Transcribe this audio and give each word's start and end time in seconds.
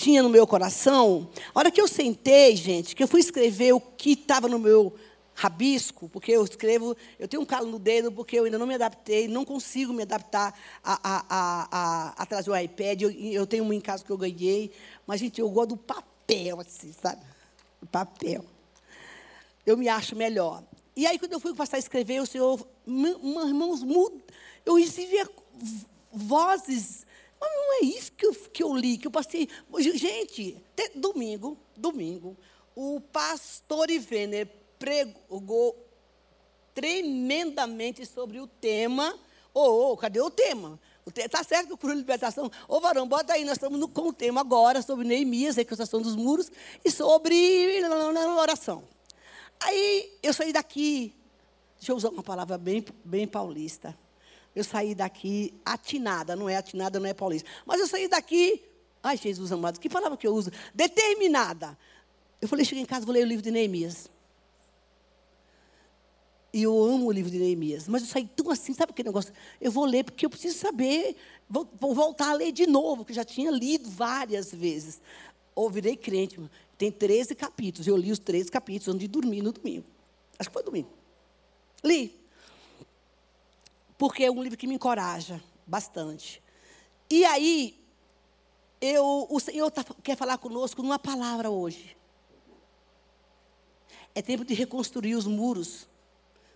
tinha 0.00 0.22
no 0.22 0.30
meu 0.30 0.46
coração, 0.46 1.28
a 1.54 1.58
hora 1.58 1.70
que 1.70 1.78
eu 1.78 1.86
sentei, 1.86 2.56
gente, 2.56 2.96
que 2.96 3.02
eu 3.02 3.08
fui 3.08 3.20
escrever 3.20 3.74
o 3.74 3.80
que 3.80 4.12
estava 4.12 4.48
no 4.48 4.58
meu 4.58 4.94
rabisco, 5.34 6.08
porque 6.08 6.32
eu 6.32 6.42
escrevo, 6.42 6.96
eu 7.18 7.28
tenho 7.28 7.42
um 7.42 7.46
calo 7.46 7.66
no 7.66 7.78
dedo, 7.78 8.10
porque 8.10 8.38
eu 8.38 8.44
ainda 8.44 8.56
não 8.56 8.66
me 8.66 8.74
adaptei, 8.74 9.28
não 9.28 9.44
consigo 9.44 9.92
me 9.92 10.02
adaptar 10.02 10.58
a, 10.82 10.94
a, 11.02 11.24
a, 11.28 12.22
a, 12.22 12.26
trazer 12.26 12.50
o 12.50 12.56
iPad. 12.56 13.02
Eu, 13.02 13.10
eu, 13.10 13.46
tenho 13.46 13.62
um 13.62 13.72
em 13.74 13.80
casa 13.80 14.02
que 14.02 14.10
eu 14.10 14.16
ganhei, 14.16 14.72
mas, 15.06 15.20
gente, 15.20 15.38
eu 15.38 15.50
gosto 15.50 15.70
do 15.70 15.76
papel, 15.76 16.60
assim, 16.60 16.94
sabe? 16.94 17.20
Do 17.78 17.86
papel. 17.86 18.42
Eu 19.66 19.76
me 19.76 19.86
acho 19.86 20.16
melhor. 20.16 20.62
E 20.96 21.06
aí, 21.06 21.18
quando 21.18 21.34
eu 21.34 21.40
fui 21.40 21.54
passar 21.54 21.76
a 21.76 21.78
escrever, 21.78 22.22
o 22.22 22.26
Senhor, 22.26 22.66
irmãos, 22.86 23.82
eu 24.64 24.74
recebia 24.76 25.28
vozes 26.10 27.04
mas 27.40 27.50
não 27.50 27.72
é 27.74 27.84
isso 27.84 28.12
que 28.12 28.26
eu, 28.26 28.34
que 28.34 28.62
eu 28.62 28.74
li, 28.74 28.98
que 28.98 29.06
eu 29.06 29.10
passei. 29.10 29.48
Gente, 29.78 30.62
domingo, 30.94 31.56
domingo, 31.76 32.36
o 32.74 33.00
pastor 33.00 33.90
Ivener 33.90 34.48
pregou 34.78 35.76
tremendamente 36.74 38.04
sobre 38.04 38.40
o 38.40 38.46
tema. 38.46 39.18
Ô, 39.52 39.60
oh, 39.60 39.92
oh, 39.92 39.96
cadê 39.96 40.20
o 40.20 40.30
tema? 40.30 40.78
Está 41.16 41.42
certo 41.42 41.76
que 41.76 41.86
o 41.86 41.92
libertação. 41.92 42.46
Ô, 42.68 42.76
oh, 42.76 42.80
varão, 42.80 43.08
bota 43.08 43.32
aí, 43.32 43.44
nós 43.44 43.54
estamos 43.54 43.80
no, 43.80 43.88
com 43.88 44.08
o 44.08 44.12
tema 44.12 44.40
agora 44.40 44.80
sobre 44.82 45.06
Neemias, 45.06 45.56
reconstrução 45.56 46.00
dos 46.00 46.14
muros, 46.14 46.50
e 46.84 46.90
sobre 46.90 47.82
oração. 48.38 48.84
Aí 49.58 50.18
eu 50.22 50.32
saí 50.32 50.52
daqui, 50.52 51.14
deixa 51.76 51.92
eu 51.92 51.96
usar 51.96 52.10
uma 52.10 52.22
palavra 52.22 52.56
bem, 52.56 52.84
bem 53.04 53.26
paulista. 53.26 53.96
Eu 54.60 54.64
saí 54.64 54.94
daqui 54.94 55.54
atinada, 55.64 56.36
não 56.36 56.46
é 56.46 56.54
atinada, 56.54 57.00
não 57.00 57.06
é 57.06 57.14
paulista. 57.14 57.48
Mas 57.64 57.80
eu 57.80 57.86
saí 57.86 58.06
daqui, 58.06 58.62
ai 59.02 59.16
Jesus 59.16 59.50
amado, 59.50 59.80
que 59.80 59.88
palavra 59.88 60.18
que 60.18 60.26
eu 60.26 60.34
uso? 60.34 60.50
Determinada. 60.74 61.78
Eu 62.42 62.46
falei, 62.46 62.62
cheguei 62.62 62.82
em 62.82 62.86
casa, 62.86 63.06
vou 63.06 63.14
ler 63.14 63.24
o 63.24 63.26
livro 63.26 63.42
de 63.42 63.50
Neemias. 63.50 64.10
E 66.52 66.62
eu 66.62 66.84
amo 66.84 67.06
o 67.06 67.10
livro 67.10 67.30
de 67.30 67.38
Neemias. 67.38 67.88
Mas 67.88 68.02
eu 68.02 68.08
saí 68.08 68.26
tão 68.26 68.50
assim, 68.50 68.74
sabe 68.74 68.92
aquele 68.92 69.08
negócio? 69.08 69.32
Eu 69.58 69.72
vou 69.72 69.86
ler 69.86 70.04
porque 70.04 70.26
eu 70.26 70.30
preciso 70.30 70.58
saber, 70.58 71.16
vou, 71.48 71.66
vou 71.80 71.94
voltar 71.94 72.32
a 72.32 72.34
ler 72.34 72.52
de 72.52 72.66
novo, 72.66 73.02
que 73.02 73.14
já 73.14 73.24
tinha 73.24 73.50
lido 73.50 73.88
várias 73.88 74.52
vezes. 74.52 75.00
Ou 75.54 75.70
virei 75.70 75.96
crente, 75.96 76.38
tem 76.76 76.92
13 76.92 77.34
capítulos. 77.34 77.86
Eu 77.86 77.96
li 77.96 78.12
os 78.12 78.18
13 78.18 78.50
capítulos 78.50 78.94
antes 78.94 79.00
de 79.00 79.08
dormir 79.08 79.40
no 79.40 79.52
domingo. 79.52 79.86
Acho 80.38 80.50
que 80.50 80.52
foi 80.52 80.62
domingo. 80.62 80.90
Li 81.82 82.19
porque 84.00 84.24
é 84.24 84.30
um 84.30 84.42
livro 84.42 84.56
que 84.56 84.66
me 84.66 84.76
encoraja 84.76 85.42
bastante. 85.66 86.42
E 87.10 87.22
aí, 87.22 87.78
eu, 88.80 89.26
o 89.28 89.38
Senhor 89.38 89.70
tá, 89.70 89.84
quer 90.02 90.16
falar 90.16 90.38
conosco 90.38 90.82
numa 90.82 90.98
palavra 90.98 91.50
hoje. 91.50 91.94
É 94.14 94.22
tempo 94.22 94.42
de 94.42 94.54
reconstruir 94.54 95.14
os 95.16 95.26
muros 95.26 95.86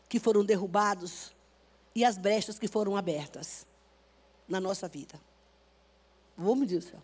que 0.08 0.18
foram 0.18 0.42
derrubados 0.42 1.34
e 1.94 2.02
as 2.02 2.16
brechas 2.16 2.58
que 2.58 2.66
foram 2.66 2.96
abertas 2.96 3.66
na 4.48 4.58
nossa 4.58 4.88
vida. 4.88 5.20
Vamos 6.38 6.66
dizer. 6.66 6.92
céu. 6.92 7.02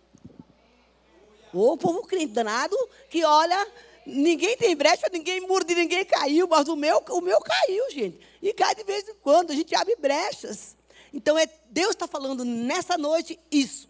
O 1.52 1.76
povo 1.76 2.06
crente 2.06 2.32
danado 2.32 2.76
que 3.10 3.22
olha 3.26 3.70
Ninguém 4.06 4.56
tem 4.56 4.74
brecha, 4.74 5.06
ninguém 5.12 5.40
muro 5.40 5.64
de 5.64 5.74
ninguém 5.74 6.04
caiu, 6.04 6.48
mas 6.48 6.68
o 6.68 6.76
meu, 6.76 7.02
o 7.10 7.20
meu 7.20 7.40
caiu, 7.40 7.90
gente. 7.90 8.18
E 8.42 8.52
cai 8.52 8.74
de 8.74 8.84
vez 8.84 9.08
em 9.08 9.14
quando, 9.14 9.50
a 9.50 9.54
gente 9.54 9.74
abre 9.74 9.94
brechas. 9.96 10.76
Então 11.12 11.38
é, 11.38 11.46
Deus 11.70 11.90
está 11.90 12.06
falando 12.06 12.44
nessa 12.44 12.96
noite 12.96 13.38
isso. 13.50 13.88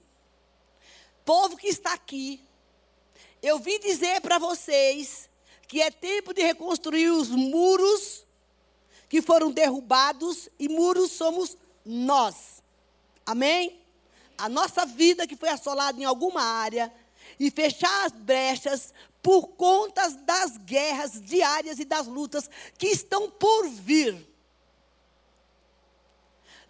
Povo 1.24 1.56
que 1.56 1.68
está 1.68 1.92
aqui, 1.92 2.40
eu 3.42 3.58
vim 3.58 3.78
dizer 3.78 4.20
para 4.20 4.38
vocês 4.38 5.28
que 5.68 5.80
é 5.80 5.90
tempo 5.90 6.34
de 6.34 6.42
reconstruir 6.42 7.10
os 7.10 7.28
muros 7.28 8.24
que 9.08 9.20
foram 9.20 9.50
derrubados, 9.50 10.48
e 10.58 10.68
muros 10.68 11.10
somos 11.10 11.56
nós. 11.84 12.62
Amém? 13.26 13.80
A 14.38 14.48
nossa 14.48 14.86
vida 14.86 15.26
que 15.26 15.34
foi 15.34 15.48
assolada 15.48 16.00
em 16.00 16.04
alguma 16.04 16.42
área, 16.42 16.92
e 17.38 17.50
fechar 17.50 18.06
as 18.06 18.12
brechas 18.12 18.92
por 19.22 19.48
conta 19.48 20.08
das 20.10 20.56
guerras 20.58 21.20
diárias 21.20 21.78
e 21.78 21.84
das 21.84 22.06
lutas 22.06 22.48
que 22.78 22.86
estão 22.86 23.30
por 23.30 23.68
vir. 23.68 24.28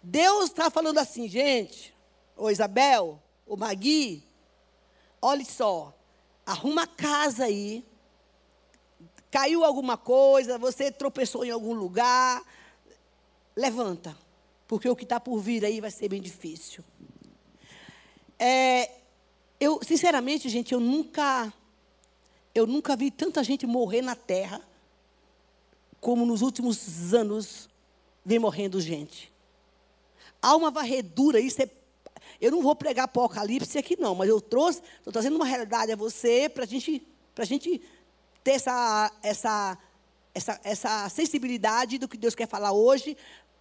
Deus 0.03 0.45
está 0.45 0.69
falando 0.69 0.97
assim, 0.97 1.27
gente, 1.27 1.95
ô 2.35 2.49
Isabel, 2.49 3.21
ô 3.45 3.55
Magui, 3.55 4.23
olhe 5.21 5.45
só, 5.45 5.93
arruma 6.45 6.83
a 6.83 6.87
casa 6.87 7.45
aí, 7.45 7.85
caiu 9.29 9.63
alguma 9.63 9.95
coisa, 9.95 10.57
você 10.57 10.91
tropeçou 10.91 11.45
em 11.45 11.51
algum 11.51 11.73
lugar, 11.73 12.43
levanta, 13.55 14.17
porque 14.67 14.89
o 14.89 14.95
que 14.95 15.03
está 15.03 15.19
por 15.19 15.39
vir 15.39 15.63
aí 15.63 15.79
vai 15.79 15.91
ser 15.91 16.09
bem 16.09 16.21
difícil. 16.21 16.83
É, 18.39 18.91
eu, 19.59 19.79
sinceramente, 19.83 20.49
gente, 20.49 20.73
eu 20.73 20.79
nunca 20.79 21.53
eu 22.53 22.67
nunca 22.67 22.95
vi 22.95 23.09
tanta 23.09 23.43
gente 23.43 23.65
morrer 23.65 24.01
na 24.01 24.15
terra 24.15 24.61
como 25.99 26.25
nos 26.25 26.41
últimos 26.41 27.13
anos 27.13 27.69
vem 28.25 28.39
morrendo 28.39 28.81
gente. 28.81 29.31
Há 30.41 30.55
uma 30.55 30.71
varredura, 30.71 31.39
isso 31.39 31.61
é. 31.61 31.69
Eu 32.39 32.51
não 32.51 32.61
vou 32.61 32.75
pregar 32.75 33.05
apocalipse 33.05 33.77
aqui, 33.77 33.95
não, 33.99 34.15
mas 34.15 34.27
eu 34.27 34.41
trouxe, 34.41 34.81
estou 34.97 35.13
trazendo 35.13 35.35
uma 35.35 35.45
realidade 35.45 35.91
a 35.91 35.95
você 35.95 36.49
para 36.49 36.65
gente, 36.65 37.07
a 37.37 37.45
gente 37.45 37.81
ter 38.43 38.51
essa, 38.51 39.11
essa, 39.21 39.77
essa, 40.33 40.59
essa 40.63 41.09
sensibilidade 41.09 41.99
do 41.99 42.07
que 42.07 42.17
Deus 42.17 42.33
quer 42.33 42.47
falar 42.47 42.71
hoje, 42.71 43.15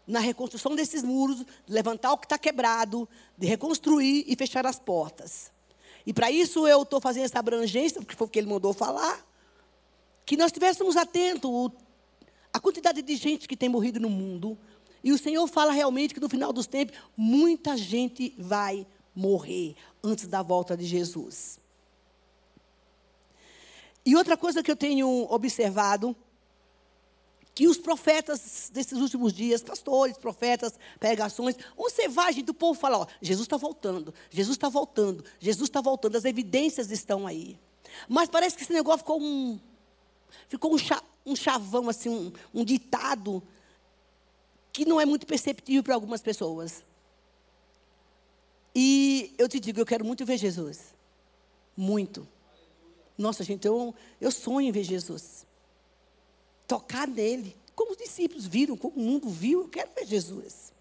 na 0.07 0.19
reconstrução 0.19 0.75
desses 0.75 1.03
muros, 1.03 1.45
levantar 1.69 2.12
o 2.12 2.19
que 2.19 2.25
está 2.25 2.39
quebrado, 2.39 3.09
de 3.37 3.47
reconstruir 3.47 4.25
e 4.27 4.34
fechar 4.34 4.67
as 4.67 4.78
portas. 4.78 5.53
E 6.06 6.12
para 6.12 6.31
isso 6.31 6.66
eu 6.66 6.83
estou 6.83 7.00
fazendo 7.00 7.25
essa 7.25 7.38
abrangência, 7.38 8.00
porque 8.00 8.16
foi 8.16 8.27
o 8.27 8.31
que 8.31 8.38
ele 8.38 8.49
mandou 8.49 8.72
falar, 8.72 9.25
que 10.25 10.37
nós 10.37 10.47
estivéssemos 10.47 10.97
atentos 10.97 11.71
à 12.53 12.61
quantidade 12.61 13.03
de 13.03 13.16
gente 13.16 13.47
que 13.47 13.56
tem 13.56 13.69
morrido 13.69 14.00
no 14.00 14.09
mundo. 14.09 14.56
E 15.03 15.12
o 15.12 15.19
Senhor 15.19 15.47
fala 15.47 15.72
realmente 15.72 16.15
que 16.15 16.21
no 16.21 16.28
final 16.28 16.53
dos 16.53 16.66
tempos, 16.66 16.97
muita 17.16 17.77
gente 17.77 18.34
vai 18.39 18.87
morrer 19.15 19.75
antes 20.03 20.27
da 20.27 20.43
volta 20.43 20.77
de 20.77 20.84
Jesus. 20.84 21.59
E 24.05 24.16
outra 24.16 24.37
coisa 24.37 24.62
que 24.62 24.71
eu 24.71 24.77
tenho 24.77 25.27
observado, 25.31 26.16
que 27.60 27.69
os 27.69 27.76
profetas 27.76 28.71
desses 28.72 28.97
últimos 28.97 29.34
dias, 29.34 29.62
pastores, 29.62 30.16
profetas, 30.16 30.72
pregações, 30.98 31.56
você 31.76 32.09
vai, 32.09 32.32
gente, 32.32 32.50
o 32.50 32.54
povo 32.54 32.72
fala, 32.81 33.00
ó, 33.00 33.06
Jesus 33.21 33.44
está 33.44 33.59
voltando, 33.59 34.15
Jesus 34.31 34.56
está 34.56 34.71
voltando, 34.71 35.22
Jesus 35.38 35.69
está 35.69 35.82
voltando, 35.82 36.16
as 36.16 36.25
evidências 36.25 36.91
estão 36.91 37.26
aí. 37.26 37.59
Mas 38.09 38.31
parece 38.31 38.56
que 38.56 38.62
esse 38.62 38.72
negócio 38.72 39.00
ficou 39.00 39.21
um, 39.21 39.60
ficou 40.48 40.72
um, 40.75 40.78
cha, 40.78 41.03
um 41.26 41.37
chavão, 41.37 41.91
assim, 41.91 42.09
um, 42.09 42.32
um 42.54 42.65
ditado, 42.65 43.43
que 44.72 44.87
não 44.87 44.98
é 44.98 45.04
muito 45.04 45.27
perceptível 45.27 45.82
para 45.82 45.94
algumas 45.94 46.22
pessoas. 46.22 46.82
E 48.75 49.34
eu 49.37 49.47
te 49.50 49.60
digo, 49.60 49.78
eu 49.78 49.84
quero 49.84 50.03
muito 50.03 50.25
ver 50.25 50.38
Jesus. 50.38 50.94
Muito. 51.77 52.27
Nossa, 53.19 53.44
gente, 53.44 53.66
eu, 53.66 53.94
eu 54.19 54.31
sonho 54.31 54.66
em 54.66 54.72
ver 54.72 54.84
Jesus 54.84 55.50
tocar 56.71 57.09
nele. 57.09 57.57
Como 57.75 57.91
os 57.91 57.97
discípulos 57.97 58.47
viram, 58.47 58.77
como 58.77 58.95
o 58.95 59.01
mundo 59.01 59.29
viu, 59.29 59.63
eu 59.63 59.69
quero 59.69 59.91
ver 59.93 60.07
Jesus. 60.07 60.73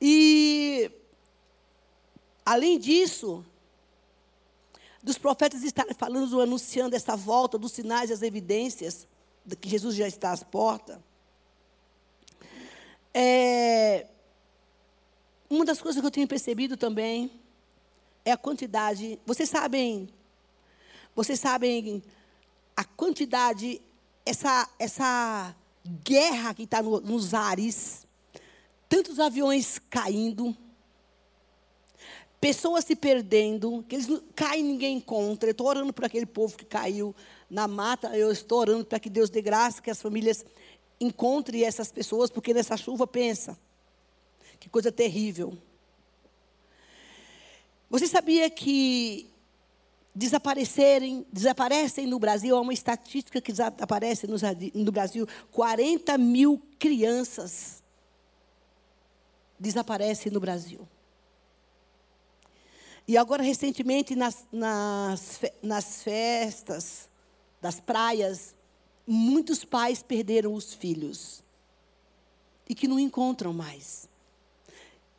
E, 0.00 0.90
além 2.42 2.78
disso, 2.78 3.44
dos 5.02 5.18
profetas 5.18 5.62
estarem 5.62 5.92
falando, 5.92 6.40
anunciando 6.40 6.96
essa 6.96 7.14
volta, 7.14 7.58
dos 7.58 7.72
sinais 7.72 8.08
e 8.08 8.14
as 8.14 8.22
evidências 8.22 9.06
de 9.44 9.54
que 9.56 9.68
Jesus 9.68 9.94
já 9.94 10.08
está 10.08 10.32
às 10.32 10.42
portas. 10.42 10.98
É, 13.12 14.06
uma 15.50 15.66
das 15.66 15.82
coisas 15.82 16.00
que 16.00 16.06
eu 16.06 16.10
tenho 16.10 16.26
percebido 16.26 16.78
também 16.78 17.30
é 18.24 18.32
a 18.32 18.38
quantidade. 18.38 19.18
Vocês 19.26 19.50
sabem, 19.50 20.08
vocês 21.14 21.38
sabem 21.38 22.02
a 22.74 22.84
quantidade 22.84 23.82
essa, 24.24 24.68
essa 24.78 25.54
guerra 26.02 26.54
que 26.54 26.62
está 26.62 26.82
no, 26.82 27.00
nos 27.00 27.34
ares, 27.34 28.06
tantos 28.88 29.20
aviões 29.20 29.78
caindo, 29.90 30.56
pessoas 32.40 32.84
se 32.84 32.96
perdendo, 32.96 33.84
que 33.88 33.96
eles 33.96 34.06
não, 34.06 34.22
caem 34.34 34.62
ninguém 34.62 34.96
encontra. 34.98 35.48
Eu 35.48 35.52
estou 35.52 35.66
orando 35.66 35.92
por 35.92 36.04
aquele 36.04 36.26
povo 36.26 36.56
que 36.56 36.64
caiu 36.64 37.14
na 37.48 37.68
mata, 37.68 38.16
eu 38.16 38.30
estou 38.30 38.60
orando 38.60 38.84
para 38.84 39.00
que 39.00 39.10
Deus 39.10 39.30
dê 39.30 39.42
graça, 39.42 39.82
que 39.82 39.90
as 39.90 40.00
famílias 40.00 40.44
encontrem 41.00 41.64
essas 41.64 41.90
pessoas, 41.92 42.30
porque 42.30 42.54
nessa 42.54 42.76
chuva, 42.76 43.06
pensa, 43.06 43.58
que 44.58 44.68
coisa 44.68 44.90
terrível. 44.90 45.56
Você 47.90 48.06
sabia 48.06 48.48
que 48.48 49.30
desaparecerem, 50.14 51.26
desaparecem 51.32 52.06
no 52.06 52.18
Brasil, 52.18 52.56
há 52.56 52.60
uma 52.60 52.72
estatística 52.72 53.40
que 53.40 53.50
desaparece 53.50 54.26
no, 54.26 54.36
no 54.74 54.92
Brasil, 54.92 55.26
40 55.50 56.16
mil 56.18 56.62
crianças 56.78 57.82
desaparecem 59.58 60.30
no 60.30 60.40
Brasil. 60.40 60.86
E 63.06 63.18
agora, 63.18 63.42
recentemente, 63.42 64.14
nas, 64.14 64.46
nas, 64.50 65.40
nas 65.62 66.02
festas 66.02 67.08
das 67.60 67.80
praias, 67.80 68.54
muitos 69.06 69.64
pais 69.64 70.02
perderam 70.02 70.54
os 70.54 70.72
filhos 70.72 71.42
e 72.68 72.74
que 72.74 72.88
não 72.88 72.98
encontram 72.98 73.52
mais. 73.52 74.08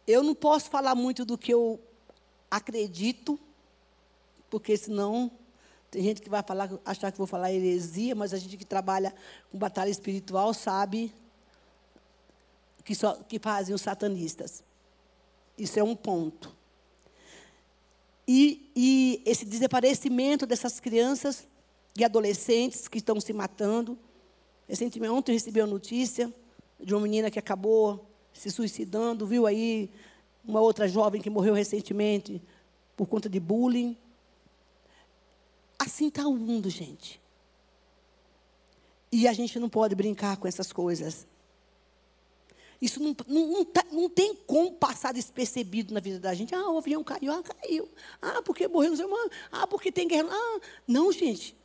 Eu 0.07 0.23
não 0.23 0.33
posso 0.33 0.69
falar 0.69 0.95
muito 0.95 1.25
do 1.25 1.37
que 1.37 1.53
eu 1.53 1.79
acredito, 2.49 3.39
porque 4.49 4.75
senão 4.77 5.31
tem 5.91 6.03
gente 6.03 6.21
que 6.21 6.29
vai 6.29 6.43
falar, 6.43 6.69
achar 6.83 7.11
que 7.11 7.17
vou 7.17 7.27
falar 7.27 7.53
heresia, 7.53 8.13
mas 8.15 8.33
a 8.33 8.37
gente 8.37 8.57
que 8.57 8.65
trabalha 8.65 9.13
com 9.51 9.57
batalha 9.57 9.89
espiritual 9.89 10.53
sabe 10.53 11.13
que, 12.83 12.93
só, 12.93 13.15
que 13.15 13.39
fazem 13.39 13.73
os 13.73 13.81
satanistas. 13.81 14.63
Isso 15.57 15.79
é 15.79 15.83
um 15.83 15.95
ponto. 15.95 16.55
E, 18.27 18.71
e 18.75 19.21
esse 19.25 19.45
desaparecimento 19.45 20.45
dessas 20.45 20.79
crianças 20.79 21.47
e 21.95 22.03
adolescentes 22.03 22.87
que 22.87 22.97
estão 22.97 23.19
se 23.21 23.31
matando. 23.31 23.97
Recentemente, 24.67 25.13
ontem 25.13 25.31
eu 25.31 25.35
recebi 25.35 25.61
a 25.61 25.67
notícia 25.67 26.33
de 26.79 26.93
uma 26.93 27.01
menina 27.01 27.31
que 27.31 27.39
acabou 27.39 28.05
se 28.33 28.51
suicidando, 28.51 29.25
viu 29.25 29.47
aí 29.47 29.89
uma 30.43 30.59
outra 30.59 30.87
jovem 30.87 31.21
que 31.21 31.29
morreu 31.29 31.53
recentemente 31.53 32.41
por 32.97 33.07
conta 33.07 33.29
de 33.29 33.39
bullying. 33.39 33.95
Assim 35.85 36.07
está 36.07 36.27
o 36.27 36.35
mundo, 36.35 36.69
gente. 36.69 37.21
E 39.11 39.27
a 39.27 39.33
gente 39.33 39.59
não 39.59 39.69
pode 39.69 39.93
brincar 39.93 40.37
com 40.37 40.47
essas 40.47 40.73
coisas. 40.73 41.27
Isso 42.81 42.99
não, 43.01 43.15
não, 43.27 43.47
não, 43.47 43.65
tá, 43.65 43.85
não, 43.91 44.09
tem 44.09 44.35
como 44.35 44.73
passar 44.73 45.13
despercebido 45.13 45.93
na 45.93 45.99
vida 45.99 46.19
da 46.19 46.33
gente. 46.33 46.53
Ah, 46.53 46.69
o 46.69 46.77
avião 46.77 47.03
caiu, 47.03 47.31
ah, 47.31 47.41
caiu. 47.41 47.89
Ah, 48.21 48.41
porque 48.41 48.67
morreu, 48.67 48.89
não 48.91 48.97
sei, 48.97 49.05
ah, 49.51 49.67
porque 49.67 49.91
tem 49.91 50.07
guerra. 50.07 50.27
Ah, 50.29 50.59
não, 50.87 51.11
gente. 51.11 51.55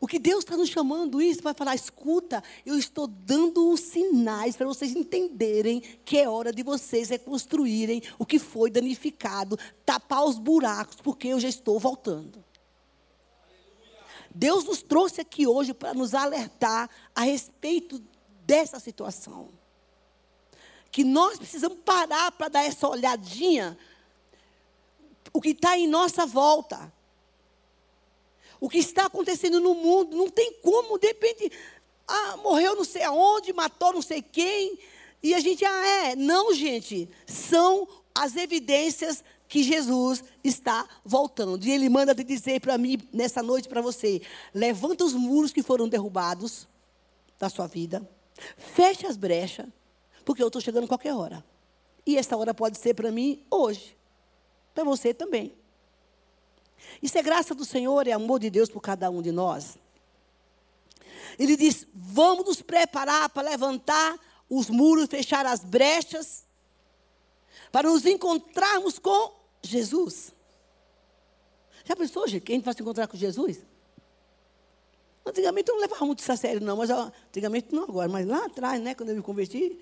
O 0.00 0.06
que 0.06 0.18
Deus 0.18 0.44
está 0.44 0.56
nos 0.56 0.68
chamando 0.68 1.20
isso 1.20 1.42
para 1.42 1.54
falar, 1.54 1.74
escuta, 1.74 2.42
eu 2.64 2.78
estou 2.78 3.08
dando 3.08 3.70
os 3.70 3.80
sinais 3.80 4.56
para 4.56 4.66
vocês 4.66 4.94
entenderem 4.94 5.80
que 6.04 6.16
é 6.16 6.28
hora 6.28 6.52
de 6.52 6.62
vocês 6.62 7.08
reconstruírem 7.08 8.00
o 8.18 8.24
que 8.24 8.38
foi 8.38 8.70
danificado, 8.70 9.58
tapar 9.84 10.24
os 10.24 10.38
buracos, 10.38 10.96
porque 11.02 11.28
eu 11.28 11.40
já 11.40 11.48
estou 11.48 11.80
voltando. 11.80 12.47
Deus 14.38 14.62
nos 14.62 14.80
trouxe 14.80 15.20
aqui 15.20 15.48
hoje 15.48 15.74
para 15.74 15.92
nos 15.92 16.14
alertar 16.14 16.88
a 17.12 17.22
respeito 17.22 18.00
dessa 18.46 18.78
situação. 18.78 19.48
Que 20.92 21.02
nós 21.02 21.36
precisamos 21.38 21.78
parar 21.84 22.30
para 22.30 22.46
dar 22.46 22.62
essa 22.62 22.86
olhadinha, 22.86 23.76
o 25.32 25.40
que 25.40 25.48
está 25.48 25.76
em 25.76 25.88
nossa 25.88 26.24
volta. 26.24 26.92
O 28.60 28.68
que 28.68 28.78
está 28.78 29.06
acontecendo 29.06 29.58
no 29.58 29.74
mundo, 29.74 30.16
não 30.16 30.30
tem 30.30 30.52
como, 30.62 30.98
depende. 30.98 31.50
Ah, 32.06 32.36
morreu 32.36 32.76
não 32.76 32.84
sei 32.84 33.02
aonde, 33.02 33.52
matou 33.52 33.92
não 33.92 34.02
sei 34.02 34.22
quem. 34.22 34.78
E 35.20 35.34
a 35.34 35.40
gente, 35.40 35.64
ah, 35.64 35.86
é. 35.86 36.14
Não, 36.14 36.54
gente. 36.54 37.10
São 37.26 37.88
as 38.14 38.36
evidências 38.36 39.24
que 39.48 39.62
Jesus 39.62 40.22
está 40.44 40.86
voltando. 41.04 41.64
E 41.64 41.70
Ele 41.70 41.88
manda 41.88 42.14
te 42.14 42.22
dizer 42.22 42.60
para 42.60 42.76
mim, 42.76 42.98
nessa 43.12 43.42
noite, 43.42 43.68
para 43.68 43.80
você: 43.80 44.20
levanta 44.52 45.04
os 45.04 45.14
muros 45.14 45.52
que 45.52 45.62
foram 45.62 45.88
derrubados 45.88 46.68
da 47.38 47.48
sua 47.48 47.66
vida, 47.66 48.08
fecha 48.56 49.08
as 49.08 49.16
brechas, 49.16 49.66
porque 50.24 50.42
eu 50.42 50.48
estou 50.48 50.60
chegando 50.60 50.84
a 50.84 50.88
qualquer 50.88 51.14
hora. 51.14 51.44
E 52.04 52.16
essa 52.16 52.36
hora 52.36 52.52
pode 52.52 52.78
ser 52.78 52.94
para 52.94 53.10
mim 53.10 53.44
hoje, 53.50 53.96
para 54.74 54.84
você 54.84 55.14
também. 55.14 55.54
Isso 57.02 57.18
é 57.18 57.22
graça 57.22 57.54
do 57.54 57.64
Senhor, 57.64 58.06
é 58.06 58.12
amor 58.12 58.38
de 58.38 58.50
Deus 58.50 58.68
por 58.68 58.80
cada 58.80 59.10
um 59.10 59.22
de 59.22 59.32
nós. 59.32 59.78
Ele 61.38 61.56
diz: 61.56 61.86
vamos 61.94 62.44
nos 62.44 62.62
preparar 62.62 63.28
para 63.30 63.48
levantar 63.48 64.18
os 64.48 64.68
muros, 64.68 65.08
fechar 65.08 65.46
as 65.46 65.64
brechas, 65.64 66.44
para 67.70 67.88
nos 67.88 68.04
encontrarmos 68.06 68.98
com 68.98 69.37
Jesus. 69.62 70.32
Já 71.84 71.96
pensou, 71.96 72.26
gente, 72.28 72.42
que 72.42 72.52
a 72.52 72.54
gente 72.54 72.64
vai 72.64 72.74
se 72.74 72.82
encontrar 72.82 73.06
com 73.06 73.16
Jesus? 73.16 73.64
Antigamente 75.24 75.68
eu 75.68 75.74
não 75.74 75.82
levava 75.82 76.04
muito 76.06 76.20
isso 76.20 76.32
a 76.32 76.36
sério, 76.36 76.60
não, 76.60 76.76
mas 76.76 76.90
antigamente 76.90 77.74
não 77.74 77.84
agora, 77.84 78.08
mas 78.08 78.26
lá 78.26 78.46
atrás, 78.46 78.80
né, 78.80 78.94
quando 78.94 79.10
eu 79.10 79.16
me 79.16 79.22
converti, 79.22 79.78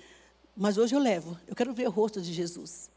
mas 0.57 0.77
hoje 0.77 0.95
eu 0.95 0.99
levo. 0.99 1.39
Eu 1.47 1.55
quero 1.55 1.73
ver 1.73 1.87
o 1.87 1.91
rosto 1.91 2.21
de 2.21 2.33
Jesus. 2.33 2.91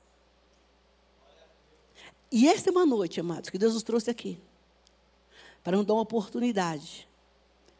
E 2.31 2.47
essa 2.47 2.69
é 2.69 2.71
uma 2.71 2.85
noite, 2.85 3.19
amados, 3.19 3.49
que 3.49 3.57
Deus 3.57 3.73
nos 3.73 3.83
trouxe 3.83 4.09
aqui 4.09 4.39
para 5.63 5.75
nos 5.77 5.85
dar 5.85 5.93
uma 5.93 6.01
oportunidade 6.01 7.07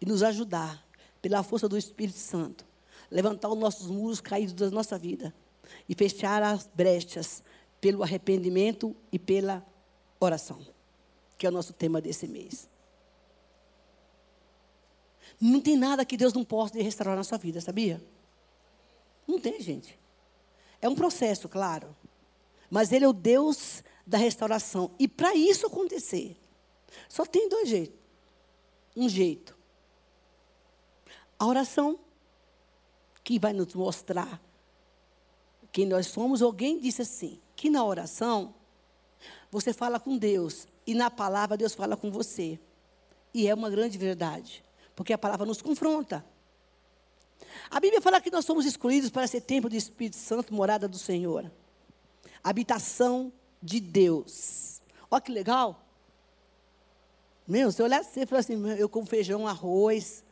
e 0.01 0.05
nos 0.05 0.23
ajudar, 0.23 0.85
pela 1.21 1.43
força 1.43 1.67
do 1.67 1.77
Espírito 1.77 2.17
Santo, 2.17 2.65
levantar 3.11 3.49
os 3.49 3.57
nossos 3.57 3.87
muros 3.87 4.21
caídos 4.21 4.53
da 4.53 4.69
nossa 4.69 4.97
vida 4.97 5.33
e 5.87 5.93
fechar 5.93 6.41
as 6.41 6.69
brechas 6.73 7.43
pelo 7.79 8.03
arrependimento 8.03 8.95
e 9.11 9.17
pela 9.17 9.65
oração, 10.19 10.65
que 11.37 11.45
é 11.45 11.49
o 11.49 11.51
nosso 11.51 11.73
tema 11.73 12.01
desse 12.01 12.27
mês. 12.27 12.67
Não 15.39 15.61
tem 15.61 15.77
nada 15.77 16.05
que 16.05 16.17
Deus 16.17 16.33
não 16.33 16.43
possa 16.43 16.81
restaurar 16.81 17.15
na 17.15 17.23
sua 17.23 17.37
vida, 17.37 17.61
sabia? 17.61 18.03
Não 19.25 19.39
tem, 19.39 19.61
gente. 19.61 19.97
É 20.81 20.89
um 20.89 20.95
processo, 20.95 21.47
claro. 21.47 21.95
Mas 22.69 22.91
Ele 22.91 23.05
é 23.05 23.07
o 23.07 23.13
Deus 23.13 23.83
da 24.05 24.17
restauração. 24.17 24.91
E 24.99 25.07
para 25.07 25.35
isso 25.35 25.67
acontecer, 25.67 26.35
só 27.07 27.25
tem 27.25 27.47
dois 27.47 27.69
jeitos. 27.69 27.97
Um 28.95 29.07
jeito. 29.07 29.55
A 31.37 31.45
oração, 31.45 31.99
que 33.23 33.39
vai 33.39 33.53
nos 33.53 33.73
mostrar 33.73 34.41
quem 35.71 35.85
nós 35.85 36.07
somos. 36.07 36.41
Alguém 36.41 36.79
disse 36.79 37.03
assim: 37.03 37.39
que 37.59 37.69
na 37.69 37.83
oração, 37.83 38.55
você 39.51 39.73
fala 39.73 39.99
com 39.99 40.17
Deus, 40.17 40.65
e 40.87 40.93
na 40.93 41.11
palavra, 41.11 41.57
Deus 41.57 41.75
fala 41.75 41.97
com 41.97 42.09
você. 42.09 42.57
E 43.33 43.49
é 43.49 43.53
uma 43.53 43.69
grande 43.69 43.97
verdade, 43.97 44.63
porque 44.95 45.11
a 45.11 45.17
palavra 45.17 45.45
nos 45.45 45.61
confronta. 45.61 46.25
A 47.69 47.77
Bíblia 47.81 48.01
fala 48.01 48.21
que 48.21 48.31
nós 48.31 48.45
somos 48.45 48.65
escolhidos 48.65 49.09
para 49.09 49.27
ser 49.27 49.41
templo 49.41 49.69
do 49.69 49.75
Espírito 49.75 50.15
Santo, 50.15 50.53
morada 50.53 50.87
do 50.87 50.97
Senhor. 50.97 51.51
Habitação 52.41 53.29
de 53.61 53.81
Deus. 53.81 54.81
Olha 55.11 55.19
que 55.19 55.31
legal. 55.31 55.83
Meu, 57.45 57.73
se 57.73 57.81
eu 57.81 57.87
olhar 57.87 57.99
assim 57.99 58.21
e 58.21 58.35
assim, 58.37 58.69
eu 58.77 58.87
como 58.87 59.05
feijão, 59.05 59.45
arroz, 59.45 60.23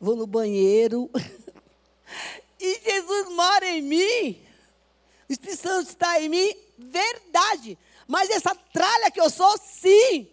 vou 0.00 0.16
no 0.16 0.26
banheiro, 0.26 1.08
e 2.58 2.80
Jesus 2.80 3.28
mora 3.36 3.68
em 3.68 3.82
mim, 3.82 4.49
Espírito 5.32 5.62
Santo 5.62 5.88
está 5.88 6.20
em 6.20 6.28
mim, 6.28 6.54
verdade. 6.76 7.78
Mas 8.08 8.28
essa 8.30 8.52
tralha 8.72 9.10
que 9.12 9.20
eu 9.20 9.30
sou, 9.30 9.56
sim. 9.58 10.28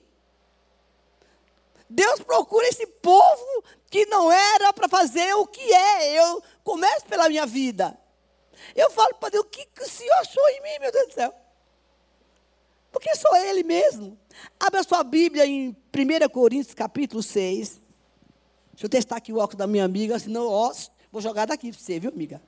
Deus 1.87 2.19
procura 2.21 2.67
esse 2.67 2.85
povo 2.87 3.63
que 3.91 4.07
não 4.07 4.31
era 4.31 4.73
para 4.73 4.89
fazer 4.89 5.33
o 5.35 5.45
que 5.45 5.61
é. 5.71 6.19
Eu 6.19 6.43
começo 6.63 7.05
pela 7.05 7.29
minha 7.29 7.45
vida. 7.45 7.97
Eu 8.75 8.89
falo 8.89 9.13
para 9.15 9.29
Deus, 9.29 9.45
o 9.45 9.47
que, 9.47 9.65
que 9.67 9.83
o 9.83 9.89
Senhor 9.89 10.15
achou 10.15 10.49
em 10.49 10.61
mim, 10.63 10.79
meu 10.79 10.91
Deus 10.91 11.07
do 11.09 11.13
céu? 11.13 11.33
Porque 12.91 13.15
sou 13.15 13.35
Ele 13.35 13.61
mesmo. 13.61 14.17
Abra 14.59 14.81
sua 14.81 15.03
Bíblia 15.03 15.45
em 15.45 15.69
1 15.69 16.29
Coríntios, 16.29 16.73
capítulo 16.73 17.21
6. 17.21 17.79
Deixa 18.71 18.85
eu 18.85 18.89
testar 18.89 19.17
aqui 19.17 19.31
o 19.31 19.37
óculos 19.37 19.59
da 19.59 19.67
minha 19.67 19.85
amiga, 19.85 20.17
senão, 20.17 20.47
ó, 20.47 20.73
vou 21.11 21.21
jogar 21.21 21.45
daqui 21.45 21.71
para 21.71 21.79
você, 21.79 21.99
viu, 21.99 22.09
amiga? 22.09 22.41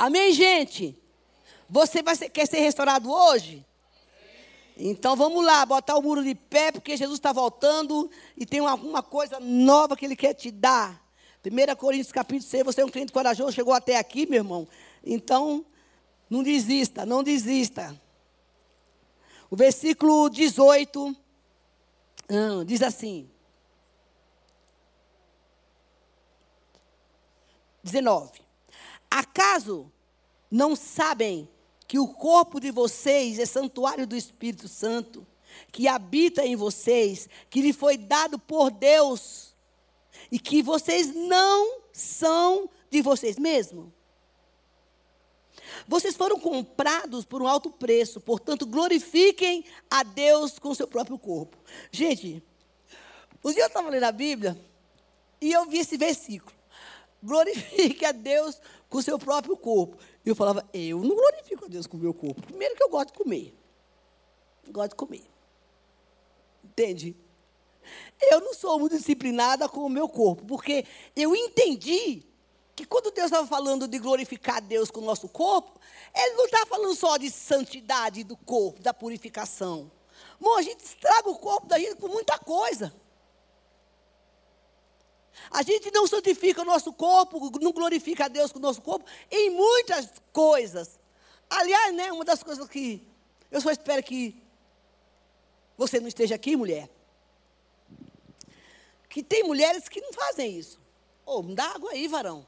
Amém, 0.00 0.32
gente? 0.32 0.98
Você 1.68 2.02
vai 2.02 2.16
ser, 2.16 2.30
quer 2.30 2.46
ser 2.46 2.60
restaurado 2.60 3.12
hoje? 3.12 3.62
Então 4.74 5.14
vamos 5.14 5.44
lá, 5.44 5.66
botar 5.66 5.94
o 5.94 6.00
muro 6.00 6.24
de 6.24 6.34
pé, 6.34 6.72
porque 6.72 6.96
Jesus 6.96 7.18
está 7.18 7.34
voltando 7.34 8.10
e 8.34 8.46
tem 8.46 8.60
alguma 8.60 9.02
coisa 9.02 9.38
nova 9.38 9.94
que 9.94 10.06
Ele 10.06 10.16
quer 10.16 10.32
te 10.32 10.50
dar. 10.50 10.98
1 11.44 11.76
Coríntios 11.76 12.12
capítulo 12.12 12.48
6, 12.48 12.64
você 12.64 12.80
é 12.80 12.84
um 12.86 12.88
cliente 12.88 13.12
corajoso, 13.12 13.52
chegou 13.52 13.74
até 13.74 13.98
aqui, 13.98 14.24
meu 14.24 14.38
irmão. 14.38 14.66
Então, 15.04 15.66
não 16.30 16.42
desista, 16.42 17.04
não 17.04 17.22
desista. 17.22 17.94
O 19.50 19.56
versículo 19.56 20.30
18 20.30 21.14
ah, 22.30 22.64
diz 22.64 22.80
assim: 22.80 23.28
19. 27.82 28.48
Acaso 29.10 29.90
não 30.50 30.76
sabem 30.76 31.48
que 31.86 31.98
o 31.98 32.08
corpo 32.08 32.60
de 32.60 32.70
vocês 32.70 33.38
é 33.38 33.44
santuário 33.44 34.06
do 34.06 34.14
Espírito 34.14 34.68
Santo, 34.68 35.26
que 35.72 35.88
habita 35.88 36.46
em 36.46 36.54
vocês, 36.54 37.28
que 37.48 37.60
lhe 37.60 37.72
foi 37.72 37.96
dado 37.96 38.38
por 38.38 38.70
Deus, 38.70 39.54
e 40.30 40.38
que 40.38 40.62
vocês 40.62 41.12
não 41.12 41.80
são 41.92 42.70
de 42.88 43.02
vocês 43.02 43.38
mesmos? 43.38 43.88
Vocês 45.86 46.16
foram 46.16 46.38
comprados 46.38 47.24
por 47.24 47.42
um 47.42 47.46
alto 47.46 47.70
preço, 47.70 48.20
portanto, 48.20 48.66
glorifiquem 48.66 49.64
a 49.90 50.02
Deus 50.02 50.58
com 50.58 50.70
o 50.70 50.74
seu 50.74 50.86
próprio 50.86 51.18
corpo. 51.18 51.56
Gente, 51.90 52.42
um 53.44 53.52
dia 53.52 53.64
eu 53.64 53.68
estava 53.68 53.88
lendo 53.88 54.04
a 54.04 54.12
Bíblia 54.12 54.56
e 55.40 55.52
eu 55.52 55.66
vi 55.66 55.78
esse 55.78 55.96
versículo. 55.96 56.54
Glorifique 57.22 58.04
a 58.04 58.12
Deus 58.12 58.60
com 58.90 58.98
o 58.98 59.02
seu 59.02 59.18
próprio 59.18 59.56
corpo. 59.56 59.96
E 60.26 60.28
eu 60.28 60.34
falava, 60.34 60.68
eu 60.74 60.98
não 60.98 61.14
glorifico 61.14 61.64
a 61.64 61.68
Deus 61.68 61.86
com 61.86 61.96
o 61.96 62.00
meu 62.00 62.12
corpo. 62.12 62.42
Primeiro 62.42 62.74
que 62.74 62.82
eu 62.82 62.90
gosto 62.90 63.12
de 63.12 63.18
comer. 63.18 63.54
gosto 64.68 64.90
de 64.90 64.96
comer. 64.96 65.24
Entende? 66.64 67.16
Eu 68.20 68.40
não 68.40 68.52
sou 68.52 68.78
muito 68.78 68.96
disciplinada 68.96 69.68
com 69.68 69.80
o 69.80 69.88
meu 69.88 70.08
corpo, 70.08 70.44
porque 70.44 70.84
eu 71.16 71.34
entendi 71.34 72.26
que 72.76 72.84
quando 72.84 73.10
Deus 73.10 73.26
estava 73.26 73.46
falando 73.46 73.86
de 73.86 73.98
glorificar 73.98 74.60
Deus 74.60 74.90
com 74.90 75.00
o 75.00 75.04
nosso 75.04 75.28
corpo, 75.28 75.80
Ele 76.14 76.34
não 76.34 76.44
está 76.44 76.66
falando 76.66 76.94
só 76.94 77.16
de 77.16 77.30
santidade 77.30 78.24
do 78.24 78.36
corpo, 78.36 78.82
da 78.82 78.92
purificação. 78.92 79.90
Bom, 80.40 80.56
a 80.56 80.62
gente 80.62 80.84
estraga 80.84 81.30
o 81.30 81.38
corpo 81.38 81.66
da 81.66 81.78
gente 81.78 81.96
com 81.96 82.08
muita 82.08 82.38
coisa. 82.38 82.94
A 85.50 85.62
gente 85.62 85.90
não 85.92 86.06
santifica 86.06 86.62
o 86.62 86.64
nosso 86.64 86.92
corpo, 86.92 87.50
não 87.60 87.72
glorifica 87.72 88.24
a 88.24 88.28
Deus 88.28 88.52
com 88.52 88.58
o 88.58 88.62
nosso 88.62 88.82
corpo 88.82 89.04
em 89.30 89.50
muitas 89.50 90.10
coisas. 90.32 90.98
Aliás, 91.48 91.94
né, 91.94 92.12
uma 92.12 92.24
das 92.24 92.42
coisas 92.42 92.68
que 92.68 93.06
eu 93.50 93.60
só 93.60 93.70
espero 93.70 94.02
que 94.02 94.40
você 95.76 95.98
não 95.98 96.08
esteja 96.08 96.34
aqui, 96.34 96.56
mulher. 96.56 96.88
Que 99.08 99.22
tem 99.22 99.42
mulheres 99.42 99.88
que 99.88 100.00
não 100.00 100.12
fazem 100.12 100.58
isso. 100.58 100.78
Ô, 101.26 101.38
oh, 101.38 101.42
me 101.42 101.54
dá 101.54 101.64
água 101.64 101.90
aí, 101.92 102.06
varão. 102.06 102.46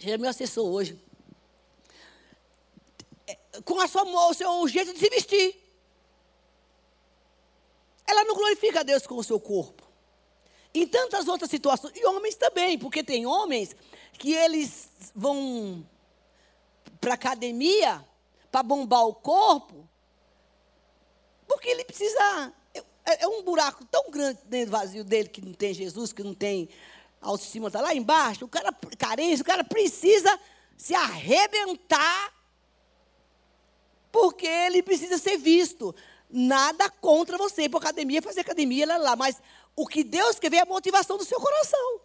Ele 0.00 0.10
é 0.10 0.18
meu 0.18 0.28
assessor 0.28 0.66
hoje. 0.66 0.98
Com 3.64 3.80
a 3.80 3.86
sua, 3.86 4.02
o 4.04 4.34
seu 4.34 4.68
jeito 4.68 4.92
de 4.92 4.98
se 4.98 5.08
vestir. 5.08 5.62
Glorifica 8.42 8.80
a 8.80 8.82
Deus 8.82 9.06
com 9.06 9.14
o 9.14 9.22
seu 9.22 9.38
corpo. 9.38 9.86
Em 10.74 10.84
tantas 10.84 11.28
outras 11.28 11.48
situações, 11.48 11.92
e 11.94 12.04
homens 12.04 12.34
também, 12.34 12.76
porque 12.76 13.04
tem 13.04 13.24
homens 13.24 13.76
que 14.14 14.32
eles 14.32 14.88
vão 15.14 15.86
para 17.00 17.14
academia 17.14 18.04
para 18.50 18.64
bombar 18.64 19.06
o 19.06 19.14
corpo, 19.14 19.88
porque 21.46 21.68
ele 21.68 21.84
precisa. 21.84 22.52
É, 22.74 23.24
é, 23.24 23.28
um 23.28 23.42
buraco 23.42 23.84
tão 23.84 24.10
grande 24.10 24.40
dentro 24.46 24.70
do 24.70 24.72
vazio 24.72 25.04
dele 25.04 25.28
que 25.28 25.40
não 25.40 25.52
tem 25.52 25.72
Jesus, 25.72 26.12
que 26.12 26.24
não 26.24 26.34
tem 26.34 26.68
autoestima 27.20 27.68
está 27.68 27.80
lá 27.80 27.94
embaixo, 27.94 28.44
o 28.44 28.48
cara 28.48 28.72
carência, 28.98 29.42
o 29.42 29.46
cara 29.46 29.62
precisa 29.62 30.36
se 30.76 30.96
arrebentar, 30.96 32.34
porque 34.10 34.46
ele 34.46 34.82
precisa 34.82 35.16
ser 35.16 35.36
visto. 35.36 35.94
Nada 36.32 36.88
contra 36.88 37.36
você 37.36 37.64
ir 37.64 37.68
para 37.68 37.78
academia, 37.78 38.22
fazer 38.22 38.40
academia, 38.40 38.86
lá, 38.86 38.96
lá, 38.96 39.16
mas 39.16 39.36
o 39.76 39.86
que 39.86 40.02
Deus 40.02 40.38
quer 40.38 40.50
ver 40.50 40.56
é 40.56 40.62
a 40.62 40.66
motivação 40.66 41.18
do 41.18 41.24
seu 41.24 41.38
coração. 41.38 42.00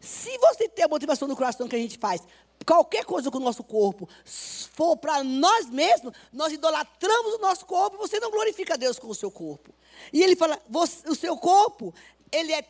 Se 0.00 0.38
você 0.38 0.68
tem 0.68 0.84
a 0.84 0.88
motivação 0.88 1.26
do 1.26 1.36
coração 1.36 1.66
que 1.66 1.74
a 1.74 1.78
gente 1.78 1.98
faz, 1.98 2.22
qualquer 2.64 3.04
coisa 3.04 3.30
com 3.30 3.38
o 3.38 3.40
nosso 3.40 3.64
corpo 3.64 4.08
for 4.24 4.96
para 4.96 5.24
nós 5.24 5.68
mesmos, 5.68 6.12
nós 6.32 6.52
idolatramos 6.52 7.34
o 7.34 7.38
nosso 7.38 7.66
corpo 7.66 7.96
você 7.96 8.20
não 8.20 8.30
glorifica 8.30 8.74
a 8.74 8.76
Deus 8.76 8.98
com 8.98 9.08
o 9.08 9.14
seu 9.14 9.30
corpo. 9.30 9.74
E 10.12 10.22
ele 10.22 10.36
fala: 10.36 10.60
você, 10.68 11.08
o 11.08 11.14
seu 11.14 11.36
corpo, 11.36 11.92
ele 12.30 12.52
é 12.52 12.64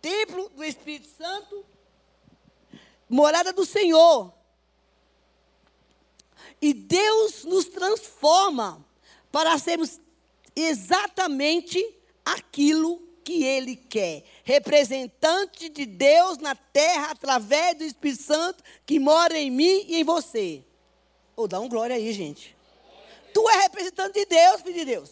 templo 0.00 0.48
do 0.50 0.62
Espírito 0.62 1.08
Santo, 1.16 1.64
morada 3.08 3.52
do 3.52 3.66
Senhor. 3.66 4.32
E 6.60 6.72
Deus 6.72 7.44
nos 7.44 7.66
transforma 7.66 8.84
para 9.30 9.58
sermos 9.58 10.00
exatamente 10.54 11.84
aquilo 12.24 13.00
que 13.24 13.44
Ele 13.44 13.76
quer. 13.76 14.24
Representante 14.44 15.68
de 15.68 15.86
Deus 15.86 16.38
na 16.38 16.54
terra 16.54 17.10
através 17.10 17.76
do 17.76 17.84
Espírito 17.84 18.22
Santo 18.22 18.62
que 18.84 18.98
mora 18.98 19.38
em 19.38 19.50
mim 19.50 19.84
e 19.88 19.96
em 19.96 20.04
você. 20.04 20.64
Ou 21.34 21.44
oh, 21.44 21.48
dá 21.48 21.58
um 21.60 21.68
glória 21.68 21.96
aí, 21.96 22.12
gente. 22.12 22.56
Tu 23.32 23.48
é 23.48 23.62
representante 23.62 24.20
de 24.20 24.26
Deus, 24.26 24.60
filho 24.60 24.74
de 24.74 24.84
Deus. 24.84 25.10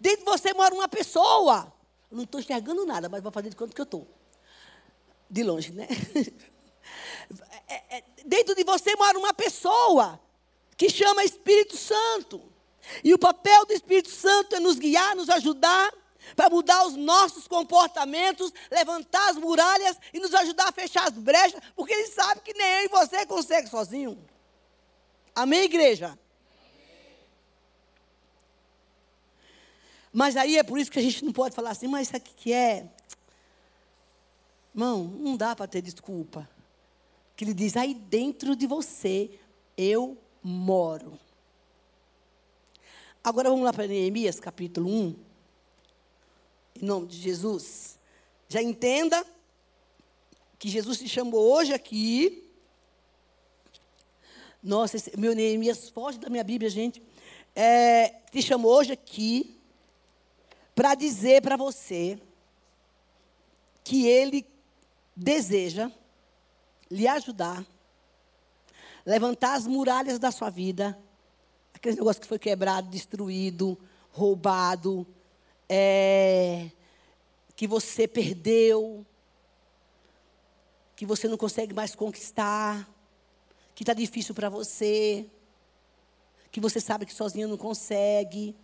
Dentro 0.00 0.24
de 0.24 0.24
você 0.24 0.52
mora 0.52 0.74
uma 0.74 0.88
pessoa. 0.88 1.72
Eu 2.10 2.16
não 2.16 2.24
estou 2.24 2.40
enxergando 2.40 2.84
nada, 2.84 3.08
mas 3.08 3.22
vou 3.22 3.32
fazer 3.32 3.50
de 3.50 3.56
conta 3.56 3.72
que 3.74 3.80
eu 3.80 3.84
estou. 3.84 4.06
De 5.30 5.42
longe, 5.42 5.72
né? 5.72 5.86
É, 7.68 7.98
é, 7.98 8.04
dentro 8.24 8.54
de 8.54 8.64
você 8.64 8.94
mora 8.96 9.18
uma 9.18 9.34
pessoa 9.34 10.20
que 10.76 10.88
chama 10.88 11.24
Espírito 11.24 11.76
Santo. 11.76 12.42
E 13.02 13.12
o 13.12 13.18
papel 13.18 13.66
do 13.66 13.72
Espírito 13.72 14.10
Santo 14.10 14.54
é 14.54 14.60
nos 14.60 14.78
guiar, 14.78 15.16
nos 15.16 15.28
ajudar 15.28 15.92
para 16.34 16.50
mudar 16.50 16.86
os 16.86 16.96
nossos 16.96 17.46
comportamentos, 17.46 18.52
levantar 18.70 19.30
as 19.30 19.36
muralhas 19.36 19.96
e 20.12 20.18
nos 20.18 20.34
ajudar 20.34 20.68
a 20.68 20.72
fechar 20.72 21.06
as 21.06 21.14
brechas, 21.14 21.60
porque 21.74 21.92
ele 21.92 22.08
sabe 22.08 22.40
que 22.40 22.52
nem 22.52 22.66
eu 22.66 22.84
e 22.86 22.88
você 22.88 23.24
consegue 23.26 23.68
sozinho. 23.68 24.18
Amém, 25.34 25.64
igreja? 25.64 26.18
Mas 30.12 30.36
aí 30.36 30.56
é 30.56 30.62
por 30.62 30.78
isso 30.78 30.90
que 30.90 30.98
a 30.98 31.02
gente 31.02 31.24
não 31.24 31.32
pode 31.32 31.54
falar 31.54 31.70
assim, 31.70 31.86
mas 31.86 32.08
isso 32.08 32.16
aqui 32.16 32.32
que 32.34 32.52
é. 32.52 32.88
Irmão, 34.74 35.04
não 35.04 35.36
dá 35.36 35.54
para 35.54 35.66
ter 35.66 35.82
desculpa. 35.82 36.48
Que 37.36 37.44
ele 37.44 37.52
diz, 37.52 37.76
aí 37.76 37.92
dentro 37.92 38.56
de 38.56 38.66
você 38.66 39.38
eu 39.76 40.16
moro. 40.42 41.18
Agora 43.22 43.50
vamos 43.50 43.64
lá 43.64 43.72
para 43.72 43.86
Neemias 43.86 44.40
capítulo 44.40 44.88
1. 44.88 45.16
Em 46.80 46.84
nome 46.86 47.06
de 47.08 47.18
Jesus. 47.18 47.98
Já 48.48 48.62
entenda 48.62 49.24
que 50.58 50.68
Jesus 50.68 50.98
te 50.98 51.08
chamou 51.08 51.52
hoje 51.52 51.74
aqui. 51.74 52.48
Nossa, 54.62 54.96
esse, 54.96 55.14
meu 55.18 55.34
Neemias 55.34 55.90
foge 55.90 56.18
da 56.18 56.30
minha 56.30 56.44
Bíblia, 56.44 56.70
gente. 56.70 57.02
É, 57.54 58.08
te 58.30 58.40
chamou 58.40 58.72
hoje 58.72 58.92
aqui 58.92 59.58
para 60.74 60.94
dizer 60.94 61.42
para 61.42 61.56
você 61.56 62.18
que 63.84 64.06
Ele 64.06 64.46
deseja 65.14 65.90
lhe 66.90 67.06
ajudar, 67.06 67.64
levantar 69.04 69.54
as 69.54 69.66
muralhas 69.66 70.18
da 70.18 70.30
sua 70.30 70.50
vida, 70.50 70.98
aquele 71.74 71.96
negócio 71.96 72.20
que 72.20 72.28
foi 72.28 72.38
quebrado, 72.38 72.88
destruído, 72.88 73.78
roubado, 74.10 75.06
é, 75.68 76.70
que 77.54 77.66
você 77.66 78.06
perdeu, 78.08 79.04
que 80.94 81.04
você 81.04 81.28
não 81.28 81.36
consegue 81.36 81.74
mais 81.74 81.94
conquistar, 81.94 82.88
que 83.74 83.82
está 83.82 83.92
difícil 83.92 84.34
para 84.34 84.48
você, 84.48 85.26
que 86.50 86.60
você 86.60 86.80
sabe 86.80 87.04
que 87.04 87.12
sozinho 87.12 87.48
não 87.48 87.58
consegue. 87.58 88.56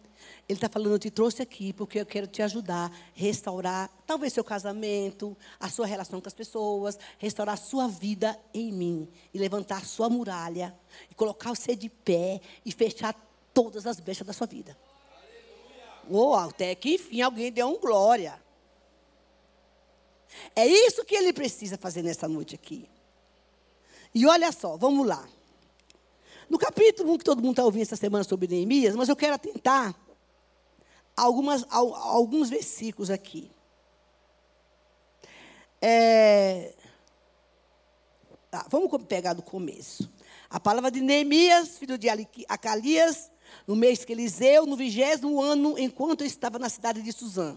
Ele 0.48 0.56
está 0.56 0.68
falando, 0.68 0.92
eu 0.92 0.98
te 0.98 1.10
trouxe 1.10 1.40
aqui 1.40 1.72
porque 1.72 2.00
eu 2.00 2.06
quero 2.06 2.26
te 2.26 2.42
ajudar 2.42 2.90
a 2.90 2.92
restaurar, 3.14 3.90
talvez 4.06 4.32
seu 4.32 4.44
casamento, 4.44 5.36
a 5.58 5.70
sua 5.70 5.86
relação 5.86 6.20
com 6.20 6.28
as 6.28 6.34
pessoas, 6.34 6.98
restaurar 7.18 7.54
a 7.54 7.56
sua 7.56 7.88
vida 7.88 8.38
em 8.52 8.72
mim 8.72 9.08
e 9.32 9.38
levantar 9.38 9.78
a 9.78 9.84
sua 9.84 10.10
muralha 10.10 10.76
e 11.10 11.14
colocar 11.14 11.50
você 11.54 11.76
de 11.76 11.88
pé 11.88 12.40
e 12.66 12.72
fechar 12.72 13.14
todas 13.54 13.86
as 13.86 14.00
brechas 14.00 14.26
da 14.26 14.32
sua 14.32 14.46
vida. 14.46 14.76
Ou 16.10 16.30
oh, 16.30 16.34
até 16.34 16.74
que 16.74 16.94
enfim 16.94 17.20
alguém 17.22 17.52
deu 17.52 17.68
um 17.68 17.78
glória. 17.78 18.40
É 20.56 20.66
isso 20.66 21.04
que 21.04 21.14
ele 21.14 21.32
precisa 21.32 21.78
fazer 21.78 22.02
nessa 22.02 22.26
noite 22.26 22.54
aqui. 22.54 22.88
E 24.14 24.26
olha 24.26 24.50
só, 24.52 24.76
vamos 24.76 25.06
lá. 25.06 25.26
No 26.48 26.58
capítulo 26.58 27.14
1 27.14 27.18
que 27.18 27.24
todo 27.24 27.40
mundo 27.40 27.52
está 27.52 27.64
ouvindo 27.64 27.82
essa 27.82 27.96
semana 27.96 28.24
sobre 28.24 28.48
Neemias, 28.48 28.94
mas 28.94 29.08
eu 29.08 29.16
quero 29.16 29.34
atentar 29.34 29.94
algumas, 31.16 31.64
alguns 31.70 32.50
versículos 32.50 33.10
aqui. 33.10 33.50
É, 35.80 36.74
tá, 38.50 38.66
vamos 38.70 38.90
pegar 39.04 39.32
do 39.32 39.42
começo. 39.42 40.10
A 40.48 40.60
palavra 40.60 40.90
de 40.90 41.00
Neemias, 41.00 41.78
filho 41.78 41.96
de 41.96 42.08
Acalias, 42.48 43.30
no 43.66 43.74
mês 43.74 44.04
que 44.04 44.12
Eliseu, 44.12 44.66
no 44.66 44.76
vigésimo 44.76 45.40
ano, 45.40 45.78
enquanto 45.78 46.20
eu 46.22 46.26
estava 46.26 46.58
na 46.58 46.68
cidade 46.68 47.02
de 47.02 47.12
Suzã. 47.12 47.56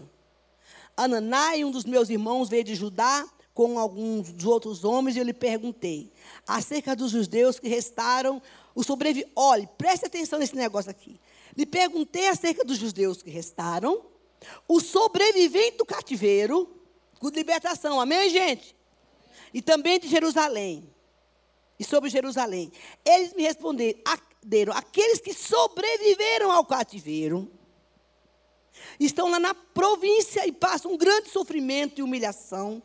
Ananai, 0.96 1.62
um 1.64 1.70
dos 1.70 1.84
meus 1.84 2.08
irmãos, 2.08 2.48
veio 2.48 2.64
de 2.64 2.74
Judá 2.74 3.28
com 3.52 3.78
alguns 3.78 4.32
dos 4.32 4.44
outros 4.44 4.84
homens 4.84 5.16
e 5.16 5.18
eu 5.18 5.24
lhe 5.24 5.32
perguntei 5.32 6.12
acerca 6.46 6.94
dos 6.94 7.12
judeus 7.12 7.58
que 7.58 7.68
restaram 7.68 8.40
o 8.74 8.82
sobrevi. 8.82 9.26
Olhe, 9.34 9.68
preste 9.78 10.06
atenção 10.06 10.38
nesse 10.38 10.54
negócio 10.54 10.90
aqui. 10.90 11.18
Lhe 11.56 11.64
perguntei 11.64 12.28
acerca 12.28 12.64
dos 12.64 12.76
judeus 12.76 13.22
que 13.22 13.30
restaram, 13.30 14.04
o 14.68 14.80
sobrevivente 14.80 15.78
do 15.78 15.86
cativeiro, 15.86 16.68
com 17.18 17.28
libertação. 17.28 18.00
Amém, 18.00 18.28
gente? 18.30 18.76
E 19.54 19.62
também 19.62 19.98
de 19.98 20.08
Jerusalém. 20.08 20.88
E 21.78 21.84
sobre 21.84 22.10
Jerusalém. 22.10 22.70
Eles 23.04 23.32
me 23.34 23.42
responderam: 23.42 23.98
aqueles 24.74 25.20
que 25.20 25.32
sobreviveram 25.32 26.52
ao 26.52 26.64
cativeiro 26.64 27.50
estão 29.00 29.30
lá 29.30 29.40
na 29.40 29.54
província 29.54 30.46
e 30.46 30.52
passam 30.52 30.92
um 30.92 30.96
grande 30.96 31.30
sofrimento 31.30 31.98
e 31.98 32.02
humilhação. 32.02 32.82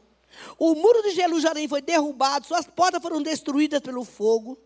O 0.57 0.73
muro 0.75 1.03
de 1.03 1.11
Jerusalém 1.11 1.67
foi 1.67 1.81
derrubado, 1.81 2.47
suas 2.47 2.65
portas 2.65 3.01
foram 3.01 3.21
destruídas 3.21 3.81
pelo 3.81 4.05
fogo. 4.05 4.57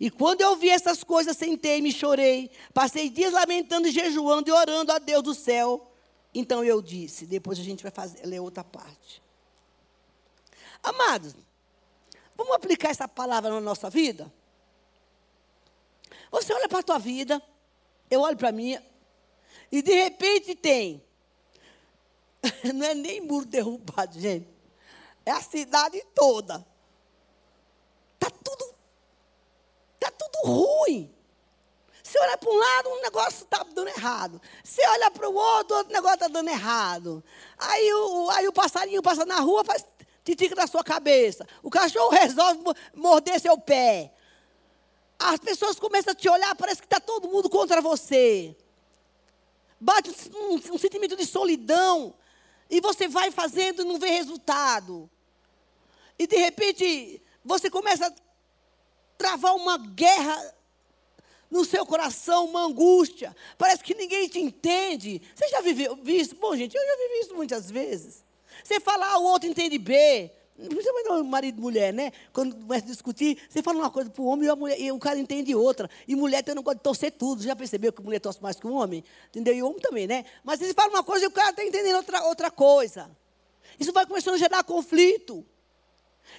E 0.00 0.10
quando 0.10 0.40
eu 0.40 0.56
vi 0.56 0.70
essas 0.70 1.02
coisas, 1.02 1.36
sentei-me 1.36 1.88
e 1.88 1.92
chorei. 1.92 2.50
Passei 2.72 3.10
dias 3.10 3.32
lamentando 3.32 3.90
jejuando 3.90 4.48
e 4.48 4.52
orando 4.52 4.92
a 4.92 4.98
Deus 4.98 5.22
do 5.22 5.34
céu. 5.34 5.90
Então 6.32 6.62
eu 6.62 6.80
disse, 6.80 7.26
depois 7.26 7.58
a 7.58 7.62
gente 7.62 7.82
vai 7.82 7.90
fazer, 7.90 8.24
ler 8.24 8.40
outra 8.40 8.62
parte. 8.62 9.22
Amados, 10.82 11.34
vamos 12.36 12.54
aplicar 12.54 12.90
essa 12.90 13.08
palavra 13.08 13.50
na 13.50 13.60
nossa 13.60 13.90
vida? 13.90 14.32
Você 16.30 16.52
olha 16.52 16.68
para 16.68 16.78
a 16.78 16.82
tua 16.82 16.98
vida, 16.98 17.42
eu 18.10 18.20
olho 18.20 18.36
para 18.36 18.50
a 18.50 18.52
minha, 18.52 18.84
e 19.72 19.82
de 19.82 19.92
repente 19.92 20.54
tem. 20.54 21.02
Não 22.74 22.86
é 22.86 22.94
nem 22.94 23.20
muro 23.20 23.46
derrubado, 23.46 24.18
gente. 24.18 24.48
É 25.24 25.30
a 25.30 25.42
cidade 25.42 26.02
toda. 26.14 26.64
Está 28.14 28.30
tudo. 28.30 28.74
Está 30.00 30.10
tudo 30.10 30.52
ruim. 30.52 31.14
Você 32.02 32.18
olha 32.20 32.38
para 32.38 32.50
um 32.50 32.56
lado, 32.56 32.88
um 32.88 33.02
negócio 33.02 33.44
está 33.44 33.64
dando 33.74 33.88
errado. 33.88 34.40
Você 34.64 34.86
olha 34.86 35.10
para 35.10 35.28
o 35.28 35.34
outro, 35.34 35.76
outro 35.76 35.92
negócio 35.92 36.14
está 36.14 36.28
dando 36.28 36.48
errado. 36.48 37.22
Aí 37.58 37.92
o, 37.92 38.30
aí 38.30 38.48
o 38.48 38.52
passarinho 38.52 39.02
passa 39.02 39.26
na 39.26 39.40
rua, 39.40 39.64
faz 39.64 39.84
titica 40.24 40.54
na 40.54 40.66
sua 40.66 40.82
cabeça. 40.82 41.46
O 41.62 41.70
cachorro 41.70 42.10
resolve 42.10 42.62
morder 42.94 43.38
seu 43.40 43.58
pé. 43.58 44.12
As 45.18 45.38
pessoas 45.40 45.78
começam 45.78 46.12
a 46.12 46.14
te 46.14 46.28
olhar, 46.28 46.54
parece 46.54 46.80
que 46.80 46.86
está 46.86 47.00
todo 47.00 47.28
mundo 47.28 47.50
contra 47.50 47.82
você 47.82 48.56
bate 49.80 50.10
um, 50.34 50.54
um 50.74 50.78
sentimento 50.78 51.16
de 51.16 51.24
solidão, 51.24 52.14
e 52.70 52.80
você 52.80 53.08
vai 53.08 53.30
fazendo 53.30 53.82
e 53.82 53.84
não 53.84 53.98
vê 53.98 54.08
resultado. 54.08 55.08
E 56.18 56.26
de 56.26 56.36
repente, 56.36 57.22
você 57.44 57.70
começa 57.70 58.06
a 58.06 58.12
travar 59.18 59.54
uma 59.54 59.76
guerra 59.76 60.54
no 61.50 61.64
seu 61.64 61.84
coração, 61.84 62.46
uma 62.46 62.64
angústia. 62.64 63.34
Parece 63.58 63.82
que 63.82 63.94
ninguém 63.94 64.28
te 64.28 64.38
entende. 64.38 65.20
Você 65.34 65.48
já 65.48 65.60
viveu 65.60 65.98
isso? 66.06 66.36
Bom, 66.36 66.54
gente, 66.56 66.76
eu 66.76 66.86
já 66.86 66.96
vivi 66.96 67.20
isso 67.20 67.34
muitas 67.34 67.70
vezes. 67.70 68.24
Você 68.62 68.80
fala, 68.80 69.12
ah, 69.12 69.18
o 69.18 69.24
outro 69.24 69.48
entende 69.48 69.78
B. 69.78 70.30
Principalmente 70.56 71.22
marido 71.28 71.58
e 71.58 71.60
mulher, 71.60 71.92
né? 71.92 72.10
Quando 72.32 72.56
começa 72.56 72.84
a 72.84 72.88
discutir, 72.88 73.38
você 73.48 73.62
fala 73.62 73.78
uma 73.78 73.90
coisa 73.90 74.10
para 74.10 74.20
o 74.20 74.26
homem 74.26 74.48
e, 74.48 74.54
mulher, 74.56 74.80
e, 74.80 74.90
o 74.90 74.98
cara 74.98 75.16
entende 75.16 75.54
outra. 75.54 75.88
E 76.06 76.16
mulher 76.16 76.42
tem 76.42 76.52
um 76.52 76.56
negócio 76.56 76.78
de 76.78 76.82
torcer 76.82 77.12
tudo. 77.12 77.42
Já 77.42 77.54
percebeu 77.54 77.92
que 77.92 78.02
mulher 78.02 78.18
torce 78.18 78.42
mais 78.42 78.58
que 78.58 78.66
o 78.66 78.72
homem? 78.72 79.04
Entendeu? 79.28 79.54
E 79.54 79.62
o 79.62 79.66
homem 79.68 79.78
também, 79.78 80.08
né? 80.08 80.24
Mas 80.42 80.58
você 80.58 80.74
fala 80.74 80.90
uma 80.90 81.04
coisa 81.04 81.26
e 81.26 81.28
o 81.28 81.30
cara 81.30 81.50
está 81.50 81.64
entendendo 81.64 81.96
outra, 81.96 82.24
outra 82.24 82.50
coisa. 82.50 83.08
Isso 83.78 83.92
vai 83.92 84.04
começando 84.04 84.34
a 84.34 84.38
gerar 84.38 84.64
conflito. 84.64 85.46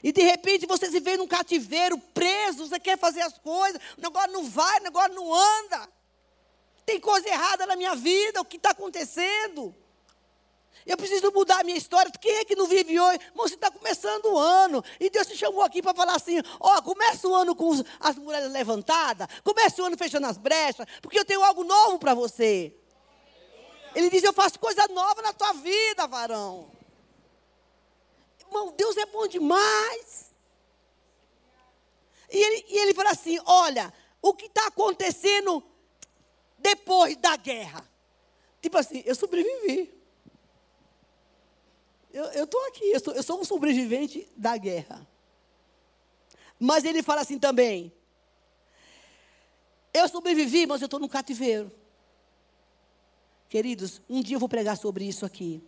E 0.04 0.12
de 0.12 0.22
repente 0.22 0.66
você 0.66 0.90
se 0.90 1.00
vê 1.00 1.18
num 1.18 1.28
cativeiro, 1.28 1.98
preso, 2.14 2.68
você 2.68 2.80
quer 2.80 2.98
fazer 2.98 3.22
as 3.22 3.38
coisas, 3.38 3.82
o 3.98 4.02
negócio 4.02 4.32
não 4.32 4.44
vai, 4.46 4.80
o 4.80 4.84
negócio 4.84 5.14
não 5.14 5.34
anda. 5.34 5.90
Tem 6.86 7.00
coisa 7.00 7.28
errada 7.28 7.66
na 7.66 7.76
minha 7.76 7.96
vida, 7.96 8.42
o 8.42 8.46
que 8.46 8.58
está 8.58 8.72
acontecendo? 8.72 9.76
Eu 10.86 10.98
preciso 10.98 11.32
mudar 11.32 11.60
a 11.60 11.64
minha 11.64 11.78
história. 11.78 12.12
Quem 12.20 12.38
é 12.38 12.46
que 12.46 12.56
não 12.56 12.66
vive 12.66 13.00
hoje? 13.00 13.20
Irmão, 13.26 13.48
você 13.48 13.56
está 13.56 13.70
começando 13.70 14.26
o 14.26 14.38
ano. 14.38 14.84
E 15.00 15.10
Deus 15.10 15.28
te 15.28 15.38
chamou 15.38 15.62
aqui 15.62 15.82
para 15.82 15.94
falar 15.94 16.16
assim: 16.16 16.42
ó, 16.60 16.82
começa 16.82 17.28
o 17.28 17.36
ano 17.36 17.56
com 17.56 17.84
as 18.00 18.16
mulheres 18.16 18.52
levantadas. 18.52 19.28
Começa 19.44 19.82
o 19.82 19.86
ano 19.86 19.98
fechando 19.98 20.26
as 20.26 20.38
brechas. 20.38 20.88
Porque 21.02 21.20
eu 21.20 21.26
tenho 21.26 21.44
algo 21.44 21.64
novo 21.64 22.00
para 22.00 22.14
você. 22.14 22.74
Ele 23.94 24.10
diz: 24.10 24.24
Eu 24.24 24.34
faço 24.34 24.60
coisa 24.60 24.88
nova 24.88 25.22
na 25.22 25.34
tua 25.34 25.54
vida, 25.54 26.08
varão. 26.08 26.79
Irmão, 28.50 28.74
Deus 28.76 28.98
é 28.98 29.06
bom 29.06 29.28
demais. 29.28 30.34
E 32.32 32.38
ele, 32.38 32.66
e 32.68 32.78
ele 32.80 32.94
fala 32.94 33.12
assim: 33.12 33.40
Olha, 33.46 33.94
o 34.22 34.34
que 34.34 34.48
está 34.48 34.68
acontecendo 34.68 35.64
depois 36.58 37.16
da 37.18 37.36
guerra? 37.38 37.88
Tipo 38.62 38.78
assim, 38.78 39.04
eu 39.06 39.16
sobrevivi. 39.16 39.94
Eu 42.12 42.44
estou 42.44 42.66
aqui, 42.68 42.92
eu 42.92 43.00
sou, 43.00 43.14
eu 43.14 43.24
sou 43.24 43.40
um 43.40 43.46
sobrevivente 43.46 44.28
da 44.36 44.58
guerra. 44.58 45.08
Mas 46.60 46.84
ele 46.84 47.04
fala 47.04 47.22
assim 47.22 47.38
também: 47.38 47.94
eu 49.94 50.08
sobrevivi, 50.10 50.66
mas 50.66 50.82
eu 50.82 50.86
estou 50.86 51.00
no 51.00 51.08
cativeiro. 51.08 51.72
Queridos, 53.48 54.02
um 54.10 54.22
dia 54.22 54.36
eu 54.36 54.40
vou 54.40 54.50
pregar 54.50 54.78
sobre 54.78 55.06
isso 55.06 55.26
aqui. 55.26 55.64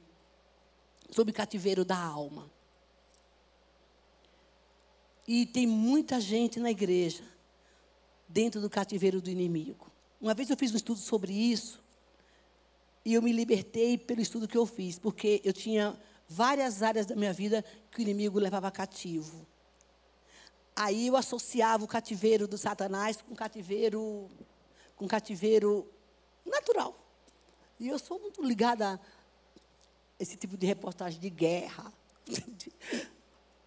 Sobre 1.10 1.34
cativeiro 1.34 1.86
da 1.86 1.98
alma. 1.98 2.50
E 5.28 5.46
tem 5.46 5.68
muita 5.68 6.20
gente 6.20 6.60
na 6.60 6.72
igreja 6.72 7.24
dentro 8.28 8.62
do 8.62 8.70
cativeiro 8.70 9.22
do 9.22 9.30
inimigo. 9.30 9.92
Uma 10.20 10.34
vez 10.34 10.50
eu 10.50 10.58
fiz 10.58 10.72
um 10.74 10.78
estudo 10.78 11.00
sobre 11.00 11.34
isso. 11.34 11.82
E 13.04 13.14
eu 13.14 13.22
me 13.22 13.32
libertei 13.32 13.98
pelo 13.98 14.22
estudo 14.22 14.48
que 14.48 14.58
eu 14.58 14.66
fiz, 14.66 15.00
porque 15.00 15.42
eu 15.44 15.52
tinha 15.52 15.98
várias 16.28 16.84
áreas 16.84 17.06
da 17.06 17.16
minha 17.16 17.34
vida 17.34 17.66
que 17.92 18.00
o 18.00 18.02
inimigo 18.02 18.40
levava 18.40 18.72
cativo. 18.72 19.46
Aí 20.76 21.08
eu 21.08 21.18
associava 21.18 21.84
o 21.84 21.88
cativeiro 21.88 22.48
do 22.48 22.58
Satanás 22.58 23.22
com 23.22 23.36
cativeiro, 23.36 24.30
com 24.96 25.08
cativeiro 25.08 25.88
natural. 26.46 26.98
E 27.80 27.88
eu 27.88 27.98
sou 27.98 28.20
muito 28.20 28.44
ligada 28.44 28.94
a 28.94 29.00
esse 30.20 30.38
tipo 30.38 30.56
de 30.56 30.68
reportagem 30.68 31.20
de 31.20 31.30
guerra, 31.30 31.92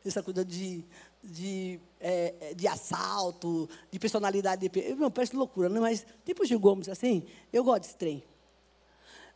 essa 0.05 0.23
coisa 0.23 0.45
de, 0.45 0.85
de, 1.25 1.81
é, 2.01 2.55
de 2.55 2.69
assalto, 2.69 3.69
de 3.91 3.99
personalidade. 3.99 4.69
De, 4.69 4.95
não, 4.95 5.11
parece 5.11 5.35
loucura, 5.35 5.69
não, 5.69 5.83
mas 5.83 6.07
tipo 6.25 6.47
de 6.47 6.57
Gomes 6.57 6.89
assim, 6.89 7.25
eu 7.53 7.65
gosto 7.65 7.83
desse 7.83 7.97
trem. 7.97 8.23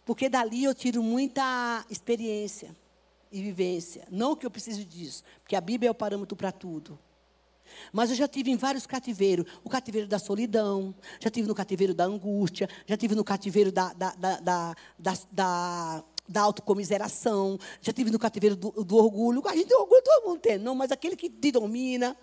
Porque 0.05 0.29
dali 0.29 0.65
eu 0.65 0.75
tiro 0.75 1.03
muita 1.03 1.85
experiência 1.91 2.75
e 3.31 3.43
vivência. 3.43 4.07
Não 4.11 4.35
que 4.35 4.47
eu 4.47 4.51
precise 4.51 4.85
disso, 4.85 5.23
porque 5.43 5.57
a 5.57 5.61
Bíblia 5.61 5.89
é 5.89 5.91
o 5.91 5.95
parâmetro 5.95 6.37
para 6.37 6.53
tudo. 6.53 6.99
Mas 7.93 8.11
eu 8.11 8.17
já 8.17 8.27
tive 8.27 8.51
em 8.51 8.57
vários 8.57 8.87
cativeiros. 8.87 9.45
O 9.63 9.69
cativeiro 9.69 10.09
da 10.09 10.19
solidão, 10.19 10.95
já 11.21 11.31
tive 11.31 11.47
no 11.47 11.55
cativeiro 11.55 11.95
da 11.95 12.05
angústia, 12.05 12.69
já 12.87 12.97
tive 12.97 13.15
no 13.15 13.25
cativeiro 13.25 13.71
da, 13.71 13.93
da, 13.93 14.15
da, 14.15 14.41
da, 14.99 15.15
da, 15.31 16.05
da 16.29 16.43
autocomiseração, 16.43 17.59
já 17.81 17.93
tive 17.93 18.11
no 18.11 18.19
cativeiro 18.19 18.55
do, 18.55 18.71
do, 18.85 18.97
orgulho. 18.97 19.43
A 19.47 19.57
gente 19.57 19.69
tem 19.69 19.77
orgulho, 19.77 20.03
todo 20.03 20.29
mundo 20.29 20.41
tem, 20.41 20.59
não, 20.59 20.75
mas 20.75 20.93
aquele 20.93 21.17
que 21.17 21.31
te 21.31 21.51
domina, 21.51 22.17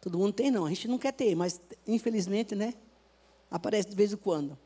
todo 0.00 0.18
mundo 0.18 0.32
tem, 0.32 0.50
não. 0.50 0.66
A 0.66 0.70
gente 0.70 0.88
não 0.88 0.98
quer 0.98 1.12
ter, 1.12 1.34
mas 1.36 1.60
infelizmente, 1.86 2.54
né? 2.54 2.74
Aparece 3.50 3.88
de 3.88 3.94
vez 3.94 4.12
em 4.12 4.16
quando. 4.16 4.58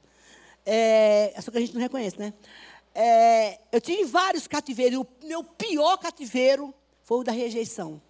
É, 0.65 1.35
só 1.41 1.51
que 1.51 1.59
a 1.59 1.61
gente 1.61 1.75
não 1.75 1.81
reconhece, 1.81 2.19
né? 2.19 2.33
É, 2.95 3.61
eu 3.71 3.81
tive 3.81 4.05
vários 4.05 4.47
cativeiros. 4.47 4.99
O 4.99 5.07
meu 5.27 5.45
pior 5.45 5.97
cativeiro 5.99 6.75
foi 7.03 7.19
o 7.19 7.25
da 7.25 7.33
rejeição. 7.33 8.01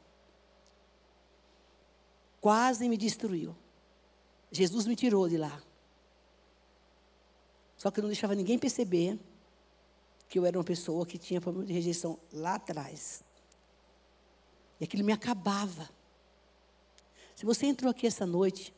Quase 2.40 2.88
me 2.88 2.96
destruiu. 2.96 3.56
Jesus 4.50 4.86
me 4.86 4.94
tirou 4.94 5.28
de 5.28 5.38
lá. 5.38 5.62
Só 7.76 7.90
que 7.90 7.98
eu 7.98 8.02
não 8.02 8.10
deixava 8.10 8.34
ninguém 8.34 8.58
perceber 8.58 9.18
que 10.32 10.38
eu 10.38 10.46
era 10.46 10.56
uma 10.56 10.64
pessoa 10.64 11.04
que 11.04 11.18
tinha 11.18 11.42
problema 11.42 11.66
de 11.66 11.74
rejeição 11.74 12.18
lá 12.32 12.54
atrás. 12.54 13.22
E 14.80 14.84
aquilo 14.84 15.04
me 15.04 15.12
acabava. 15.12 15.90
Se 17.36 17.44
você 17.44 17.66
entrou 17.66 17.90
aqui 17.90 18.06
essa 18.06 18.24
noite, 18.24 18.72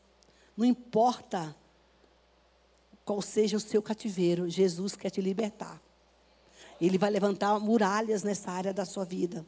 não 0.56 0.64
importa 0.64 1.54
qual 3.04 3.22
seja 3.22 3.56
o 3.56 3.60
seu 3.60 3.80
cativeiro, 3.80 4.50
Jesus 4.50 4.96
quer 4.96 5.10
te 5.10 5.20
libertar. 5.20 5.80
Ele 6.80 6.98
vai 6.98 7.08
levantar 7.08 7.56
muralhas 7.60 8.24
nessa 8.24 8.50
área 8.50 8.74
da 8.74 8.84
sua 8.84 9.04
vida. 9.04 9.46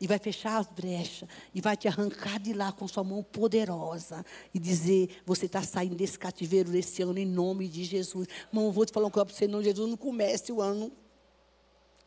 E 0.00 0.06
vai 0.06 0.20
fechar 0.20 0.58
as 0.58 0.68
brechas. 0.68 1.28
E 1.52 1.60
vai 1.60 1.76
te 1.76 1.88
arrancar 1.88 2.38
de 2.38 2.52
lá 2.52 2.70
com 2.70 2.86
sua 2.86 3.02
mão 3.02 3.20
poderosa. 3.24 4.24
E 4.54 4.60
dizer: 4.60 5.20
Você 5.26 5.46
está 5.46 5.60
saindo 5.60 5.96
desse 5.96 6.16
cativeiro 6.16 6.70
desse 6.70 7.02
ano 7.02 7.18
em 7.18 7.26
nome 7.26 7.66
de 7.66 7.82
Jesus. 7.82 8.28
Irmão, 8.52 8.70
vou 8.70 8.86
te 8.86 8.92
falar 8.92 9.06
uma 9.06 9.10
coisa 9.10 9.26
para 9.26 9.34
você: 9.34 9.48
não, 9.48 9.60
Jesus, 9.60 9.90
não 9.90 9.96
comece 9.96 10.52
o 10.52 10.62
ano 10.62 10.92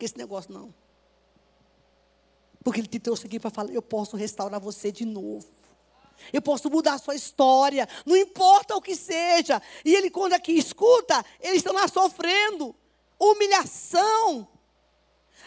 com 0.03 0.05
esse 0.05 0.17
negócio, 0.17 0.53
não. 0.53 0.73
Porque 2.63 2.81
Ele 2.81 2.87
te 2.87 2.99
trouxe 2.99 3.25
aqui 3.25 3.39
para 3.39 3.49
falar: 3.49 3.71
eu 3.71 3.81
posso 3.81 4.17
restaurar 4.17 4.59
você 4.59 4.91
de 4.91 5.05
novo. 5.05 5.47
Eu 6.31 6.41
posso 6.41 6.69
mudar 6.69 6.93
a 6.93 6.97
sua 6.99 7.15
história, 7.15 7.87
não 8.05 8.15
importa 8.15 8.75
o 8.75 8.81
que 8.81 8.95
seja. 8.95 9.61
E 9.83 9.93
ele, 9.95 10.09
quando 10.09 10.33
aqui 10.33 10.53
escuta, 10.53 11.25
eles 11.41 11.57
estão 11.57 11.73
lá 11.73 11.87
sofrendo 11.87 12.73
humilhação. 13.19 14.47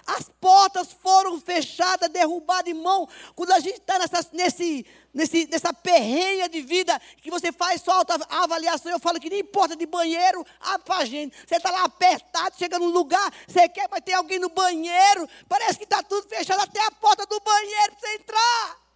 As 0.05 0.29
portas 0.40 0.92
foram 0.92 1.40
fechadas, 1.40 2.11
derrubadas 2.11 2.71
em 2.71 2.75
mão. 2.75 3.09
Quando 3.35 3.53
a 3.53 3.61
gente 3.61 3.79
está 3.79 3.99
nesse, 4.33 4.85
nesse, 5.17 5.47
nessa 5.47 5.73
perrenha 5.73 6.47
de 6.47 6.61
vida, 6.61 7.01
que 7.23 7.31
você 7.31 7.51
faz 7.51 7.81
só 7.81 8.03
a 8.29 8.45
avaliação, 8.45 8.93
eu 8.93 9.01
falo 9.01 9.19
que 9.19 9.31
nem 9.31 9.43
porta 9.43 9.75
de 9.75 9.87
banheiro, 9.87 10.47
abre 10.61 10.85
para 10.85 10.99
a 10.99 11.05
gente. 11.07 11.35
Você 11.47 11.57
está 11.57 11.71
lá 11.71 11.85
apertado, 11.85 12.55
chega 12.59 12.79
num 12.79 12.91
lugar, 12.91 13.33
você 13.49 13.67
quer, 13.67 13.89
mas 13.91 14.03
tem 14.05 14.15
alguém 14.15 14.39
no 14.39 14.51
banheiro. 14.51 15.27
Parece 15.49 15.79
que 15.79 15.85
está 15.85 16.03
tudo 16.03 16.29
fechado, 16.29 16.61
até 16.61 16.85
a 16.85 16.91
porta 16.91 17.25
do 17.25 17.41
banheiro 17.41 17.97
para 17.97 18.01
você 18.01 18.15
entrar. 18.15 18.87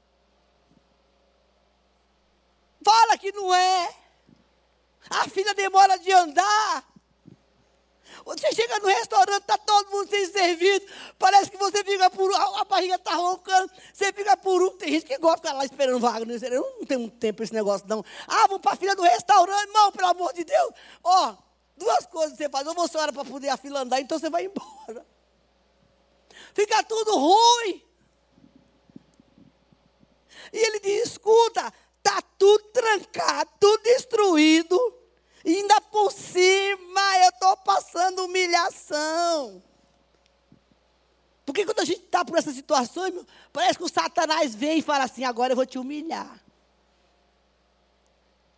Fala 2.85 3.17
que 3.17 3.33
não 3.33 3.55
é. 3.55 3.95
A 5.09 5.29
filha 5.29 5.55
demora 5.55 5.99
de 5.99 6.13
andar. 6.13 6.90
Você 8.39 8.53
chega 8.53 8.79
no 8.79 8.89
restaurante, 8.89 9.41
está 9.41 9.59
todo 9.59 9.91
mundo 9.91 10.09
sem 10.09 10.27
servido. 10.31 10.87
Parece 11.19 11.51
que 11.51 11.57
você 11.57 11.83
fica 11.83 12.11
por 12.11 12.33
a 12.35 12.65
barriga 12.65 12.95
está 12.95 13.15
roncando. 13.15 13.71
Você 13.93 14.13
fica 14.13 14.37
por 14.37 14.63
um. 14.63 14.77
Tem 14.77 14.93
gente 14.93 15.07
que 15.07 15.19
gosta 15.19 15.37
de 15.37 15.43
ficar 15.43 15.59
lá 15.59 15.65
esperando 15.65 15.99
vaga. 15.99 16.25
Né? 16.25 16.39
Eu 16.43 16.77
não 16.79 16.87
tenho 16.87 17.11
tempo 17.11 17.43
esse 17.43 17.53
negócio, 17.53 17.87
não. 17.89 18.05
Ah, 18.29 18.47
vamos 18.47 18.63
para 18.63 18.73
a 18.73 18.77
fila 18.77 18.95
do 18.95 19.03
restaurante, 19.03 19.69
irmão, 19.69 19.93
pelo 19.93 20.09
amor 20.09 20.33
de 20.33 20.45
Deus. 20.45 20.73
Ó, 21.03 21.35
duas 21.77 22.07
coisas 22.07 22.37
você 22.37 22.49
faz. 22.49 22.67
Ou 22.67 22.75
você 22.75 22.99
ora 22.99 23.13
para 23.13 23.25
poder 23.25 23.49
a 23.49 23.57
fila 23.57 23.81
andar, 23.81 24.01
então 24.01 24.19
você 24.19 24.31
vai 24.31 24.45
embora. 24.47 25.07
Fica 26.55 26.83
tudo 26.85 27.17
ruim. 27.17 27.83
E 30.53 30.59
ele 30.59 30.81
diz: 30.81 31.11
escuta, 31.11 31.73
está 31.99 32.23
tudo 32.39 32.65
trancado, 32.73 33.51
tudo 33.59 33.83
destruído. 33.83 35.00
E 35.45 35.57
ainda 35.57 35.81
por 35.81 36.13
cima 36.13 37.19
eu 37.25 37.31
estou 37.31 37.57
passando 37.59 38.25
humilhação. 38.25 39.63
Porque 41.45 41.65
quando 41.65 41.81
a 41.81 41.85
gente 41.85 42.05
está 42.05 42.25
por 42.25 42.39
essas 42.39 42.55
situações, 42.55 43.13
parece 43.53 43.79
que 43.79 43.85
o 43.85 43.89
Satanás 43.89 44.55
vem 44.55 44.79
e 44.79 44.83
fala 44.83 45.05
assim: 45.05 45.25
agora 45.25 45.53
eu 45.53 45.57
vou 45.57 45.67
te 45.67 45.79
humilhar. 45.79 46.41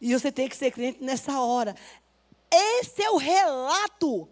E 0.00 0.12
você 0.12 0.30
tem 0.30 0.48
que 0.48 0.56
ser 0.56 0.72
crente 0.72 1.02
nessa 1.02 1.40
hora. 1.40 1.74
Esse 2.50 3.02
é 3.02 3.10
o 3.10 3.16
relato 3.16 4.28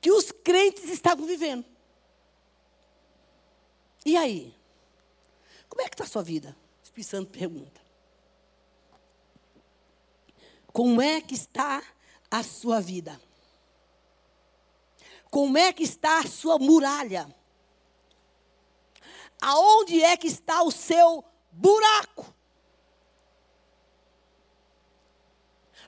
que 0.00 0.12
os 0.12 0.30
crentes 0.30 0.84
estavam 0.90 1.26
vivendo. 1.26 1.64
E 4.04 4.16
aí? 4.16 4.54
Como 5.68 5.82
é 5.82 5.88
que 5.88 5.94
está 5.94 6.04
a 6.04 6.06
sua 6.06 6.22
vida? 6.22 6.56
O 6.82 6.84
Espírito 6.84 7.10
Santo 7.10 7.30
pergunta. 7.30 7.81
Como 10.72 11.02
é 11.02 11.20
que 11.20 11.34
está 11.34 11.82
a 12.30 12.42
sua 12.42 12.80
vida? 12.80 13.20
Como 15.30 15.56
é 15.56 15.72
que 15.72 15.82
está 15.82 16.20
a 16.20 16.26
sua 16.26 16.58
muralha? 16.58 17.26
Aonde 19.40 20.02
é 20.02 20.16
que 20.16 20.26
está 20.26 20.62
o 20.62 20.70
seu 20.70 21.24
buraco? 21.50 22.32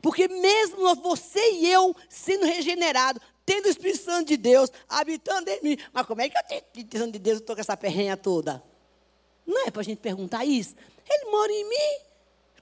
Porque 0.02 0.28
mesmo 0.28 0.94
você 0.96 1.52
e 1.52 1.70
eu 1.70 1.96
sendo 2.10 2.44
regenerado, 2.44 3.20
tendo 3.46 3.66
o 3.66 3.70
Espírito 3.70 4.04
Santo 4.04 4.28
de 4.28 4.36
Deus 4.36 4.70
habitando 4.88 5.48
em 5.48 5.62
mim, 5.62 5.78
mas 5.92 6.06
como 6.06 6.20
é 6.20 6.28
que 6.28 6.36
eu 6.36 6.42
tenho 6.42 6.60
o 6.60 6.64
Espírito 6.64 6.98
Santo 6.98 7.12
de 7.12 7.18
Deus 7.18 7.38
e 7.38 7.40
estou 7.40 7.56
com 7.56 7.62
essa 7.62 7.76
perrenha 7.76 8.16
toda? 8.16 8.62
Não 9.46 9.66
é 9.66 9.70
para 9.70 9.80
a 9.80 9.84
gente 9.84 9.98
perguntar 9.98 10.44
isso. 10.44 10.74
Ele 11.08 11.30
mora 11.30 11.52
em 11.52 11.68
mim 11.68 12.04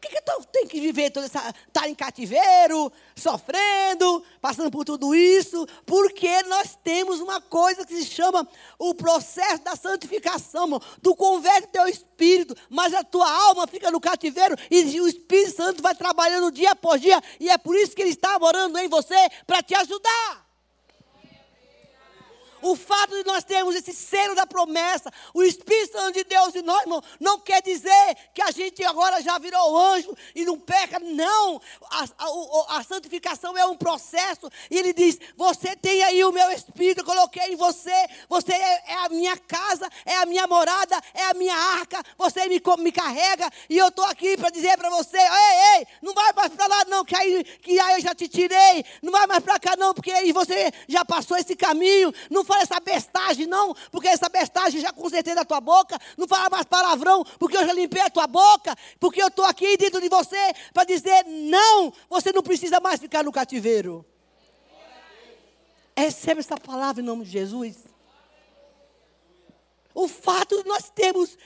que, 0.02 0.20
que 0.20 0.30
eu 0.30 0.44
tenho 0.44 0.68
que 0.68 0.80
viver 0.80 1.10
toda 1.10 1.26
essa. 1.26 1.38
estar 1.38 1.54
tá 1.72 1.88
em 1.88 1.94
cativeiro, 1.94 2.92
sofrendo, 3.14 4.22
passando 4.40 4.70
por 4.70 4.84
tudo 4.84 5.14
isso? 5.14 5.66
Porque 5.86 6.42
nós 6.44 6.76
temos 6.82 7.20
uma 7.20 7.40
coisa 7.40 7.86
que 7.86 7.94
se 7.94 8.04
chama 8.06 8.46
o 8.78 8.94
processo 8.94 9.62
da 9.62 9.76
santificação, 9.76 10.64
irmão. 10.64 10.82
Tu 11.02 11.14
converte 11.14 11.68
teu 11.68 11.86
espírito, 11.86 12.56
mas 12.68 12.92
a 12.92 13.04
tua 13.04 13.30
alma 13.30 13.66
fica 13.66 13.90
no 13.90 14.00
cativeiro 14.00 14.56
e 14.70 15.00
o 15.00 15.06
Espírito 15.06 15.56
Santo 15.56 15.82
vai 15.82 15.94
trabalhando 15.94 16.50
dia 16.50 16.72
após 16.72 17.00
dia, 17.00 17.20
e 17.38 17.48
é 17.48 17.56
por 17.58 17.76
isso 17.76 17.94
que 17.94 18.02
ele 18.02 18.10
está 18.10 18.38
morando 18.38 18.78
em 18.78 18.88
você 18.88 19.14
para 19.46 19.62
te 19.62 19.74
ajudar. 19.74 20.41
O 22.62 22.76
fato 22.76 23.14
de 23.16 23.24
nós 23.24 23.44
termos 23.44 23.74
esse 23.74 23.92
selo 23.92 24.34
da 24.34 24.46
promessa, 24.46 25.12
o 25.34 25.42
Espírito 25.42 25.98
Santo 25.98 26.14
de 26.14 26.24
Deus 26.24 26.54
em 26.54 26.62
nós, 26.62 26.82
irmão, 26.82 27.02
não 27.18 27.40
quer 27.40 27.60
dizer 27.60 28.16
que 28.32 28.40
a 28.40 28.50
gente 28.50 28.84
agora 28.84 29.20
já 29.20 29.36
virou 29.38 29.76
anjo 29.76 30.16
e 30.34 30.44
não 30.44 30.58
peca. 30.58 30.98
Não. 31.00 31.60
A, 31.90 32.04
a, 32.18 32.78
a 32.78 32.84
santificação 32.84 33.56
é 33.58 33.66
um 33.66 33.76
processo. 33.76 34.48
E 34.70 34.78
ele 34.78 34.92
diz: 34.92 35.18
Você 35.36 35.74
tem 35.76 36.02
aí 36.04 36.24
o 36.24 36.32
meu 36.32 36.50
Espírito, 36.52 37.00
eu 37.00 37.04
coloquei 37.04 37.52
em 37.52 37.56
você. 37.56 37.92
Você 38.28 38.52
é, 38.52 38.92
é 38.92 38.94
a 39.04 39.08
minha 39.08 39.36
casa, 39.36 39.88
é 40.04 40.16
a 40.16 40.26
minha 40.26 40.46
morada, 40.46 41.00
é 41.14 41.24
a 41.24 41.34
minha 41.34 41.56
arca. 41.56 42.02
Você 42.16 42.46
me, 42.46 42.62
me 42.78 42.92
carrega. 42.92 43.50
E 43.68 43.76
eu 43.76 43.88
estou 43.88 44.04
aqui 44.04 44.36
para 44.36 44.50
dizer 44.50 44.76
para 44.76 44.90
você: 44.90 45.18
Ei, 45.18 45.78
ei, 45.78 45.86
não 46.00 46.14
vai 46.14 46.32
mais 46.32 46.52
para 46.52 46.66
lá, 46.66 46.84
não, 46.86 47.04
que 47.04 47.16
aí, 47.16 47.44
que 47.44 47.80
aí 47.80 47.94
eu 47.94 48.00
já 48.00 48.14
te 48.14 48.28
tirei. 48.28 48.84
Não 49.02 49.10
vai 49.10 49.26
mais 49.26 49.42
para 49.42 49.58
cá, 49.58 49.76
não, 49.76 49.92
porque 49.92 50.12
aí 50.12 50.32
você 50.32 50.72
já 50.86 51.04
passou 51.04 51.36
esse 51.36 51.56
caminho. 51.56 52.12
Não 52.30 52.44
fala 52.52 52.62
essa 52.62 52.80
bestagem, 52.80 53.46
não, 53.46 53.74
porque 53.90 54.08
essa 54.08 54.28
bestagem 54.28 54.80
já 54.80 54.92
consertei 54.92 55.34
da 55.34 55.44
tua 55.44 55.60
boca. 55.60 55.98
Não 56.16 56.28
fala 56.28 56.50
mais 56.50 56.64
palavrão, 56.64 57.24
porque 57.38 57.56
eu 57.56 57.66
já 57.66 57.72
limpei 57.72 58.02
a 58.02 58.10
tua 58.10 58.26
boca. 58.26 58.76
Porque 59.00 59.22
eu 59.22 59.28
estou 59.28 59.44
aqui 59.44 59.76
dentro 59.76 60.00
de 60.00 60.08
você 60.08 60.36
para 60.72 60.84
dizer: 60.84 61.24
não, 61.24 61.92
você 62.08 62.32
não 62.32 62.42
precisa 62.42 62.80
mais 62.80 63.00
ficar 63.00 63.24
no 63.24 63.32
cativeiro. 63.32 64.04
Recebe 65.96 66.40
essa 66.40 66.56
palavra 66.56 67.02
em 67.02 67.04
nome 67.04 67.24
de 67.24 67.30
Jesus. 67.30 67.76
O 69.94 70.08
fato 70.08 70.62
de 70.62 70.68
nós 70.68 70.90
termos 70.90 71.36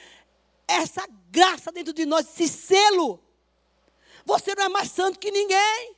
essa 0.68 1.06
graça 1.30 1.72
dentro 1.72 1.92
de 1.92 2.06
nós, 2.06 2.26
esse 2.26 2.48
selo. 2.48 3.20
Você 4.24 4.54
não 4.54 4.64
é 4.64 4.68
mais 4.68 4.90
santo 4.90 5.18
que 5.18 5.30
ninguém. 5.30 5.95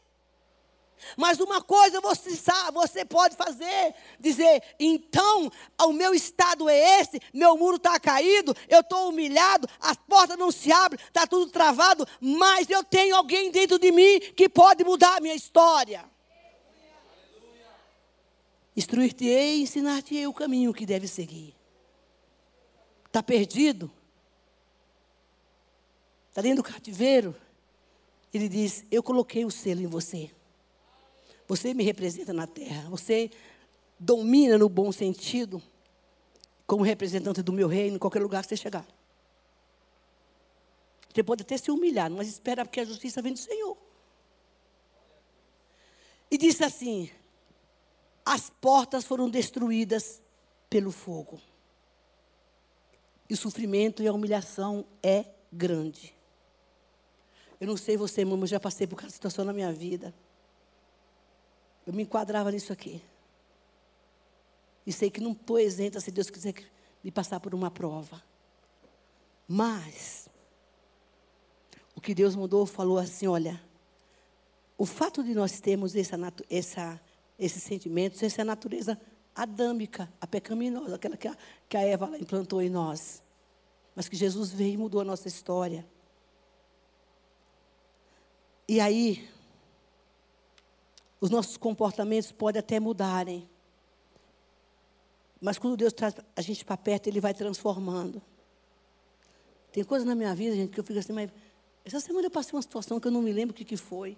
Mas 1.16 1.40
uma 1.40 1.62
coisa 1.62 2.00
você 2.00 2.34
sabe, 2.36 2.72
você 2.72 3.04
pode 3.04 3.36
fazer, 3.36 3.94
dizer, 4.18 4.62
então 4.78 5.50
o 5.82 5.92
meu 5.92 6.14
estado 6.14 6.68
é 6.68 7.00
esse, 7.00 7.20
meu 7.32 7.56
muro 7.56 7.76
está 7.76 7.98
caído, 7.98 8.54
eu 8.68 8.80
estou 8.80 9.08
humilhado, 9.08 9.68
as 9.80 9.96
portas 9.96 10.38
não 10.38 10.50
se 10.50 10.72
abrem, 10.72 11.02
está 11.04 11.26
tudo 11.26 11.50
travado, 11.50 12.06
mas 12.20 12.68
eu 12.70 12.82
tenho 12.84 13.16
alguém 13.16 13.50
dentro 13.50 13.78
de 13.78 13.90
mim 13.90 14.20
que 14.36 14.48
pode 14.48 14.84
mudar 14.84 15.16
a 15.16 15.20
minha 15.20 15.34
história. 15.34 16.04
Instruir-te-ei 18.76 19.58
e 19.58 19.62
ensinar-te-ei 19.62 20.26
o 20.26 20.32
caminho 20.32 20.72
que 20.72 20.86
deve 20.86 21.08
seguir. 21.08 21.54
Está 23.06 23.22
perdido? 23.22 23.90
Está 26.28 26.42
dentro 26.42 26.62
do 26.62 26.72
cativeiro? 26.72 27.34
Ele 28.32 28.48
diz: 28.48 28.84
Eu 28.90 29.02
coloquei 29.02 29.44
o 29.44 29.50
selo 29.50 29.80
em 29.80 29.86
você. 29.88 30.30
Você 31.48 31.72
me 31.72 31.82
representa 31.82 32.32
na 32.32 32.46
terra. 32.46 32.88
Você 32.90 33.30
domina 33.98 34.58
no 34.58 34.68
bom 34.68 34.92
sentido, 34.92 35.60
como 36.66 36.84
representante 36.84 37.42
do 37.42 37.52
meu 37.52 37.66
reino, 37.66 37.96
em 37.96 37.98
qualquer 37.98 38.22
lugar 38.22 38.42
que 38.42 38.48
você 38.50 38.56
chegar. 38.56 38.86
Você 41.12 41.22
pode 41.22 41.42
até 41.42 41.56
se 41.56 41.70
humilhar, 41.70 42.10
mas 42.10 42.28
espera 42.28 42.64
porque 42.64 42.80
a 42.80 42.84
justiça 42.84 43.22
vem 43.22 43.32
do 43.32 43.38
Senhor. 43.38 43.76
E 46.30 46.36
disse 46.36 46.62
assim: 46.62 47.10
as 48.24 48.50
portas 48.50 49.04
foram 49.04 49.30
destruídas 49.30 50.22
pelo 50.68 50.92
fogo. 50.92 51.40
E 53.28 53.32
o 53.34 53.36
sofrimento 53.36 54.02
e 54.02 54.06
a 54.06 54.12
humilhação 54.12 54.86
é 55.02 55.24
grande. 55.50 56.14
Eu 57.58 57.66
não 57.66 57.76
sei 57.76 57.96
você, 57.96 58.20
irmão, 58.20 58.36
mas 58.36 58.50
eu 58.50 58.56
já 58.56 58.60
passei 58.60 58.86
por 58.86 58.96
cada 58.96 59.10
situação 59.10 59.44
na 59.44 59.52
minha 59.52 59.72
vida. 59.72 60.14
Eu 61.88 61.94
me 61.94 62.02
enquadrava 62.02 62.52
nisso 62.52 62.70
aqui. 62.70 63.02
E 64.86 64.92
sei 64.92 65.10
que 65.10 65.22
não 65.22 65.32
estou 65.32 65.58
isenta 65.58 65.98
se 66.00 66.10
Deus 66.10 66.28
quiser 66.28 66.54
me 67.02 67.10
passar 67.10 67.40
por 67.40 67.54
uma 67.54 67.70
prova. 67.70 68.22
Mas, 69.48 70.28
o 71.96 72.00
que 72.02 72.14
Deus 72.14 72.36
mandou 72.36 72.66
falou 72.66 72.98
assim: 72.98 73.26
olha, 73.26 73.58
o 74.76 74.84
fato 74.84 75.24
de 75.24 75.32
nós 75.32 75.60
termos 75.60 75.96
essa, 75.96 76.18
essa, 76.50 77.00
esses 77.38 77.62
sentimentos, 77.62 78.22
essa 78.22 78.44
natureza 78.44 79.00
adâmica, 79.34 80.12
a 80.20 80.26
pecaminosa, 80.26 80.96
aquela 80.96 81.16
que 81.16 81.26
a, 81.26 81.34
que 81.70 81.76
a 81.78 81.80
Eva 81.80 82.18
implantou 82.18 82.60
em 82.60 82.68
nós. 82.68 83.22
Mas 83.96 84.10
que 84.10 84.14
Jesus 84.14 84.50
veio 84.50 84.74
e 84.74 84.76
mudou 84.76 85.00
a 85.00 85.04
nossa 85.04 85.26
história. 85.26 85.86
E 88.68 88.78
aí, 88.78 89.26
os 91.20 91.30
nossos 91.30 91.56
comportamentos 91.56 92.32
podem 92.32 92.60
até 92.60 92.78
mudarem. 92.78 93.48
Mas 95.40 95.58
quando 95.58 95.76
Deus 95.76 95.92
traz 95.92 96.14
a 96.34 96.40
gente 96.40 96.64
para 96.64 96.76
perto, 96.76 97.08
Ele 97.08 97.20
vai 97.20 97.34
transformando. 97.34 98.22
Tem 99.72 99.84
coisas 99.84 100.06
na 100.06 100.14
minha 100.14 100.34
vida, 100.34 100.56
gente, 100.56 100.70
que 100.70 100.80
eu 100.80 100.84
fico 100.84 100.98
assim, 100.98 101.12
mas 101.12 101.30
essa 101.84 102.00
semana 102.00 102.26
eu 102.26 102.30
passei 102.30 102.54
uma 102.54 102.62
situação 102.62 102.98
que 102.98 103.06
eu 103.06 103.12
não 103.12 103.22
me 103.22 103.32
lembro 103.32 103.52
o 103.52 103.56
que, 103.56 103.64
que 103.64 103.76
foi. 103.76 104.16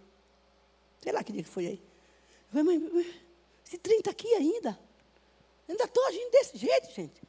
Sei 1.02 1.12
lá 1.12 1.22
que 1.22 1.32
dia 1.32 1.42
que 1.42 1.48
foi 1.48 1.66
aí. 1.66 1.82
Eu 2.52 2.64
falei, 2.64 2.78
mas 2.78 3.06
esse 3.64 3.78
30 3.78 4.10
aqui 4.10 4.32
ainda. 4.34 4.78
Ainda 5.68 5.84
estou 5.84 6.04
agindo 6.06 6.30
desse 6.30 6.56
jeito, 6.56 6.90
gente. 6.92 7.22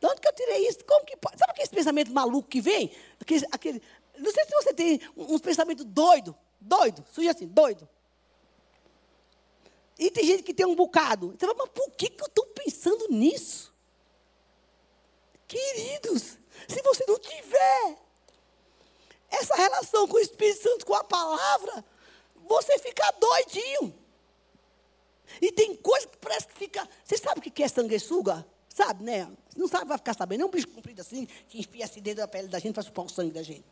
De 0.00 0.06
onde 0.06 0.20
que 0.20 0.28
eu 0.28 0.32
tirei 0.32 0.68
isso? 0.68 0.84
Como 0.84 1.04
que 1.04 1.16
pode? 1.16 1.38
Sabe 1.38 1.52
aquele 1.52 1.68
pensamento 1.68 2.12
maluco 2.12 2.48
que 2.48 2.60
vem? 2.60 2.90
Aquele, 3.20 3.46
aquele, 3.52 3.82
não 4.18 4.32
sei 4.32 4.44
se 4.44 4.54
você 4.54 4.72
tem 4.72 5.00
uns 5.16 5.40
pensamentos 5.40 5.84
doido, 5.84 6.34
doido, 6.60 7.04
surge 7.12 7.28
assim, 7.28 7.46
doido. 7.46 7.88
E 9.98 10.10
tem 10.10 10.24
gente 10.24 10.42
que 10.42 10.54
tem 10.54 10.66
um 10.66 10.74
bocado. 10.74 11.30
Você 11.30 11.46
fala, 11.46 11.54
mas 11.58 11.70
por 11.70 11.90
que, 11.92 12.10
que 12.10 12.22
eu 12.22 12.26
estou 12.26 12.46
pensando 12.46 13.08
nisso? 13.10 13.72
Queridos, 15.46 16.38
se 16.68 16.82
você 16.82 17.04
não 17.06 17.18
tiver 17.18 17.98
essa 19.30 19.54
relação 19.54 20.08
com 20.08 20.16
o 20.16 20.20
Espírito 20.20 20.62
Santo, 20.62 20.86
com 20.86 20.94
a 20.94 21.04
palavra, 21.04 21.84
você 22.46 22.78
fica 22.78 23.10
doidinho. 23.12 23.94
E 25.40 25.52
tem 25.52 25.76
coisa 25.76 26.06
que 26.06 26.18
parece 26.18 26.46
que 26.46 26.54
fica. 26.54 26.88
Você 27.04 27.16
sabe 27.16 27.40
o 27.40 27.42
que 27.42 27.62
é 27.62 27.68
sanguessuga? 27.68 28.46
Sabe, 28.68 29.04
né? 29.04 29.30
Não 29.56 29.68
sabe, 29.68 29.86
vai 29.86 29.98
ficar 29.98 30.14
sabendo. 30.14 30.42
É 30.42 30.46
um 30.46 30.50
bicho 30.50 30.68
comprido 30.68 31.00
assim, 31.00 31.26
que 31.48 31.60
enfia 31.60 31.84
assim 31.84 32.00
dentro 32.00 32.22
da 32.22 32.28
pele 32.28 32.48
da 32.48 32.58
gente 32.58 32.74
para 32.74 32.82
chupar 32.82 33.04
o 33.04 33.08
sangue 33.08 33.30
da 33.30 33.42
gente. 33.42 33.64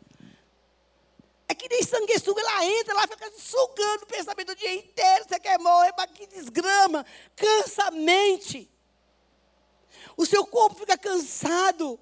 É 1.53 1.55
que 1.55 1.69
nem 1.69 1.83
sanguessuga, 1.83 2.41
ela 2.41 2.65
entra, 2.65 2.93
ela 2.93 3.07
fica 3.07 3.31
sugando 3.37 4.01
o 4.01 4.07
pensamento 4.07 4.53
o 4.53 4.55
dia 4.55 4.73
inteiro. 4.73 5.23
Você 5.27 5.39
quer 5.39 5.59
morrer, 5.59 5.93
mas 5.95 6.09
que 6.09 6.25
desgrama. 6.25 7.05
Cansa 7.35 7.83
a 7.83 7.91
mente. 7.91 8.67
O 10.17 10.25
seu 10.25 10.47
corpo 10.47 10.79
fica 10.79 10.97
cansado. 10.97 11.99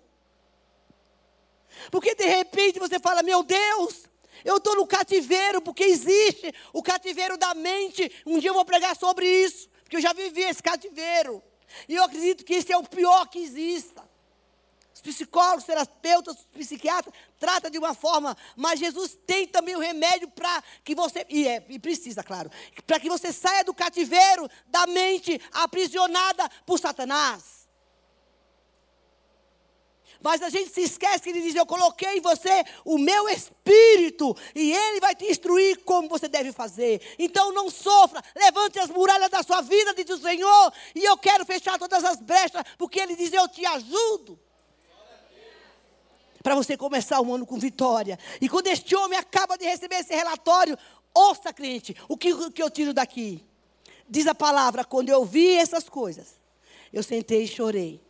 Porque 1.92 2.16
de 2.16 2.24
repente 2.24 2.80
você 2.80 2.98
fala, 2.98 3.22
meu 3.22 3.44
Deus, 3.44 4.06
eu 4.46 4.56
estou 4.56 4.74
no 4.78 4.88
cativeiro, 4.88 5.62
porque 5.62 5.84
existe 5.84 6.56
o 6.72 6.82
cativeiro 6.82 7.36
da 7.36 7.54
mente. 7.54 8.10
Um 8.26 8.40
dia 8.40 8.52
eu 8.52 8.54
vou 8.54 8.64
pregar 8.64 8.96
sobre 8.96 9.28
isso, 9.28 9.68
porque 9.84 9.98
eu 9.98 10.02
já 10.02 10.14
vivi 10.14 10.44
esse 10.44 10.64
cativeiro. 10.64 11.44
E 11.90 11.96
eu 11.96 12.06
acredito 12.06 12.46
que 12.46 12.54
esse 12.54 12.72
é 12.72 12.78
o 12.78 12.88
pior 12.88 13.28
que 13.28 13.40
exista. 13.40 14.10
Os 15.02 15.16
psicólogos, 15.16 15.64
terapeutas, 15.64 16.38
psiquiatras 16.54 17.14
tratam 17.40 17.72
de 17.72 17.80
uma 17.80 17.96
forma, 17.96 18.38
mas 18.56 18.80
Jesus 18.80 19.18
tem 19.26 19.48
também 19.48 19.76
o 19.76 19.80
remédio 19.80 20.30
para 20.30 20.64
que 20.84 20.94
você, 20.94 21.26
e, 21.28 21.48
é, 21.48 21.66
e 21.70 21.80
precisa, 21.80 22.24
claro, 22.24 22.52
para 22.86 23.00
que 23.00 23.10
você 23.10 23.34
saia 23.34 23.64
do 23.64 23.74
cativeiro 23.74 24.48
da 24.68 24.86
mente 24.86 25.42
aprisionada 25.52 26.48
por 26.68 26.78
Satanás. 26.78 27.62
Mas 30.22 30.44
a 30.44 30.50
gente 30.50 30.72
se 30.72 30.82
esquece 30.82 31.24
que 31.24 31.30
ele 31.30 31.42
diz: 31.42 31.56
Eu 31.56 31.66
coloquei 31.66 32.18
em 32.18 32.22
você 32.22 32.64
o 32.86 33.00
meu 33.00 33.28
espírito, 33.28 34.38
e 34.54 34.72
ele 34.72 35.00
vai 35.00 35.16
te 35.16 35.26
instruir 35.26 35.80
como 35.84 36.08
você 36.08 36.28
deve 36.28 36.52
fazer. 36.52 37.02
Então 37.18 37.52
não 37.52 37.72
sofra, 37.72 38.24
levante 38.36 38.78
as 38.78 38.92
muralhas 38.92 39.32
da 39.32 39.42
sua 39.42 39.62
vida, 39.62 39.96
diz 39.96 40.12
o 40.12 40.22
Senhor, 40.22 40.74
e 40.94 41.04
eu 41.04 41.18
quero 41.18 41.44
fechar 41.44 41.80
todas 41.80 42.04
as 42.04 42.22
brechas, 42.22 42.62
porque 42.78 43.00
ele 43.00 43.16
diz: 43.16 43.34
Eu 43.34 43.48
te 43.48 43.66
ajudo. 43.66 44.40
Para 46.42 46.56
você 46.56 46.76
começar 46.76 47.22
o 47.22 47.34
ano 47.34 47.46
com 47.46 47.58
vitória. 47.58 48.18
E 48.40 48.50
quando 48.50 48.68
este 48.68 48.96
homem 48.96 49.18
acaba 49.18 49.58
de 49.58 49.66
receber 49.66 49.96
esse 49.96 50.14
relatório, 50.14 50.78
ouça, 51.14 51.54
crente, 51.54 51.96
o 52.08 52.18
que, 52.18 52.34
o 52.34 52.52
que 52.52 52.64
eu 52.64 52.70
tiro 52.70 52.94
daqui? 52.94 53.46
Diz 54.10 54.28
a 54.28 54.36
palavra: 54.36 54.84
quando 54.84 55.10
eu 55.10 55.24
vi 55.24 55.56
essas 55.56 55.88
coisas, 55.88 56.40
eu 56.92 57.04
sentei 57.04 57.44
e 57.44 57.48
chorei. 57.48 58.02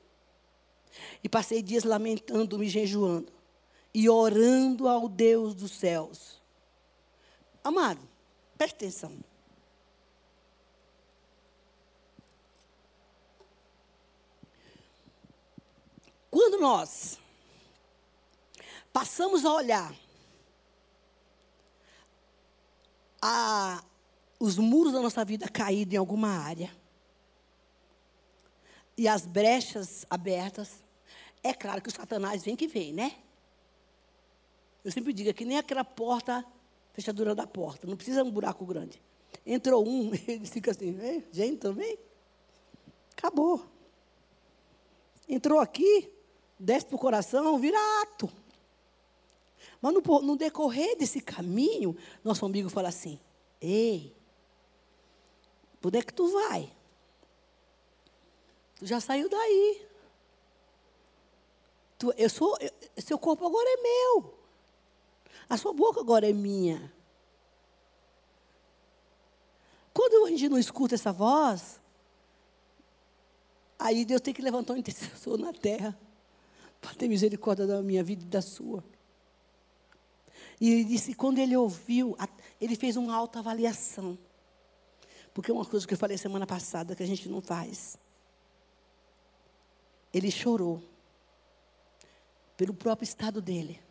E 1.23 1.29
passei 1.29 1.61
dias 1.61 1.83
lamentando-me, 1.83 2.67
jejuando 2.67 3.31
e 3.93 4.09
orando 4.09 4.87
ao 4.87 5.07
Deus 5.07 5.53
dos 5.53 5.71
céus. 5.71 6.41
Amado, 7.63 8.01
preste 8.57 8.75
atenção. 8.75 9.11
Quando 16.29 16.59
nós 16.59 17.19
passamos 18.91 19.45
a 19.45 19.53
olhar 19.53 19.95
a, 23.21 23.83
os 24.39 24.57
muros 24.57 24.93
da 24.93 25.01
nossa 25.01 25.23
vida 25.23 25.47
caídos 25.47 25.93
em 25.93 25.97
alguma 25.97 26.29
área, 26.29 26.71
e 28.97 29.07
as 29.07 29.25
brechas 29.25 30.05
abertas, 30.09 30.83
é 31.41 31.53
claro 31.53 31.81
que 31.81 31.89
o 31.89 31.91
Satanás 31.91 32.43
vem 32.43 32.55
que 32.55 32.67
vem, 32.67 32.93
né? 32.93 33.15
Eu 34.83 34.91
sempre 34.91 35.13
digo 35.13 35.29
é 35.29 35.33
que 35.33 35.45
nem 35.45 35.57
aquela 35.57 35.83
porta, 35.83 36.45
fechadura 36.93 37.33
da 37.33 37.47
porta, 37.47 37.87
não 37.87 37.95
precisa 37.95 38.23
um 38.23 38.31
buraco 38.31 38.65
grande. 38.65 39.01
Entrou 39.45 39.87
um, 39.87 40.11
ele 40.27 40.45
fica 40.45 40.71
assim, 40.71 40.97
gente, 41.31 41.57
também? 41.57 41.97
Acabou. 43.17 43.65
Entrou 45.27 45.59
aqui, 45.59 46.11
desce 46.59 46.85
para 46.85 46.95
o 46.95 46.99
coração, 46.99 47.57
vira 47.57 47.77
ato. 48.01 48.29
Mas 49.81 49.93
no, 49.93 50.21
no, 50.21 50.35
decorrer 50.35 50.95
desse 50.95 51.19
caminho, 51.19 51.97
nosso 52.23 52.45
amigo 52.45 52.69
fala 52.69 52.89
assim: 52.89 53.19
Ei, 53.59 54.15
onde 55.83 55.97
é 55.97 56.01
que 56.03 56.13
tu 56.13 56.27
vai? 56.31 56.71
Tu 58.75 58.85
já 58.85 58.99
saiu 58.99 59.27
daí. 59.27 59.87
Tu, 61.97 62.13
eu 62.15 62.29
sou, 62.29 62.55
eu, 62.59 62.71
seu 63.01 63.17
corpo 63.17 63.45
agora 63.45 63.67
é 63.67 63.81
meu. 63.81 64.33
A 65.49 65.57
sua 65.57 65.73
boca 65.73 65.99
agora 65.99 66.29
é 66.29 66.33
minha. 66.33 66.93
Quando 69.93 70.25
a 70.25 70.29
gente 70.29 70.47
não 70.47 70.57
escuta 70.57 70.95
essa 70.95 71.11
voz, 71.11 71.81
aí 73.77 74.05
Deus 74.05 74.21
tem 74.21 74.33
que 74.33 74.41
levantar 74.41 74.73
um 74.73 74.77
intercessor 74.77 75.37
na 75.37 75.51
terra 75.51 75.97
para 76.79 76.93
ter 76.95 77.07
misericórdia 77.07 77.67
da 77.67 77.81
minha 77.81 78.03
vida 78.03 78.23
e 78.23 78.27
da 78.27 78.41
sua. 78.41 78.83
E 80.61 80.69
ele 80.69 80.83
disse, 80.83 81.15
quando 81.15 81.39
ele 81.39 81.57
ouviu, 81.57 82.15
ele 82.61 82.75
fez 82.75 82.95
uma 82.95 83.15
autoavaliação. 83.15 84.15
Porque 85.33 85.51
uma 85.51 85.65
coisa 85.65 85.87
que 85.87 85.95
eu 85.95 85.97
falei 85.97 86.19
semana 86.19 86.45
passada 86.45 86.95
que 86.95 87.01
a 87.01 87.07
gente 87.07 87.27
não 87.27 87.41
faz. 87.41 87.97
Ele 90.13 90.29
chorou 90.29 90.83
pelo 92.55 92.75
próprio 92.75 93.05
estado 93.05 93.41
dele. 93.41 93.81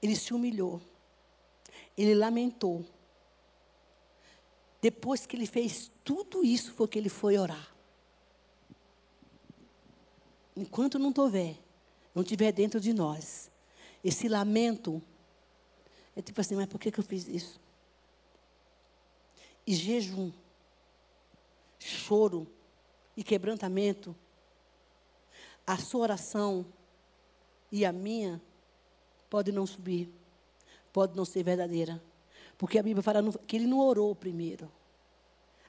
Ele 0.00 0.16
se 0.16 0.32
humilhou. 0.32 0.80
Ele 1.94 2.14
lamentou. 2.14 2.82
Depois 4.80 5.26
que 5.26 5.36
ele 5.36 5.46
fez 5.46 5.90
tudo 6.02 6.42
isso, 6.42 6.72
foi 6.72 6.88
que 6.88 6.98
ele 6.98 7.10
foi 7.10 7.36
orar. 7.36 7.74
Enquanto 10.56 10.98
não 10.98 11.12
tiver, 11.12 11.58
não 12.14 12.24
tiver 12.24 12.52
dentro 12.52 12.80
de 12.80 12.94
nós, 12.94 13.51
esse 14.02 14.28
lamento, 14.28 15.02
é 16.16 16.22
tipo 16.22 16.40
assim, 16.40 16.54
mas 16.56 16.66
por 16.66 16.78
que, 16.78 16.90
que 16.90 17.00
eu 17.00 17.04
fiz 17.04 17.28
isso? 17.28 17.60
E 19.66 19.74
jejum, 19.74 20.32
choro, 21.78 22.46
e 23.16 23.22
quebrantamento, 23.22 24.14
a 25.66 25.76
sua 25.76 26.00
oração 26.02 26.66
e 27.70 27.84
a 27.84 27.92
minha 27.92 28.40
pode 29.30 29.52
não 29.52 29.66
subir, 29.66 30.12
pode 30.92 31.16
não 31.16 31.24
ser 31.24 31.42
verdadeira. 31.42 32.02
Porque 32.58 32.78
a 32.78 32.82
Bíblia 32.82 33.02
fala 33.02 33.22
que 33.46 33.56
ele 33.56 33.66
não 33.66 33.78
orou 33.78 34.14
primeiro. 34.14 34.70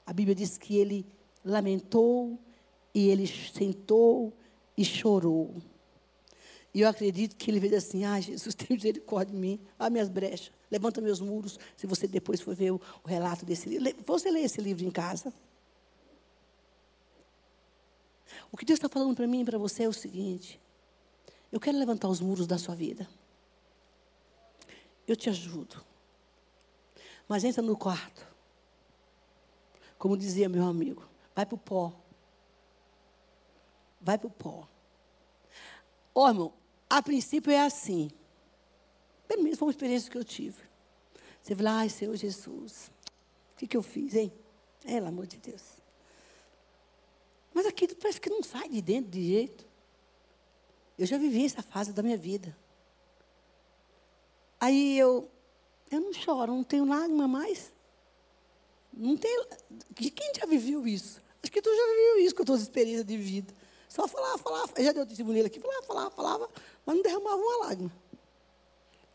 A 0.06 0.12
Bíblia 0.12 0.34
diz 0.34 0.58
que 0.58 0.76
ele 0.76 1.06
lamentou 1.44 2.38
e 2.94 3.08
ele 3.08 3.26
sentou 3.26 4.32
e 4.76 4.84
chorou. 4.84 5.54
E 6.74 6.80
eu 6.80 6.88
acredito 6.88 7.36
que 7.36 7.50
ele 7.50 7.60
veio 7.60 7.76
assim: 7.76 8.04
ah, 8.04 8.20
Jesus, 8.20 8.52
tem 8.56 8.76
misericórdia 8.76 9.32
de 9.32 9.40
mim, 9.40 9.60
ah, 9.78 9.88
minhas 9.88 10.08
brechas, 10.08 10.50
levanta 10.70 11.00
meus 11.00 11.20
muros. 11.20 11.58
Se 11.76 11.86
você 11.86 12.08
depois 12.08 12.40
for 12.40 12.54
ver 12.54 12.72
o, 12.72 12.80
o 13.04 13.08
relato 13.08 13.46
desse 13.46 13.68
livro, 13.68 14.02
você 14.04 14.30
lê 14.30 14.40
esse 14.40 14.60
livro 14.60 14.84
em 14.84 14.90
casa. 14.90 15.32
O 18.50 18.56
que 18.56 18.64
Deus 18.64 18.78
está 18.78 18.88
falando 18.88 19.14
para 19.14 19.26
mim 19.26 19.42
e 19.42 19.44
para 19.44 19.56
você 19.56 19.84
é 19.84 19.88
o 19.88 19.92
seguinte: 19.92 20.60
eu 21.52 21.60
quero 21.60 21.78
levantar 21.78 22.08
os 22.08 22.20
muros 22.20 22.48
da 22.48 22.58
sua 22.58 22.74
vida. 22.74 23.08
Eu 25.06 25.14
te 25.14 25.30
ajudo. 25.30 25.84
Mas 27.28 27.44
entra 27.44 27.62
no 27.62 27.76
quarto. 27.76 28.26
Como 29.96 30.16
dizia 30.16 30.48
meu 30.48 30.66
amigo, 30.66 31.08
vai 31.34 31.46
para 31.46 31.54
o 31.54 31.58
pó. 31.58 31.92
Vai 34.00 34.18
para 34.18 34.26
o 34.26 34.30
pó. 34.30 34.68
Ó, 36.14 36.24
oh, 36.24 36.28
irmão, 36.28 36.52
a 36.98 37.02
princípio 37.02 37.50
é 37.50 37.60
assim. 37.60 38.08
Pelo 39.26 39.42
menos 39.42 39.58
foi 39.58 39.66
uma 39.66 39.72
experiência 39.72 40.08
que 40.08 40.16
eu 40.16 40.22
tive. 40.22 40.62
Você 41.42 41.56
fala, 41.56 41.78
ai, 41.78 41.88
Senhor 41.88 42.14
Jesus, 42.14 42.88
o 43.52 43.56
que, 43.56 43.66
que 43.66 43.76
eu 43.76 43.82
fiz, 43.82 44.14
hein? 44.14 44.32
Pelo 44.80 45.08
amor 45.08 45.26
de 45.26 45.38
Deus. 45.38 45.62
Mas 47.52 47.66
aquilo 47.66 47.96
parece 47.96 48.20
que 48.20 48.30
não 48.30 48.44
sai 48.44 48.68
de 48.68 48.80
dentro 48.80 49.10
de 49.10 49.26
jeito. 49.26 49.66
Eu 50.96 51.04
já 51.04 51.18
vivi 51.18 51.44
essa 51.44 51.62
fase 51.62 51.92
da 51.92 52.00
minha 52.00 52.16
vida. 52.16 52.56
Aí 54.60 54.96
eu, 54.96 55.28
eu 55.90 56.00
não 56.00 56.12
choro, 56.12 56.54
não 56.54 56.62
tenho 56.62 56.84
lágrima 56.84 57.26
mais. 57.26 57.72
Não 58.92 59.16
tem. 59.16 59.46
Quem 59.96 60.32
já 60.36 60.46
viveu 60.46 60.86
isso? 60.86 61.20
Acho 61.42 61.50
que 61.50 61.60
tu 61.60 61.74
já 61.74 61.86
viveu 61.86 62.18
isso 62.20 62.36
com 62.36 62.52
as 62.52 62.60
experiências 62.60 63.04
de 63.04 63.16
vida. 63.16 63.52
Só 63.94 64.08
falava, 64.08 64.38
falava. 64.38 64.72
Eu 64.76 64.84
já 64.86 64.92
deu 64.92 65.06
testemunho 65.06 65.46
aqui, 65.46 65.60
falava, 65.60 65.82
falava, 65.82 66.10
falava, 66.10 66.50
mas 66.84 66.96
não 66.96 67.02
derramava 67.04 67.36
uma 67.36 67.66
lágrima. 67.66 67.92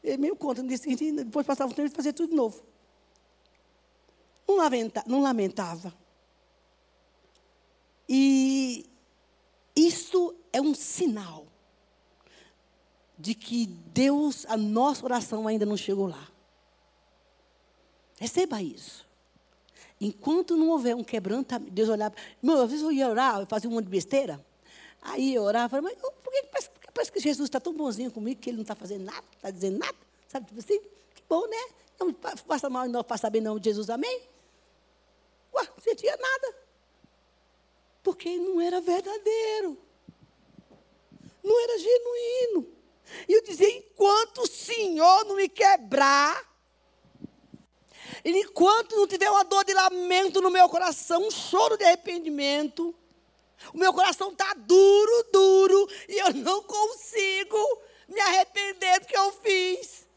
Ele 0.02 0.18
mesmo 0.18 0.38
conta, 0.38 0.64
depois 0.64 1.46
passava 1.46 1.70
o 1.70 1.76
tempo 1.76 1.90
e 1.90 1.94
fazia 1.94 2.14
tudo 2.14 2.30
de 2.30 2.36
novo. 2.38 2.64
Não, 4.48 4.56
lamenta, 4.56 5.04
não 5.06 5.22
lamentava. 5.22 5.94
E 8.08 8.90
isso 9.76 10.34
é 10.54 10.62
um 10.62 10.74
sinal 10.74 11.46
de 13.18 13.36
que 13.36 13.66
Deus, 13.66 14.46
a 14.46 14.56
nossa 14.56 15.04
oração 15.04 15.46
ainda 15.46 15.66
não 15.66 15.76
chegou 15.76 16.08
lá. 16.08 16.26
Receba 18.18 18.62
isso. 18.62 19.06
Enquanto 20.00 20.56
não 20.56 20.70
houver 20.70 20.96
um 20.96 21.04
quebrantamento, 21.04 21.70
Deus 21.70 21.90
olhar. 21.90 22.14
Meu, 22.42 22.62
às 22.62 22.70
vezes 22.70 22.86
eu 22.86 22.94
ia 22.94 23.10
orar, 23.10 23.42
eu 23.42 23.46
fazia 23.46 23.70
uma 23.70 23.82
de 23.82 23.90
besteira. 23.90 24.48
Aí 25.02 25.34
eu 25.34 25.44
orava, 25.44 25.82
mas 25.82 25.96
por 25.98 26.32
que 26.32 26.44
parece, 26.44 26.70
parece 26.94 27.12
que 27.12 27.20
Jesus 27.20 27.48
está 27.48 27.60
tão 27.60 27.74
bonzinho 27.74 28.12
comigo 28.12 28.40
que 28.40 28.50
ele 28.50 28.58
não 28.58 28.64
está 28.64 28.76
fazendo 28.76 29.06
nada, 29.06 29.24
está 29.36 29.50
dizendo 29.50 29.80
nada? 29.80 29.98
Sabe, 30.28 30.46
tipo 30.48 30.60
assim? 30.60 30.80
Que 31.16 31.24
bom, 31.28 31.48
né? 31.48 31.74
Não 32.00 32.16
faça 32.46 32.70
mal 32.70 32.86
e 32.86 32.90
não 32.90 33.04
faça 33.04 33.30
bem, 33.30 33.42
não, 33.42 33.60
de 33.60 33.70
Jesus, 33.70 33.90
amém? 33.90 34.22
Ué, 35.54 35.64
não 35.64 35.84
sentia 35.84 36.16
nada. 36.16 36.58
Porque 38.04 38.38
não 38.38 38.62
era 38.62 38.80
verdadeiro. 38.80 39.78
Não 41.44 41.64
era 41.64 41.78
genuíno. 41.80 42.68
E 43.28 43.34
eu 43.34 43.44
dizia: 43.44 43.70
enquanto 43.70 44.44
o 44.44 44.48
Senhor 44.48 45.26
não 45.26 45.36
me 45.36 45.50
quebrar, 45.50 46.48
enquanto 48.24 48.96
não 48.96 49.08
tiver 49.08 49.30
uma 49.30 49.44
dor 49.44 49.64
de 49.66 49.74
lamento 49.74 50.42
no 50.42 50.52
meu 50.52 50.70
coração, 50.70 51.26
um 51.26 51.32
choro 51.32 51.78
de 51.78 51.84
arrependimento, 51.84 52.96
o 53.74 53.78
meu 53.78 53.94
coração 53.94 54.32
está 54.32 54.54
duro, 54.54 55.26
duro, 55.32 55.90
e 56.08 56.18
eu 56.18 56.34
não 56.34 56.64
consigo 56.64 57.82
me 58.08 58.20
arrepender 58.20 59.00
do 59.00 59.08
que 59.08 59.18
eu 59.18 59.32
fiz. 59.34 60.08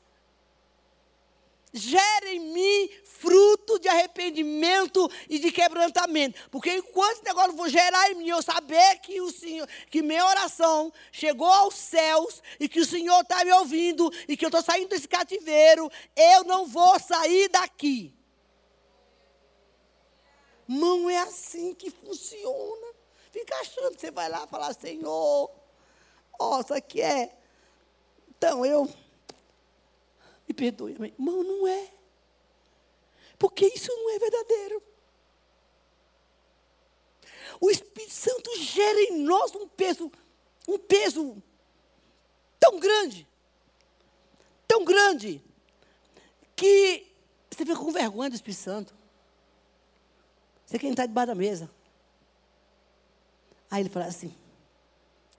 Gera 1.75 2.29
em 2.29 2.41
mim 2.41 2.91
fruto 3.05 3.79
de 3.79 3.89
arrependimento 3.89 5.11
e 5.29 5.39
de 5.39 5.51
quebrantamento. 5.51 6.39
Porque 6.51 6.71
enquanto 6.71 7.13
esse 7.13 7.25
negócio 7.25 7.57
for 7.57 7.69
gerar 7.69 8.11
em 8.11 8.17
mim, 8.17 8.29
eu 8.29 8.43
saber 8.43 8.99
que 8.99 9.21
o 9.21 9.31
Senhor, 9.31 9.67
que 9.91 10.03
minha 10.03 10.27
oração 10.27 10.93
chegou 11.11 11.47
aos 11.47 11.75
céus 11.75 12.43
e 12.59 12.69
que 12.69 12.81
o 12.81 12.85
Senhor 12.85 13.21
está 13.23 13.45
me 13.45 13.53
ouvindo 13.53 14.13
e 14.29 14.37
que 14.37 14.45
eu 14.45 14.49
estou 14.49 14.63
saindo 14.63 14.89
desse 14.89 15.09
cativeiro, 15.09 15.91
eu 16.15 16.45
não 16.45 16.67
vou 16.67 16.99
sair 16.99 17.49
daqui. 17.49 18.13
Não 20.67 21.09
é 21.09 21.19
assim 21.19 21.75
que 21.75 21.91
funciona. 21.91 22.92
Fica 23.33 23.57
achando 23.57 23.99
você 23.99 24.11
vai 24.11 24.29
lá 24.29 24.47
falar, 24.47 24.75
Senhor, 24.75 25.51
ó, 26.39 26.61
isso 26.61 26.75
aqui 26.75 27.01
é. 27.01 27.35
Então, 28.29 28.65
eu. 28.65 28.87
Me 30.47 30.55
perdoe, 30.55 30.93
irmão, 30.93 31.43
não 31.43 31.67
é. 31.67 31.91
Porque 33.39 33.67
isso 33.67 33.91
não 33.91 34.11
é 34.11 34.19
verdadeiro. 34.19 34.83
O 37.59 37.71
Espírito 37.71 38.13
Santo 38.13 38.59
gera 38.59 39.01
em 39.01 39.21
nós 39.21 39.55
um 39.55 39.67
peso, 39.67 40.13
um 40.69 40.79
peso 40.79 41.43
tão 42.61 42.79
grande, 42.79 43.27
tão 44.69 44.85
grande, 44.85 45.43
que 46.55 47.07
você 47.51 47.65
fica 47.65 47.77
com 47.77 47.91
vergonha 47.91 48.29
do 48.29 48.37
Espírito 48.37 48.61
Santo. 48.61 48.95
Você 50.67 50.79
quer 50.79 50.89
entrar 50.89 51.07
debaixo 51.07 51.29
da 51.29 51.35
mesa. 51.35 51.71
Aí 53.73 53.81
ele 53.81 53.89
fala 53.89 54.05
assim: 54.05 54.35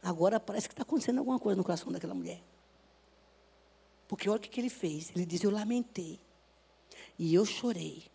agora 0.01 0.39
parece 0.39 0.67
que 0.67 0.73
está 0.73 0.81
acontecendo 0.81 1.19
alguma 1.19 1.37
coisa 1.37 1.55
no 1.55 1.63
coração 1.63 1.91
daquela 1.91 2.15
mulher. 2.15 2.41
Porque 4.07 4.27
olha 4.27 4.37
o 4.37 4.41
que, 4.41 4.49
que 4.49 4.59
ele 4.59 4.71
fez. 4.71 5.11
Ele 5.15 5.23
diz: 5.23 5.43
Eu 5.43 5.51
lamentei. 5.51 6.19
E 7.19 7.31
eu 7.31 7.45
chorei. 7.45 8.05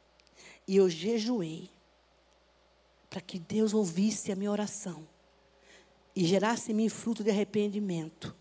E 0.66 0.74
eu 0.74 0.90
jejuei. 0.90 1.70
Para 3.08 3.20
que 3.20 3.38
Deus 3.38 3.72
ouvisse 3.72 4.32
a 4.32 4.36
minha 4.36 4.50
oração. 4.50 5.06
E 6.16 6.24
gerasse 6.24 6.72
em 6.72 6.74
mim 6.74 6.88
fruto 6.88 7.22
de 7.22 7.30
arrependimento. 7.30 8.34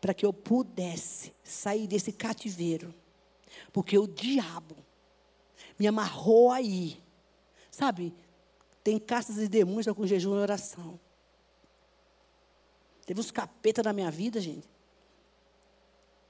Para 0.00 0.14
que 0.14 0.24
eu 0.24 0.32
pudesse 0.32 1.34
sair 1.44 1.86
desse 1.86 2.12
cativeiro. 2.12 2.94
Porque 3.74 3.98
o 3.98 4.06
diabo 4.06 4.74
me 5.78 5.86
amarrou 5.86 6.50
aí. 6.50 6.98
Sabe? 7.70 8.14
Tem 8.86 9.00
castas 9.00 9.38
e 9.38 9.48
demônios 9.48 9.92
com 9.96 10.06
jejum 10.06 10.36
e 10.36 10.38
oração. 10.38 11.00
Teve 13.04 13.18
uns 13.18 13.32
capeta 13.32 13.82
na 13.82 13.92
minha 13.92 14.12
vida, 14.12 14.40
gente. 14.40 14.68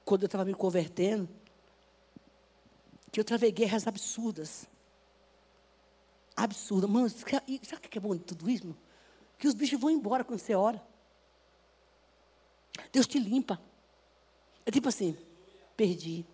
Quando 0.03 0.23
eu 0.23 0.25
estava 0.25 0.43
me 0.43 0.55
convertendo 0.55 1.29
que 3.11 3.19
eu 3.19 3.23
travei 3.23 3.51
guerras 3.51 3.85
absurdas. 3.85 4.67
Absurdas. 6.35 6.89
Mano, 6.89 7.07
sabe 7.09 7.43
o 7.47 7.79
que 7.79 7.95
é 7.95 8.01
bom 8.01 8.15
de 8.15 8.23
tudo 8.23 8.49
isso? 8.49 8.65
Mano? 8.65 8.79
Que 9.37 9.47
os 9.47 9.53
bichos 9.53 9.79
vão 9.79 9.91
embora 9.91 10.23
quando 10.23 10.39
você 10.39 10.55
ora. 10.55 10.83
Deus 12.91 13.05
te 13.05 13.19
limpa. 13.19 13.61
É 14.65 14.71
tipo 14.71 14.89
assim, 14.89 15.15
perdi. 15.75 16.25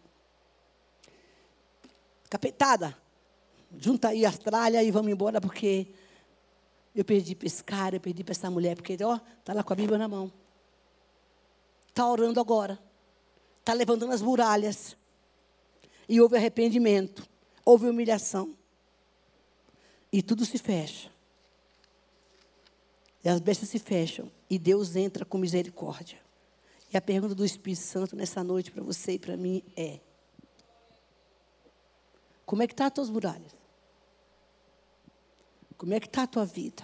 Capetada, 2.30 2.98
junta 3.78 4.08
aí 4.08 4.26
as 4.26 4.38
tralhas 4.38 4.86
e 4.86 4.90
vamos 4.90 5.12
embora 5.12 5.42
porque 5.42 5.94
eu 6.96 7.04
perdi 7.04 7.34
para 7.36 7.48
esse 7.48 7.64
cara, 7.64 7.96
eu 7.96 8.00
perdi 8.00 8.24
para 8.24 8.34
essa 8.34 8.50
mulher, 8.52 8.76
porque, 8.76 8.98
ó, 9.04 9.20
está 9.40 9.54
lá 9.54 9.64
com 9.64 9.74
a 9.74 9.76
Bíblia 9.76 9.98
na 9.98 10.08
mão. 10.08 10.32
Está 11.88 12.08
orando 12.08 12.40
agora. 12.40 12.80
Está 13.60 13.74
levantando 13.74 14.12
as 14.12 14.22
muralhas. 14.22 14.96
E 16.08 16.22
houve 16.22 16.38
arrependimento, 16.38 17.28
houve 17.66 17.88
humilhação. 17.88 18.56
E 20.12 20.22
tudo 20.22 20.46
se 20.46 20.58
fecha. 20.58 21.10
E 23.24 23.30
as 23.30 23.40
bestas 23.40 23.70
se 23.70 23.80
fecham. 23.80 24.32
E 24.50 24.60
Deus 24.60 24.96
entra 24.96 25.26
com 25.26 25.38
misericórdia. 25.38 26.20
E 26.94 26.98
a 26.98 27.02
pergunta 27.02 27.34
do 27.34 27.44
Espírito 27.44 27.82
Santo 27.82 28.16
nessa 28.16 28.44
noite 28.44 28.72
para 28.72 28.84
você 28.84 29.14
e 29.14 29.20
para 29.20 29.36
mim 29.36 29.64
é: 29.76 30.00
Como 32.46 32.62
é 32.62 32.68
que 32.68 32.74
estão 32.74 32.84
tá 32.84 32.88
as 32.90 32.94
tuas 32.94 33.10
muralhas? 33.10 33.63
Como 35.84 35.94
é 35.94 36.00
que 36.00 36.08
está 36.08 36.24
a 36.24 36.28
tua 36.28 36.46
vida? 36.46 36.82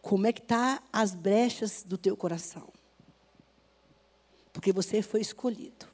Como 0.00 0.26
é 0.26 0.32
que 0.32 0.40
tá 0.40 0.82
as 0.90 1.14
brechas 1.14 1.82
do 1.82 1.98
teu 1.98 2.16
coração? 2.16 2.66
Porque 4.54 4.72
você 4.72 5.02
foi 5.02 5.20
escolhido 5.20 5.86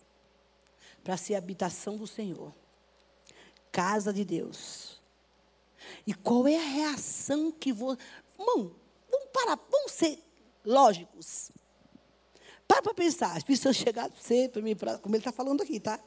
para 1.03 1.17
ser 1.17 1.35
habitação 1.35 1.97
do 1.97 2.07
Senhor. 2.07 2.55
Casa 3.73 4.13
de 4.13 4.25
Deus. 4.25 5.01
E 6.07 6.15
qual 6.15 6.47
é 6.47 6.57
a 6.57 6.63
reação 6.65 7.51
que 7.51 7.73
vou. 7.73 7.99
Irmão, 8.39 8.77
vamos 9.11 9.29
parar, 9.33 9.59
vamos 9.69 9.91
ser 9.91 10.23
lógicos. 10.65 11.51
Para 12.69 12.83
para 12.83 12.95
pensar. 12.95 13.37
As 13.37 13.43
pessoas 13.43 13.75
chegaram 13.75 14.15
você, 14.17 14.49
para 14.49 14.63
mim, 14.63 14.77
pra, 14.77 14.97
como 14.97 15.17
ele 15.17 15.23
está 15.23 15.33
falando 15.33 15.61
aqui, 15.61 15.81
tá? 15.81 15.99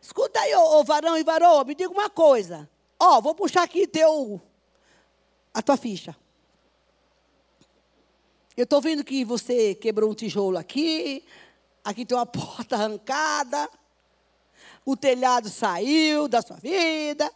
Escuta 0.00 0.38
aí, 0.38 0.54
ô, 0.54 0.78
ô 0.78 0.84
varão 0.84 1.18
e 1.18 1.24
varão, 1.24 1.64
me 1.64 1.74
diga 1.74 1.90
uma 1.90 2.08
coisa. 2.08 2.70
Ó, 2.96 3.20
vou 3.20 3.34
puxar 3.34 3.64
aqui 3.64 3.88
teu, 3.88 4.40
a 5.54 5.62
tua 5.62 5.76
ficha. 5.76 6.14
Eu 8.56 8.64
estou 8.64 8.80
vendo 8.80 9.02
que 9.02 9.24
você 9.24 9.74
quebrou 9.74 10.10
um 10.10 10.14
tijolo 10.14 10.58
aqui, 10.58 11.24
aqui 11.82 12.04
tem 12.04 12.18
uma 12.18 12.26
porta 12.26 12.76
arrancada 12.76 13.70
o 14.84 14.96
telhado 14.96 15.48
saiu 15.48 16.28
da 16.28 16.42
sua 16.42 16.56
vida. 16.56 17.30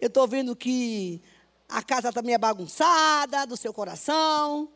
Eu 0.00 0.08
estou 0.08 0.28
vendo 0.28 0.54
que 0.54 1.22
a 1.68 1.82
casa 1.82 2.12
também 2.12 2.34
é 2.34 2.38
bagunçada 2.38 3.46
do 3.46 3.56
seu 3.56 3.72
coração. 3.72 4.70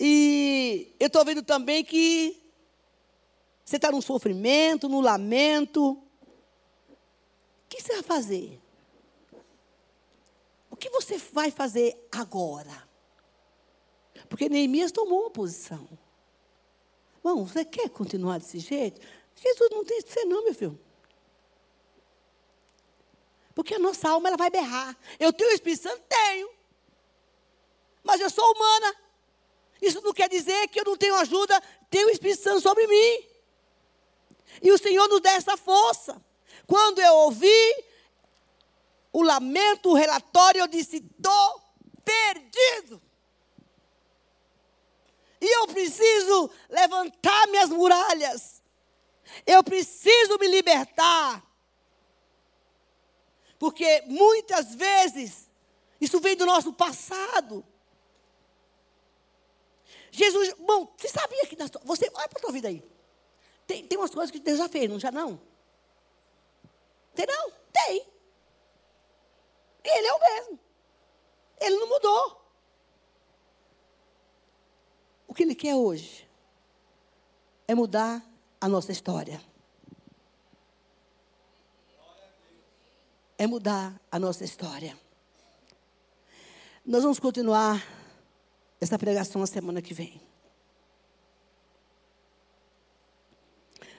E 0.00 0.94
eu 0.98 1.08
estou 1.08 1.24
vendo 1.24 1.42
também 1.42 1.84
que 1.84 2.40
você 3.64 3.76
está 3.76 3.90
no 3.90 4.00
sofrimento, 4.00 4.88
no 4.88 5.00
lamento. 5.00 5.92
O 5.92 6.00
que 7.68 7.82
você 7.82 7.94
vai 7.94 8.02
fazer? 8.02 8.60
Que 10.84 10.90
você 10.90 11.16
vai 11.16 11.50
fazer 11.50 11.96
agora? 12.12 12.86
Porque 14.28 14.50
Neemias 14.50 14.92
tomou 14.92 15.22
uma 15.22 15.30
posição. 15.30 15.88
Bom, 17.22 17.46
você 17.46 17.64
quer 17.64 17.88
continuar 17.88 18.36
desse 18.36 18.58
jeito? 18.58 19.00
Jesus 19.34 19.70
não 19.70 19.82
tem 19.82 20.02
que 20.02 20.12
ser, 20.12 20.26
não, 20.26 20.44
meu 20.44 20.52
filho. 20.52 20.78
Porque 23.54 23.76
a 23.76 23.78
nossa 23.78 24.10
alma 24.10 24.28
ela 24.28 24.36
vai 24.36 24.50
berrar. 24.50 24.94
Eu 25.18 25.32
tenho 25.32 25.52
o 25.52 25.54
Espírito 25.54 25.84
Santo? 25.84 26.02
Tenho. 26.06 26.50
Mas 28.02 28.20
eu 28.20 28.28
sou 28.28 28.44
humana. 28.52 28.94
Isso 29.80 30.02
não 30.02 30.12
quer 30.12 30.28
dizer 30.28 30.68
que 30.68 30.78
eu 30.78 30.84
não 30.84 30.98
tenho 30.98 31.14
ajuda. 31.14 31.62
Tenho 31.88 32.08
o 32.08 32.10
Espírito 32.10 32.42
Santo 32.42 32.60
sobre 32.60 32.86
mim. 32.86 33.26
E 34.60 34.70
o 34.70 34.76
Senhor 34.76 35.08
nos 35.08 35.22
dá 35.22 35.32
essa 35.32 35.56
força. 35.56 36.22
Quando 36.66 36.98
eu 36.98 37.14
ouvi 37.20 37.84
o 39.14 39.22
lamento, 39.22 39.90
o 39.90 39.94
relatório, 39.94 40.58
eu 40.58 40.66
disse: 40.66 40.96
estou 40.96 41.62
perdido. 42.04 43.00
E 45.40 45.46
eu 45.46 45.68
preciso 45.68 46.50
levantar 46.68 47.46
minhas 47.46 47.70
muralhas. 47.70 48.60
Eu 49.46 49.62
preciso 49.62 50.36
me 50.38 50.48
libertar. 50.48 51.44
Porque 53.56 54.02
muitas 54.06 54.74
vezes 54.74 55.48
isso 56.00 56.18
vem 56.18 56.34
do 56.34 56.44
nosso 56.44 56.72
passado. 56.72 57.64
Jesus, 60.10 60.54
bom, 60.58 60.92
você 60.96 61.08
sabia 61.08 61.46
que 61.46 61.56
na 61.56 61.68
sua, 61.68 61.80
você, 61.84 62.10
olha 62.14 62.28
para 62.28 62.38
a 62.38 62.42
sua 62.42 62.52
vida 62.52 62.66
aí. 62.66 62.82
Tem, 63.64 63.86
tem 63.86 63.96
umas 63.96 64.10
coisas 64.10 64.30
que 64.30 64.40
Deus 64.40 64.58
já 64.58 64.68
fez, 64.68 64.90
não 64.90 64.98
já 64.98 65.12
não? 65.12 65.40
Tem 67.14 67.26
não? 67.26 67.52
Tem. 67.72 68.13
Ele 69.84 70.06
é 70.06 70.12
o 70.12 70.20
mesmo. 70.20 70.58
Ele 71.60 71.76
não 71.76 71.88
mudou. 71.88 72.42
O 75.28 75.34
que 75.34 75.42
ele 75.42 75.54
quer 75.54 75.74
hoje 75.74 76.28
é 77.68 77.74
mudar 77.74 78.24
a 78.60 78.68
nossa 78.68 78.92
história. 78.92 79.42
É 83.36 83.46
mudar 83.46 84.00
a 84.10 84.18
nossa 84.18 84.44
história. 84.44 84.98
Nós 86.84 87.02
vamos 87.02 87.18
continuar 87.18 87.82
essa 88.80 88.98
pregação 88.98 89.40
na 89.40 89.46
semana 89.46 89.82
que 89.82 89.92
vem. 89.92 90.20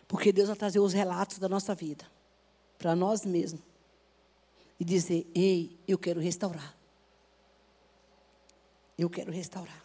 Porque 0.08 0.32
Deus 0.32 0.48
vai 0.48 0.58
trazer 0.58 0.80
os 0.80 0.94
relatos 0.94 1.38
da 1.38 1.50
nossa 1.50 1.76
vida 1.76 2.10
para 2.78 2.96
nós 2.96 3.26
mesmos 3.26 3.75
e 4.80 4.84
dizer: 4.84 5.30
Ei, 5.34 5.78
eu 5.88 5.98
quero 5.98 6.20
restaurar. 6.20 6.76
Eu 8.98 9.10
quero 9.10 9.32
restaurar. 9.32 9.84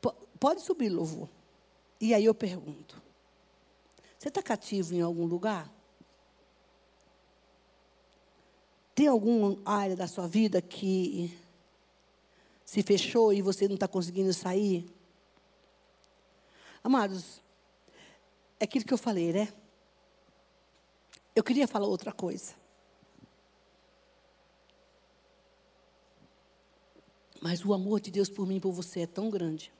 P 0.00 0.12
pode 0.38 0.62
subir, 0.62 0.88
louvor. 0.88 1.28
E 2.00 2.14
aí 2.14 2.24
eu 2.24 2.34
pergunto: 2.34 3.00
Você 4.18 4.28
está 4.28 4.42
cativo 4.42 4.94
em 4.94 5.00
algum 5.00 5.24
lugar? 5.24 5.72
Tem 8.94 9.08
alguma 9.08 9.60
área 9.64 9.96
da 9.96 10.06
sua 10.06 10.28
vida 10.28 10.62
que 10.62 11.36
se 12.64 12.82
fechou 12.82 13.32
e 13.32 13.42
você 13.42 13.66
não 13.66 13.74
está 13.74 13.88
conseguindo 13.88 14.32
sair? 14.32 14.88
Amados, 16.82 17.42
é 18.60 18.64
aquilo 18.64 18.84
que 18.84 18.94
eu 18.94 18.98
falei, 18.98 19.32
né? 19.32 19.52
Eu 21.34 21.42
queria 21.42 21.66
falar 21.66 21.86
outra 21.86 22.12
coisa. 22.12 22.54
Mas 27.40 27.64
o 27.64 27.74
amor 27.74 28.00
de 28.00 28.10
Deus 28.10 28.30
por 28.30 28.46
mim 28.46 28.56
e 28.56 28.60
por 28.60 28.72
você 28.72 29.00
é 29.00 29.06
tão 29.06 29.28
grande. 29.28 29.72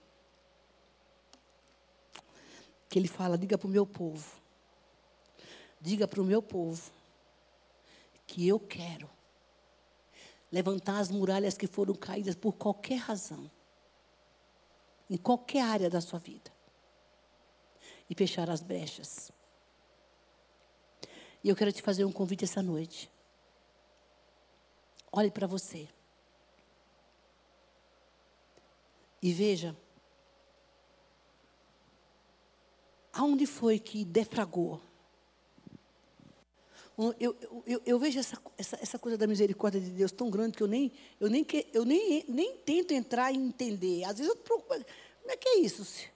Que 2.88 2.98
Ele 2.98 3.08
fala: 3.08 3.38
diga 3.38 3.56
para 3.56 3.68
o 3.68 3.70
meu 3.70 3.86
povo. 3.86 4.40
Diga 5.80 6.08
para 6.08 6.20
o 6.20 6.24
meu 6.24 6.42
povo. 6.42 6.90
Que 8.26 8.48
eu 8.48 8.58
quero 8.58 9.08
levantar 10.50 10.98
as 10.98 11.10
muralhas 11.10 11.56
que 11.56 11.66
foram 11.66 11.94
caídas 11.94 12.34
por 12.34 12.54
qualquer 12.54 12.96
razão. 12.96 13.50
Em 15.08 15.16
qualquer 15.16 15.62
área 15.62 15.88
da 15.88 16.00
sua 16.00 16.18
vida. 16.18 16.52
E 18.10 18.14
fechar 18.14 18.50
as 18.50 18.62
brechas. 18.62 19.30
E 21.44 21.50
eu 21.50 21.54
quero 21.54 21.70
te 21.70 21.82
fazer 21.82 22.06
um 22.06 22.10
convite 22.10 22.44
essa 22.44 22.62
noite. 22.62 23.10
Olhe 25.12 25.30
para 25.30 25.46
você. 25.46 25.86
E 29.20 29.30
veja. 29.30 29.76
Aonde 33.12 33.46
foi 33.46 33.78
que 33.78 34.04
defragou? 34.04 34.80
Eu, 36.96 37.36
eu, 37.66 37.82
eu, 37.84 37.98
vejo 37.98 38.20
essa, 38.20 38.40
essa, 38.56 38.76
essa, 38.80 38.98
coisa 38.98 39.18
da 39.18 39.26
misericórdia 39.26 39.80
de 39.80 39.90
Deus 39.90 40.12
tão 40.12 40.30
grande 40.30 40.56
que 40.56 40.62
eu 40.62 40.68
nem, 40.68 40.92
eu 41.20 41.28
nem, 41.28 41.46
eu 41.72 41.84
nem, 41.84 42.24
nem 42.28 42.56
tento 42.58 42.92
entrar 42.92 43.32
e 43.32 43.36
entender. 43.36 44.04
Às 44.04 44.18
vezes 44.18 44.28
eu 44.28 44.36
preocupo. 44.36 44.68
Como 44.68 45.30
é 45.30 45.36
que 45.36 45.48
é 45.48 45.58
isso? 45.58 46.08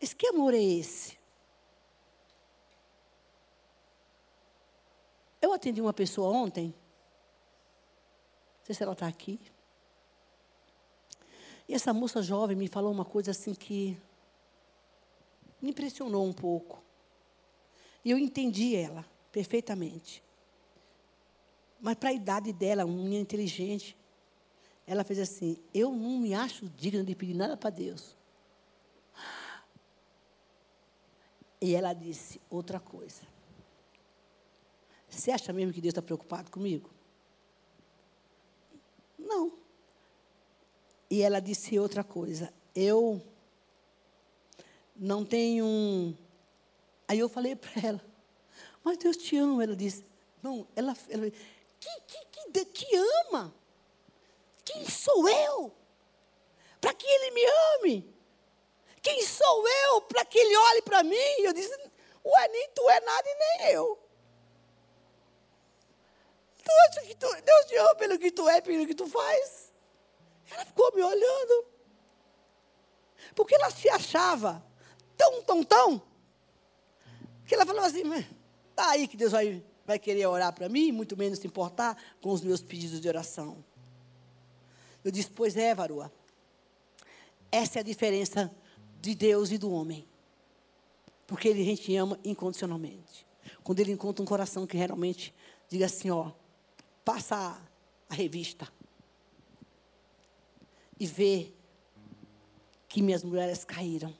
Esse 0.00 0.14
que 0.14 0.26
amor 0.26 0.52
é 0.52 0.62
esse? 0.62 1.17
Eu 5.40 5.52
atendi 5.52 5.80
uma 5.80 5.92
pessoa 5.92 6.28
ontem. 6.28 6.74
Não 8.58 8.64
sei 8.64 8.74
se 8.74 8.82
ela 8.82 8.92
está 8.92 9.06
aqui. 9.06 9.40
E 11.68 11.74
essa 11.74 11.92
moça 11.92 12.22
jovem 12.22 12.56
me 12.56 12.66
falou 12.66 12.90
uma 12.90 13.04
coisa 13.04 13.30
assim 13.30 13.54
que 13.54 14.00
me 15.60 15.70
impressionou 15.70 16.24
um 16.24 16.32
pouco. 16.32 16.82
E 18.04 18.10
eu 18.10 18.18
entendi 18.18 18.74
ela 18.74 19.04
perfeitamente. 19.30 20.22
Mas 21.80 21.94
para 21.96 22.08
a 22.08 22.12
idade 22.12 22.52
dela, 22.52 22.84
uma 22.84 22.96
menina 22.96 23.22
inteligente, 23.22 23.96
ela 24.86 25.04
fez 25.04 25.18
assim: 25.18 25.58
Eu 25.72 25.92
não 25.92 26.18
me 26.18 26.34
acho 26.34 26.68
digna 26.70 27.04
de 27.04 27.14
pedir 27.14 27.34
nada 27.34 27.56
para 27.56 27.70
Deus. 27.70 28.16
E 31.60 31.74
ela 31.74 31.92
disse 31.92 32.40
outra 32.48 32.80
coisa. 32.80 33.22
Você 35.08 35.30
acha 35.30 35.52
mesmo 35.52 35.72
que 35.72 35.80
Deus 35.80 35.92
está 35.92 36.02
preocupado 36.02 36.50
comigo? 36.50 36.90
Não. 39.18 39.52
E 41.10 41.22
ela 41.22 41.40
disse 41.40 41.78
outra 41.78 42.04
coisa. 42.04 42.52
Eu 42.74 43.22
não 44.94 45.24
tenho. 45.24 45.64
Um... 45.64 46.14
Aí 47.06 47.18
eu 47.18 47.28
falei 47.28 47.56
para 47.56 47.86
ela, 47.86 48.04
mas 48.84 48.98
Deus 48.98 49.16
te 49.16 49.36
ama. 49.36 49.62
Ela 49.62 49.76
disse, 49.76 50.04
não, 50.42 50.66
ela, 50.76 50.94
ela 51.08 51.30
que, 51.30 52.00
que, 52.06 52.50
que 52.52 52.64
te 52.66 52.86
ama? 53.30 53.54
Quem 54.64 54.88
sou 54.88 55.28
eu? 55.28 55.72
Para 56.80 56.92
que 56.92 57.06
Ele 57.06 57.30
me 57.30 57.42
ame? 57.46 58.14
Quem 59.02 59.24
sou 59.24 59.68
eu 59.68 60.02
para 60.02 60.24
que 60.24 60.38
Ele 60.38 60.56
olhe 60.56 60.82
para 60.82 61.02
mim? 61.02 61.16
Eu 61.38 61.52
disse, 61.52 61.72
ué, 62.24 62.48
nem 62.48 62.68
tu 62.74 62.88
é 62.90 63.00
nada 63.00 63.28
e 63.28 63.34
nem 63.34 63.72
eu. 63.72 63.98
Tu 66.68 66.72
acha 66.86 67.00
que 67.06 67.14
tu, 67.14 67.26
Deus 67.42 67.64
te 67.66 67.76
ama 67.76 67.94
pelo 67.94 68.18
que 68.18 68.30
tu 68.30 68.46
é, 68.46 68.60
pelo 68.60 68.86
que 68.86 68.94
tu 68.94 69.06
faz? 69.06 69.72
Ela 70.50 70.66
ficou 70.66 70.94
me 70.94 71.02
olhando. 71.02 71.64
Porque 73.34 73.54
ela 73.54 73.70
se 73.70 73.88
achava 73.88 74.62
tão, 75.16 75.42
tão, 75.44 75.64
tão, 75.64 76.02
que 77.46 77.54
ela 77.54 77.64
falou 77.64 77.82
assim, 77.82 78.02
tá 78.76 78.90
aí 78.90 79.08
que 79.08 79.16
Deus 79.16 79.32
vai, 79.32 79.64
vai 79.86 79.98
querer 79.98 80.26
orar 80.26 80.52
para 80.52 80.68
mim, 80.68 80.92
muito 80.92 81.16
menos 81.16 81.38
se 81.38 81.46
importar 81.46 81.96
com 82.20 82.32
os 82.32 82.42
meus 82.42 82.60
pedidos 82.60 83.00
de 83.00 83.08
oração. 83.08 83.64
Eu 85.02 85.10
disse, 85.10 85.30
pois 85.30 85.56
é, 85.56 85.74
varoa. 85.74 86.12
Essa 87.50 87.78
é 87.78 87.80
a 87.80 87.84
diferença 87.84 88.54
de 89.00 89.14
Deus 89.14 89.50
e 89.50 89.56
do 89.56 89.72
homem. 89.72 90.06
Porque 91.26 91.48
ele 91.48 91.62
a 91.62 91.64
gente 91.64 91.96
ama 91.96 92.20
incondicionalmente. 92.22 93.26
Quando 93.64 93.80
ele 93.80 93.92
encontra 93.92 94.22
um 94.22 94.26
coração 94.26 94.66
que 94.66 94.76
realmente 94.76 95.34
diga 95.68 95.86
assim, 95.86 96.10
ó, 96.10 96.32
passa 97.08 97.58
a 98.06 98.14
revista 98.14 98.70
e 101.00 101.06
vê 101.06 101.50
que 102.86 103.00
minhas 103.00 103.24
mulheres 103.24 103.64
caíram. 103.64 104.14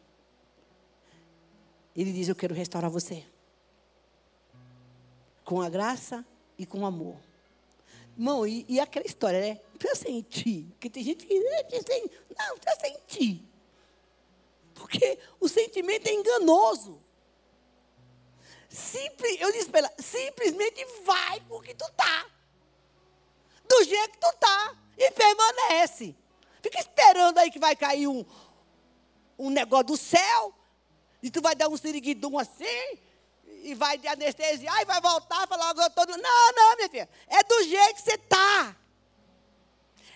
Ele 1.95 2.11
diz: 2.11 2.29
Eu 2.29 2.35
quero 2.35 2.55
restaurar 2.55 2.91
você. 2.91 3.27
Com 5.45 5.61
a 5.61 5.69
graça 5.69 6.25
e 6.57 6.65
com 6.65 6.81
o 6.81 6.87
amor. 6.87 7.19
Irmão, 8.17 8.47
e, 8.47 8.65
e 8.67 8.81
aquela 8.81 9.07
história, 9.07 9.39
né? 9.39 9.61
Precisa 9.79 10.07
sentir. 10.07 10.65
Porque 10.71 10.89
tem 10.89 11.05
gente 11.05 11.27
que 11.27 11.39
não, 11.39 11.65
precisa 12.59 12.81
sentir. 12.81 13.45
Porque 14.73 15.19
o 15.39 15.47
sentimento 15.47 16.07
é 16.07 16.15
enganoso. 16.15 17.03
Simples, 18.67 19.39
eu 19.41 19.53
disse 19.53 19.69
para 19.69 19.81
ela, 19.81 19.93
simplesmente 19.99 20.83
vai 21.05 21.39
com 21.41 21.57
o 21.57 21.61
que 21.61 21.75
tu 21.75 21.85
está 21.85 22.38
do 23.79 23.85
jeito 23.85 24.11
que 24.11 24.19
tu 24.19 24.29
está 24.29 24.77
e 24.97 25.11
permanece. 25.13 26.15
Fica 26.63 26.81
esperando 26.81 27.39
aí 27.39 27.51
que 27.51 27.59
vai 27.59 27.77
cair 27.77 28.09
um, 28.09 28.25
um 29.39 29.51
negócio 29.51 29.87
do 29.87 29.97
céu 29.97 30.55
e 31.23 31.31
tu 31.31 31.41
vai 31.41 31.55
dar 31.55 31.69
um 31.69 31.77
siriguidum 31.77 32.39
assim 32.39 32.99
e 33.63 33.75
vai 33.75 33.99
de 33.99 34.09
anestesia 34.09 34.71
e 34.83 34.85
vai 34.85 35.01
voltar 35.01 35.45
e 35.45 35.47
falar, 35.47 35.75
eu 35.77 35.91
tô... 35.91 36.05
Não, 36.07 36.53
não, 36.53 36.77
minha 36.77 36.89
filha. 36.89 37.09
É 37.29 37.43
do 37.43 37.65
jeito 37.65 37.95
que 37.95 38.03
você 38.03 38.15
está. 38.15 38.77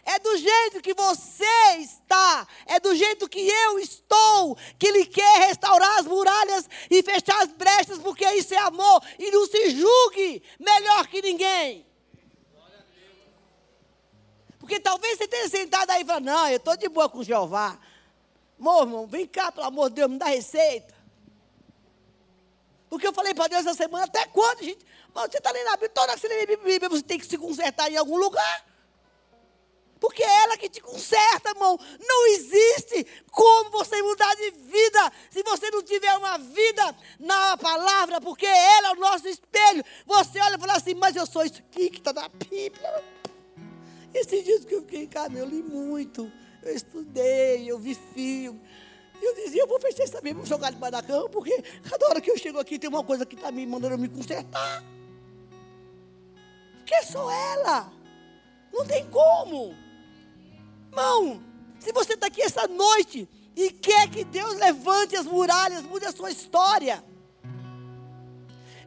É 0.04 0.18
do 0.18 0.36
jeito 0.36 0.82
que 0.82 0.94
você 0.94 1.76
está, 1.78 2.44
é 2.66 2.80
do 2.80 2.92
jeito 2.92 3.28
que 3.28 3.38
eu 3.38 3.78
estou, 3.78 4.58
que 4.76 4.88
Ele 4.88 5.06
quer 5.06 5.46
restaurar 5.46 6.00
as 6.00 6.06
muralhas 6.06 6.68
e 6.90 7.00
fechar 7.04 7.40
as 7.40 7.52
brechas, 7.52 7.98
porque 7.98 8.28
isso 8.32 8.52
é 8.52 8.58
amor. 8.58 9.00
E 9.16 9.30
não 9.30 9.46
se 9.46 9.70
julgue 9.70 10.42
melhor 10.58 11.06
que 11.06 11.22
ninguém. 11.22 11.86
Porque 14.62 14.78
talvez 14.78 15.18
você 15.18 15.26
tenha 15.26 15.48
sentado 15.48 15.90
aí 15.90 16.02
e 16.02 16.04
falado, 16.04 16.22
não, 16.22 16.48
eu 16.48 16.56
estou 16.56 16.76
de 16.76 16.88
boa 16.88 17.08
com 17.08 17.20
Jeová. 17.20 17.76
Meu 18.56 18.82
irmão, 18.82 19.08
vem 19.08 19.26
cá, 19.26 19.50
pelo 19.50 19.66
amor 19.66 19.88
de 19.88 19.96
Deus, 19.96 20.08
me 20.08 20.18
dá 20.18 20.26
receita. 20.26 20.94
Porque 22.88 23.04
eu 23.04 23.12
falei 23.12 23.34
para 23.34 23.48
Deus 23.48 23.66
essa 23.66 23.74
semana, 23.74 24.04
até 24.04 24.24
quando, 24.26 24.62
gente? 24.62 24.86
Mano, 25.12 25.28
você 25.28 25.38
está 25.38 25.50
lendo 25.50 25.66
a 25.66 25.72
Bíblia, 25.72 25.88
toda 25.88 26.06
vez 26.06 26.20
que 26.20 26.28
você 26.28 26.32
lê 26.32 26.42
a 26.42 26.56
Bíblia, 26.56 26.88
você 26.88 27.02
tem 27.02 27.18
que 27.18 27.26
se 27.26 27.36
consertar 27.36 27.90
em 27.90 27.96
algum 27.96 28.16
lugar. 28.16 28.64
Porque 29.98 30.22
é 30.22 30.42
ela 30.44 30.56
que 30.56 30.68
te 30.68 30.80
conserta, 30.80 31.50
irmão. 31.50 31.76
Não 32.00 32.26
existe 32.28 33.04
como 33.32 33.70
você 33.70 34.00
mudar 34.00 34.32
de 34.36 34.52
vida 34.52 35.12
se 35.28 35.42
você 35.42 35.72
não 35.72 35.82
tiver 35.82 36.16
uma 36.18 36.38
vida 36.38 36.96
na 37.18 37.56
palavra, 37.56 38.20
porque 38.20 38.46
ela 38.46 38.88
é 38.88 38.92
o 38.92 39.00
nosso 39.00 39.26
espelho. 39.26 39.84
Você 40.06 40.38
olha 40.38 40.54
e 40.54 40.60
fala 40.60 40.74
assim, 40.74 40.94
mas 40.94 41.16
eu 41.16 41.26
sou 41.26 41.44
isso 41.44 41.58
aqui 41.58 41.90
que 41.90 41.98
está 41.98 42.12
na 42.12 42.28
Bíblia. 42.28 43.21
Esses 44.14 44.44
dias 44.44 44.64
que 44.64 44.74
eu 44.74 44.82
fiquei 44.82 45.04
em 45.04 45.06
casa, 45.06 45.38
eu 45.38 45.46
li 45.46 45.62
muito, 45.62 46.30
eu 46.62 46.74
estudei, 46.74 47.70
eu 47.70 47.78
vi 47.78 47.94
filme. 47.94 48.60
Eu 49.20 49.34
dizia, 49.36 49.62
eu 49.62 49.68
vou 49.68 49.80
fechar 49.80 50.02
essa 50.02 50.20
vou 50.20 50.44
jogar 50.44 50.70
debaixo 50.70 50.92
da 50.92 51.02
cama, 51.02 51.28
porque 51.28 51.62
cada 51.88 52.08
hora 52.08 52.20
que 52.20 52.30
eu 52.30 52.36
chego 52.36 52.58
aqui 52.58 52.78
tem 52.78 52.90
uma 52.90 53.04
coisa 53.04 53.24
que 53.24 53.36
está 53.36 53.52
me 53.52 53.64
mandando 53.64 53.96
me 53.96 54.08
consertar. 54.08 54.84
Porque 56.78 57.02
sou 57.04 57.30
ela. 57.30 57.92
Não 58.72 58.84
tem 58.84 59.08
como. 59.08 59.76
Irmão, 60.90 61.42
se 61.78 61.92
você 61.92 62.14
está 62.14 62.26
aqui 62.26 62.42
essa 62.42 62.66
noite 62.66 63.28
e 63.54 63.70
quer 63.70 64.10
que 64.10 64.24
Deus 64.24 64.56
levante 64.56 65.14
as 65.14 65.24
muralhas, 65.24 65.82
mude 65.82 66.04
a 66.04 66.12
sua 66.12 66.30
história, 66.30 67.04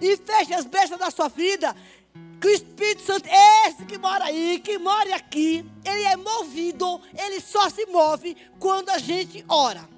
e 0.01 0.17
feche 0.17 0.53
as 0.53 0.65
brechas 0.65 0.97
da 0.97 1.09
sua 1.09 1.27
vida, 1.27 1.75
que 2.45 2.49
o 2.49 2.51
Espírito 2.51 3.01
Santo, 3.01 3.27
esse 3.65 3.85
que 3.85 3.97
mora 3.97 4.25
aí, 4.25 4.59
que 4.59 4.77
mora 4.77 5.15
aqui, 5.15 5.65
ele 5.83 6.03
é 6.03 6.15
movido, 6.15 7.01
ele 7.17 7.41
só 7.41 7.67
se 7.71 7.87
move 7.87 8.37
quando 8.59 8.89
a 8.89 8.99
gente 8.99 9.43
ora. 9.47 9.89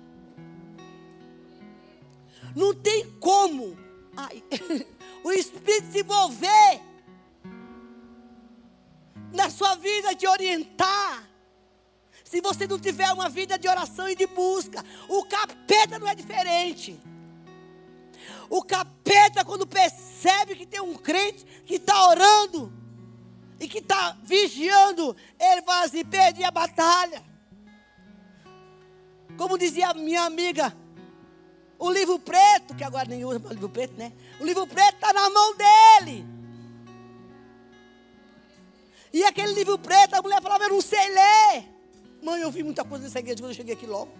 Não 2.55 2.73
tem 2.73 3.11
como 3.19 3.77
ai, 4.15 4.41
o 5.25 5.31
Espírito 5.33 5.91
se 5.91 6.03
mover 6.03 6.81
na 9.33 9.49
sua 9.49 9.75
vida, 9.75 10.15
de 10.15 10.25
orientar, 10.25 11.27
se 12.23 12.39
você 12.39 12.65
não 12.65 12.79
tiver 12.79 13.11
uma 13.11 13.27
vida 13.27 13.59
de 13.59 13.67
oração 13.67 14.07
e 14.07 14.15
de 14.15 14.25
busca, 14.25 14.85
o 15.09 15.25
capeta 15.25 15.99
não 15.99 16.07
é 16.07 16.15
diferente. 16.15 16.97
O 18.49 18.63
capeta, 18.63 19.43
quando 19.43 19.65
percebe 19.65 20.55
que 20.55 20.65
tem 20.65 20.81
um 20.81 20.95
crente 20.95 21.45
que 21.65 21.75
está 21.75 22.09
orando 22.09 22.71
e 23.59 23.67
que 23.67 23.79
está 23.79 24.17
vigiando, 24.23 25.15
ele 25.39 25.61
fala 25.61 25.85
assim: 25.85 26.05
perdi 26.05 26.43
a 26.43 26.51
batalha. 26.51 27.23
Como 29.37 29.57
dizia 29.57 29.93
minha 29.93 30.23
amiga, 30.23 30.75
o 31.77 31.91
livro 31.91 32.17
preto, 32.17 32.75
que 32.75 32.83
agora 32.83 33.07
nem 33.07 33.23
usa 33.23 33.39
o 33.45 33.53
livro 33.53 33.69
preto, 33.69 33.95
né? 33.97 34.11
O 34.39 34.45
livro 34.45 34.65
preto 34.65 34.95
está 34.95 35.13
na 35.13 35.29
mão 35.29 35.55
dele. 35.55 36.25
E 39.13 39.23
aquele 39.23 39.53
livro 39.53 39.77
preto, 39.77 40.15
a 40.15 40.21
mulher 40.21 40.41
falava: 40.41 40.65
Eu 40.65 40.69
não 40.69 40.81
sei 40.81 41.09
ler. 41.09 41.65
Mãe, 42.21 42.41
eu 42.41 42.51
vi 42.51 42.63
muita 42.63 42.83
coisa 42.83 43.03
nessa 43.03 43.19
igreja 43.19 43.41
quando 43.41 43.51
eu 43.51 43.55
cheguei 43.55 43.75
aqui 43.75 43.85
logo. 43.85 44.11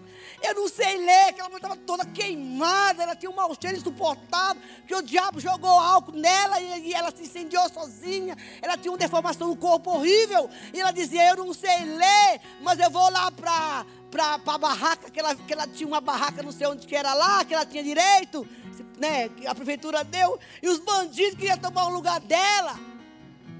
Eu 0.42 0.54
não 0.54 0.68
sei 0.68 0.98
ler, 0.98 1.28
aquela 1.28 1.48
mulher 1.48 1.58
estava 1.58 1.76
toda 1.76 2.04
queimada, 2.04 3.02
ela 3.02 3.16
tinha 3.16 3.30
um 3.30 3.34
mau 3.34 3.54
cheiro 3.60 3.76
insuportável, 3.76 4.62
que 4.86 4.94
o 4.94 5.02
diabo 5.02 5.40
jogou 5.40 5.70
álcool 5.70 6.12
nela 6.12 6.60
e, 6.60 6.88
e, 6.88 6.94
ela 6.94 7.10
se 7.10 7.22
incendiou 7.22 7.68
sozinha. 7.68 8.36
Ela 8.62 8.76
tinha 8.76 8.92
uma 8.92 8.98
deformação 8.98 9.48
no 9.48 9.56
corpo 9.56 9.90
horrível. 9.90 10.48
E 10.72 10.80
ela 10.80 10.90
dizia: 10.90 11.28
Eu 11.28 11.36
não 11.36 11.52
sei 11.52 11.84
ler, 11.84 12.40
mas 12.60 12.78
eu 12.78 12.90
vou 12.90 13.10
lá 13.10 13.30
para 13.30 13.86
para 14.10 14.40
a 14.46 14.58
barraca, 14.58 15.10
que 15.10 15.20
ela, 15.20 15.34
que 15.34 15.52
ela 15.52 15.66
tinha 15.66 15.86
uma 15.86 16.00
barraca, 16.00 16.42
não 16.42 16.50
sei 16.50 16.66
onde 16.66 16.86
que 16.86 16.96
era 16.96 17.12
lá, 17.12 17.44
que 17.44 17.52
ela 17.52 17.66
tinha 17.66 17.82
direito, 17.82 18.48
né, 18.96 19.28
que 19.28 19.46
a 19.46 19.54
prefeitura 19.54 20.02
deu, 20.02 20.40
e 20.62 20.68
os 20.70 20.78
bandidos 20.78 21.38
queriam 21.38 21.58
tomar 21.58 21.88
o 21.88 21.90
lugar 21.90 22.18
dela 22.20 22.87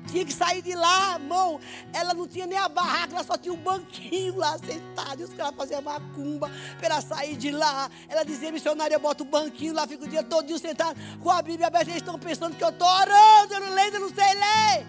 tinha 0.08 0.24
que 0.24 0.32
sair 0.32 0.62
de 0.62 0.74
lá, 0.74 1.14
irmão. 1.14 1.60
Ela 1.92 2.14
não 2.14 2.26
tinha 2.26 2.46
nem 2.46 2.58
a 2.58 2.68
barraca, 2.68 3.14
ela 3.14 3.24
só 3.24 3.36
tinha 3.36 3.52
um 3.52 3.56
banquinho 3.56 4.36
lá 4.36 4.58
sentado. 4.58 5.20
E 5.20 5.24
os 5.24 5.34
caras 5.34 5.54
faziam 5.54 5.82
macumba 5.82 6.50
para 6.78 6.86
ela 6.86 7.00
sair 7.00 7.36
de 7.36 7.50
lá. 7.50 7.90
Ela 8.08 8.24
dizia, 8.24 8.50
missionária, 8.50 8.94
eu 8.94 9.00
boto 9.00 9.22
o 9.22 9.26
banquinho 9.26 9.74
lá, 9.74 9.86
fico 9.86 10.04
o 10.04 10.08
dia 10.08 10.22
todo 10.22 10.58
sentado 10.58 10.98
com 11.20 11.30
a 11.30 11.42
Bíblia 11.42 11.68
aberta. 11.68 11.90
Eles 11.90 12.02
estão 12.02 12.18
pensando 12.18 12.56
que 12.56 12.64
eu 12.64 12.70
estou 12.70 12.88
orando, 12.88 13.54
eu 13.54 13.60
não 13.60 13.74
leio, 13.74 13.94
eu 13.94 14.00
não 14.00 14.08
sei 14.08 14.34
ler. 14.34 14.86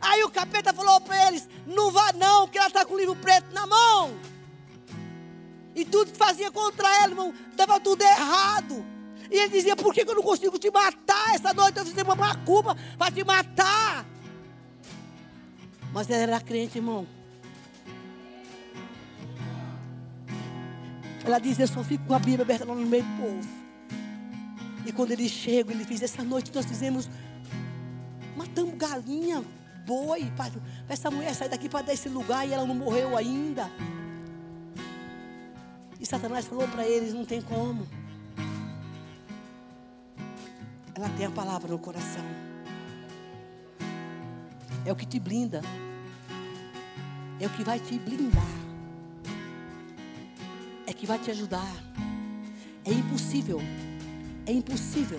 Aí 0.00 0.22
o 0.22 0.30
capeta 0.30 0.72
falou 0.72 1.00
para 1.00 1.28
eles: 1.28 1.48
não 1.66 1.90
vá 1.90 2.12
não, 2.12 2.46
que 2.48 2.58
ela 2.58 2.68
está 2.68 2.84
com 2.84 2.94
o 2.94 2.98
livro 2.98 3.16
preto 3.16 3.52
na 3.52 3.66
mão. 3.66 4.14
E 5.74 5.84
tudo 5.84 6.12
que 6.12 6.18
fazia 6.18 6.50
contra 6.50 6.86
ela, 6.96 7.12
irmão, 7.12 7.34
estava 7.50 7.80
tudo 7.80 8.02
errado. 8.02 8.93
E 9.34 9.36
ele 9.36 9.48
dizia: 9.48 9.74
Por 9.74 9.92
que 9.92 10.02
eu 10.02 10.14
não 10.14 10.22
consigo 10.22 10.56
te 10.60 10.70
matar? 10.70 11.34
Essa 11.34 11.52
noite 11.52 11.76
eu 11.76 11.84
fiz 11.84 12.00
uma 12.00 12.14
macumba 12.14 12.76
para 12.96 13.10
te 13.10 13.24
matar. 13.24 14.06
Mas 15.92 16.08
ela 16.08 16.22
era 16.22 16.40
crente, 16.40 16.78
irmão. 16.78 17.04
Ela 21.24 21.40
diz: 21.40 21.58
Eu 21.58 21.66
só 21.66 21.82
fico 21.82 22.04
com 22.04 22.14
a 22.14 22.18
Bíblia 22.20 22.42
aberta 22.42 22.64
no 22.64 22.76
meio 22.76 23.02
do 23.02 23.20
povo. 23.20 23.48
E 24.86 24.92
quando 24.92 25.10
ele 25.10 25.28
chega, 25.28 25.72
ele 25.72 25.84
diz: 25.84 26.00
Essa 26.00 26.22
noite 26.22 26.52
nós 26.54 26.64
fizemos, 26.64 27.10
matamos 28.36 28.76
galinha, 28.76 29.42
boi, 29.84 30.30
para 30.36 30.52
essa 30.88 31.10
mulher 31.10 31.34
sair 31.34 31.48
daqui 31.48 31.68
para 31.68 31.86
dar 31.86 31.92
esse 31.92 32.08
lugar 32.08 32.46
e 32.46 32.52
ela 32.52 32.64
não 32.64 32.74
morreu 32.76 33.16
ainda. 33.16 33.68
E 35.98 36.06
Satanás 36.06 36.46
falou 36.46 36.68
para 36.68 36.86
eles: 36.86 37.12
Não 37.12 37.24
tem 37.24 37.42
como. 37.42 37.84
Ela 40.94 41.08
tem 41.10 41.26
a 41.26 41.30
palavra 41.30 41.68
no 41.68 41.78
coração. 41.78 42.24
É 44.86 44.92
o 44.92 44.96
que 44.96 45.04
te 45.04 45.18
blinda. 45.18 45.60
É 47.40 47.46
o 47.46 47.50
que 47.50 47.64
vai 47.64 47.80
te 47.80 47.98
blindar. 47.98 48.46
É 50.86 50.92
que 50.92 51.04
vai 51.04 51.18
te 51.18 51.30
ajudar. 51.32 51.74
É 52.84 52.92
impossível. 52.92 53.60
É 54.46 54.52
impossível. 54.52 55.18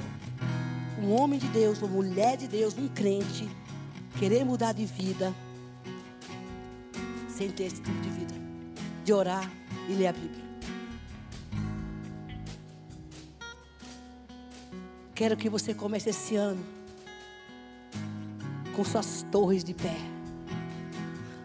Um 1.02 1.12
homem 1.12 1.40
de 1.40 1.48
Deus, 1.48 1.82
uma 1.82 1.92
mulher 1.92 2.38
de 2.38 2.48
Deus, 2.48 2.78
um 2.78 2.88
crente, 2.88 3.50
querer 4.18 4.46
mudar 4.46 4.72
de 4.72 4.86
vida 4.86 5.34
sem 7.28 7.52
ter 7.52 7.66
esse 7.66 7.82
tipo 7.82 8.00
de 8.02 8.10
vida. 8.10 8.34
De 9.04 9.12
orar 9.12 9.52
e 9.90 9.94
ler 9.94 10.08
a 10.08 10.14
Bíblia. 10.14 10.45
Quero 15.16 15.38
que 15.38 15.50
você 15.50 15.74
comece 15.74 16.10
esse 16.10 16.36
ano 16.36 16.62
com 18.76 18.84
suas 18.84 19.26
torres 19.32 19.64
de 19.64 19.74
pé. 19.74 19.96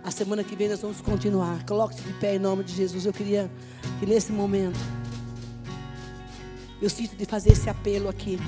A 0.02 0.10
semana 0.10 0.42
que 0.42 0.56
vem 0.56 0.68
nós 0.68 0.80
vamos 0.80 1.00
continuar. 1.00 1.64
Coloque-se 1.64 2.02
de 2.02 2.12
pé 2.14 2.34
em 2.34 2.40
nome 2.40 2.64
de 2.64 2.74
Jesus. 2.74 3.06
Eu 3.06 3.12
queria 3.12 3.48
que 4.00 4.06
nesse 4.06 4.32
momento 4.32 4.76
eu 6.82 6.90
sinto 6.90 7.14
de 7.14 7.24
fazer 7.24 7.52
esse 7.52 7.70
apelo 7.70 8.08
aqui. 8.08 8.40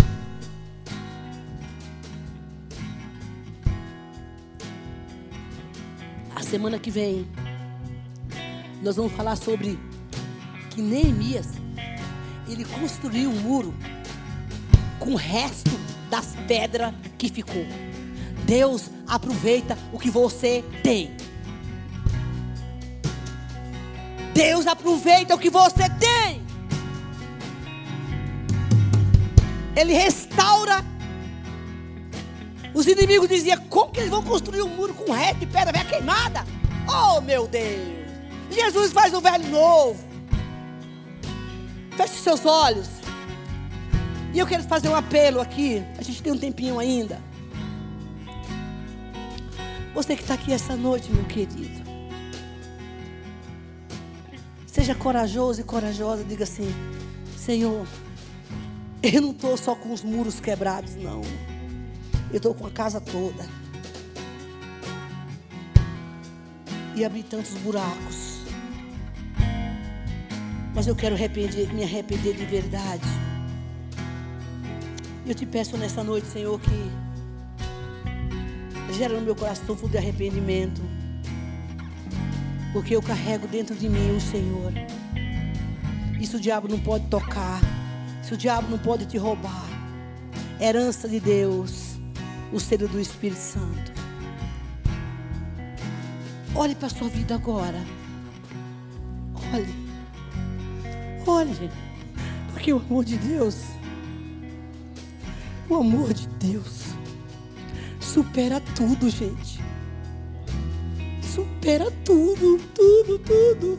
A 6.35 6.43
semana 6.43 6.81
que 6.81 6.91
vem 6.91 7.29
nós 8.83 8.97
vamos 8.97 9.13
falar 9.13 9.37
sobre 9.37 9.79
que 10.71 10.83
Neemias 10.83 11.47
ele 12.49 12.65
construiu 12.65 13.31
um 13.31 13.41
muro 13.41 13.73
com 15.03 15.15
o 15.15 15.17
resto 15.17 15.71
das 16.09 16.37
pedras 16.47 16.95
que 17.19 17.29
ficou. 17.29 17.67
Deus 18.45 18.89
aproveita 19.07 19.77
o 19.93 19.99
que 19.99 20.09
você 20.09 20.65
tem. 20.83 21.17
Deus 24.33 24.67
aproveita 24.67 25.35
o 25.35 25.39
que 25.39 25.51
você 25.51 25.89
tem. 25.99 26.43
Ele 29.75 29.93
restaura. 29.93 30.85
Os 32.73 32.87
inimigos 32.87 33.29
diziam: 33.29 33.59
Como 33.69 33.91
que 33.91 34.01
eles 34.01 34.11
vão 34.11 34.23
construir 34.23 34.63
um 34.63 34.69
muro 34.69 34.95
com 34.95 35.11
reto 35.11 35.41
de 35.41 35.47
pedra 35.47 35.73
velha 35.73 35.85
queimada? 35.85 36.45
Oh 36.87 37.21
meu 37.21 37.49
Deus! 37.49 38.03
Jesus 38.51 38.93
faz 38.93 39.13
um 39.13 39.21
velho 39.21 39.49
novo. 39.49 39.99
Feche 41.97 42.15
seus 42.15 42.47
olhos. 42.47 43.02
E 44.35 44.39
eu 44.39 44.47
quero 44.47 44.63
fazer 44.63 44.89
um 44.89 44.97
apelo 44.97 45.41
aqui. 45.41 45.83
A 45.99 46.03
gente 46.03 46.23
tem 46.23 46.33
um 46.33 46.39
tempinho 46.39 46.79
ainda. 46.79 47.21
Você 49.95 50.17
que 50.17 50.23
está 50.23 50.35
aqui 50.35 50.53
essa 50.53 50.75
noite, 50.75 51.13
meu 51.13 51.25
querido. 51.25 51.83
Seja 54.67 54.95
corajoso 54.95 55.61
e 55.61 55.65
corajosa. 55.65 56.25
Diga 56.25 56.45
assim: 56.45 56.75
Senhor, 57.37 57.87
eu 59.03 59.21
não 59.21 59.33
estou 59.33 59.57
só 59.59 59.75
com 59.75 59.93
os 59.93 60.03
muros 60.03 60.41
quebrados, 60.41 60.95
não. 60.95 61.21
Eu 62.31 62.39
estou 62.39 62.55
com 62.55 62.67
a 62.67 62.71
casa 62.71 63.01
toda. 63.03 63.47
E 66.97 67.05
abri 67.05 67.23
tantos 67.23 67.53
buracos. 67.59 68.41
Mas 70.75 70.87
eu 70.87 70.97
quero 70.97 71.15
arrepender, 71.15 71.71
me 71.75 71.85
arrepender 71.85 72.35
de 72.35 72.47
verdade. 72.47 73.32
Eu 75.25 75.35
te 75.35 75.47
peço 75.47 75.77
nessa 75.77 76.03
noite, 76.03 76.27
Senhor, 76.27 76.61
que 76.61 76.91
gera 78.93 79.15
no 79.15 79.21
meu 79.21 79.37
coração 79.37 79.77
fundo 79.77 79.93
de 79.93 79.99
arrependimento. 79.99 80.83
Porque 82.73 82.97
eu 82.97 83.03
carrego 83.03 83.47
dentro 83.47 83.75
de 83.75 83.89
mim 83.89 84.17
o 84.17 84.21
Senhor. 84.21 84.73
Isso 86.21 86.39
o 86.39 86.41
diabo 86.41 86.67
não 86.69 86.79
pode 86.81 87.07
tocar. 87.07 87.61
Isso 88.23 88.35
o 88.35 88.37
diabo 88.37 88.69
não 88.69 88.79
pode 88.79 89.07
te 89.07 89.17
roubar. 89.17 89.65
Herança 90.61 91.09
de 91.09 91.21
Deus. 91.21 91.97
O 92.53 92.59
selo 92.59 92.89
do 92.89 93.01
Espírito 93.01 93.41
Santo. 93.41 93.93
Olhe 96.55 96.75
para 96.75 96.87
a 96.87 96.91
sua 96.91 97.09
vida 97.09 97.35
agora. 97.35 97.81
Olhe. 99.55 99.75
Olhe. 101.27 101.71
Porque 102.53 102.73
o 102.73 102.79
amor 102.79 103.05
de 103.05 103.17
Deus. 103.17 103.82
O 105.73 105.77
amor 105.77 106.13
de 106.13 106.29
Deus 106.29 106.89
supera 107.99 108.61
tudo, 108.77 109.09
gente. 109.09 109.59
Supera 111.23 111.91
tudo, 112.05 112.59
tudo, 112.75 113.19
tudo. 113.21 113.79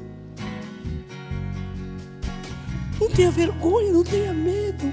Não 2.99 3.07
tenha 3.11 3.29
vergonha, 3.29 3.93
não 3.93 4.03
tenha 4.03 4.33
medo. 4.33 4.91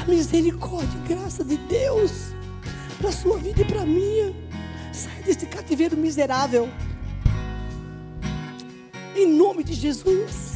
A 0.00 0.06
misericórdia 0.06 0.98
e 1.04 1.08
graça 1.08 1.44
de 1.44 1.58
Deus 1.58 2.32
para 2.96 3.10
a 3.10 3.12
sua 3.12 3.36
vida 3.36 3.60
e 3.60 3.64
para 3.66 3.82
a 3.82 3.86
minha. 3.86 4.34
Sai 4.94 5.22
desse 5.24 5.44
cativeiro 5.44 5.94
miserável. 5.94 6.70
Em 9.14 9.26
nome 9.26 9.62
de 9.62 9.74
Jesus. 9.74 10.54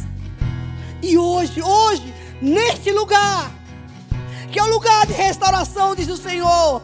E 1.02 1.18
hoje, 1.18 1.60
hoje, 1.60 2.14
neste 2.40 2.90
lugar, 2.90 3.59
é 4.60 4.62
o 4.62 4.68
lugar 4.68 5.06
de 5.06 5.14
restauração, 5.14 5.94
diz 5.94 6.08
o 6.08 6.16
Senhor. 6.16 6.82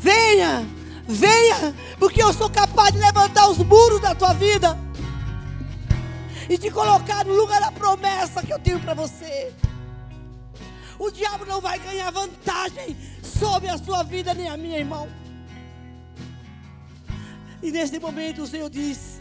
Venha, 0.00 0.66
venha, 1.06 1.74
porque 1.98 2.22
eu 2.22 2.32
sou 2.32 2.48
capaz 2.48 2.92
de 2.92 2.98
levantar 2.98 3.48
os 3.48 3.58
muros 3.58 4.00
da 4.00 4.14
tua 4.14 4.32
vida 4.32 4.78
e 6.48 6.56
te 6.56 6.70
colocar 6.70 7.26
no 7.26 7.34
lugar 7.34 7.60
da 7.60 7.70
promessa 7.70 8.42
que 8.42 8.52
eu 8.52 8.58
tenho 8.58 8.80
para 8.80 8.94
você. 8.94 9.52
O 10.98 11.10
diabo 11.10 11.44
não 11.44 11.60
vai 11.60 11.78
ganhar 11.78 12.10
vantagem 12.10 12.96
sobre 13.22 13.68
a 13.68 13.76
sua 13.76 14.02
vida 14.02 14.32
nem 14.32 14.48
a 14.48 14.56
minha, 14.56 14.78
irmão. 14.78 15.08
E 17.62 17.70
nesse 17.70 17.98
momento 18.00 18.42
o 18.42 18.46
Senhor 18.46 18.70
diz: 18.70 19.20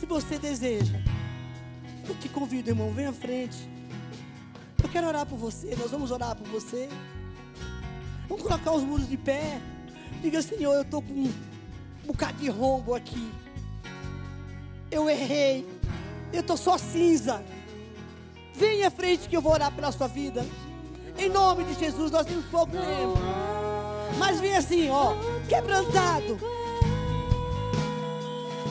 se 0.00 0.06
você 0.06 0.38
deseja, 0.38 0.98
eu 2.08 2.14
te 2.14 2.28
convido, 2.28 2.70
irmão, 2.70 2.90
vem 2.92 3.06
à 3.06 3.12
frente. 3.12 3.71
Quero 4.92 5.06
orar 5.06 5.24
por 5.24 5.38
você. 5.38 5.74
Nós 5.74 5.90
vamos 5.90 6.10
orar 6.10 6.36
por 6.36 6.46
você. 6.48 6.86
Vamos 8.28 8.42
colocar 8.42 8.72
os 8.72 8.82
muros 8.82 9.08
de 9.08 9.16
pé. 9.16 9.58
Diga, 10.20 10.42
Senhor, 10.42 10.74
eu 10.74 10.82
estou 10.82 11.00
com 11.00 11.12
um 11.14 11.32
bocado 12.04 12.34
de 12.34 12.50
rombo 12.50 12.94
aqui. 12.94 13.32
Eu 14.90 15.08
errei. 15.08 15.66
Eu 16.30 16.40
estou 16.40 16.58
só 16.58 16.76
cinza. 16.76 17.42
Venha 18.54 18.88
à 18.88 18.90
frente 18.90 19.30
que 19.30 19.36
eu 19.36 19.40
vou 19.40 19.52
orar 19.52 19.72
pela 19.72 19.90
sua 19.90 20.08
vida. 20.08 20.44
Em 21.18 21.30
nome 21.30 21.64
de 21.64 21.74
Jesus, 21.74 22.10
nós 22.10 22.26
temos 22.26 22.44
pouco 22.46 22.72
tempo. 22.72 23.18
Mas 24.18 24.40
vem 24.40 24.54
assim, 24.54 24.90
ó, 24.90 25.14
quebrantado. 25.48 26.38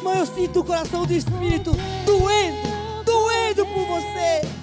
Mãe, 0.03 0.19
eu 0.19 0.25
sinto 0.27 0.59
o 0.59 0.63
coração 0.63 1.03
do 1.05 1.13
Espírito 1.13 1.71
doendo, 2.05 3.03
doendo 3.05 3.65
por 3.65 3.85
você. 3.87 4.60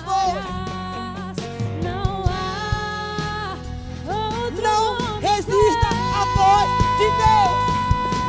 Galabô. 0.00 0.40
Não 4.62 4.96
resista 5.20 5.88
à 6.14 6.24
voz 6.36 6.68
de 6.98 7.06
Deus. 7.20 7.58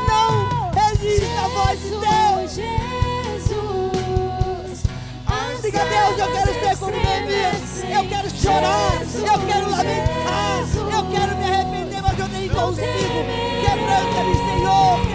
Não 0.08 0.32
resista 0.72 1.40
à 1.40 1.48
voz 1.48 1.80
de 1.82 1.90
Deus. 1.90 2.52
Jesus. 3.32 3.72
Diga, 5.62 5.84
Deus, 5.86 6.20
eu 6.20 6.32
quero 6.32 6.54
ser 6.60 6.78
como 6.78 6.92
Neemias. 6.92 7.84
Eu 7.84 8.04
quero 8.10 8.30
chorar. 8.30 9.02
Eu 9.16 9.40
quero 9.48 9.70
lamentar. 9.70 10.60
Eu 10.92 11.04
quero 11.10 11.36
me 11.38 11.46
arrepender, 11.46 12.02
mas 12.02 12.20
eu 12.20 12.28
nem 12.28 12.50
consigo. 12.50 13.26
Quebranta-me, 13.64 14.36
Senhor. 14.36 15.11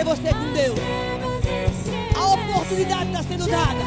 É 0.00 0.04
você 0.04 0.32
com 0.32 0.52
Deus. 0.52 0.78
A 2.16 2.26
oportunidade 2.34 3.10
está 3.10 3.22
sendo 3.22 3.46
dada. 3.46 3.80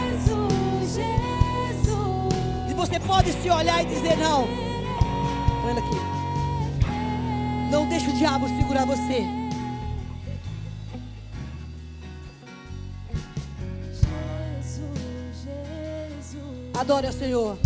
E 2.70 2.74
você 2.74 3.00
pode 3.00 3.32
se 3.34 3.50
olhar 3.50 3.84
e 3.84 3.88
dizer: 3.88 4.18
Não, 4.18 4.48
ela 5.68 5.80
aqui. 5.80 5.98
Não 7.72 7.88
deixe 7.88 8.08
o 8.10 8.14
diabo 8.14 8.48
segurar 8.48 8.86
você. 8.86 9.24
Adore 16.76 17.08
ao 17.08 17.14
Senhor. 17.14 17.58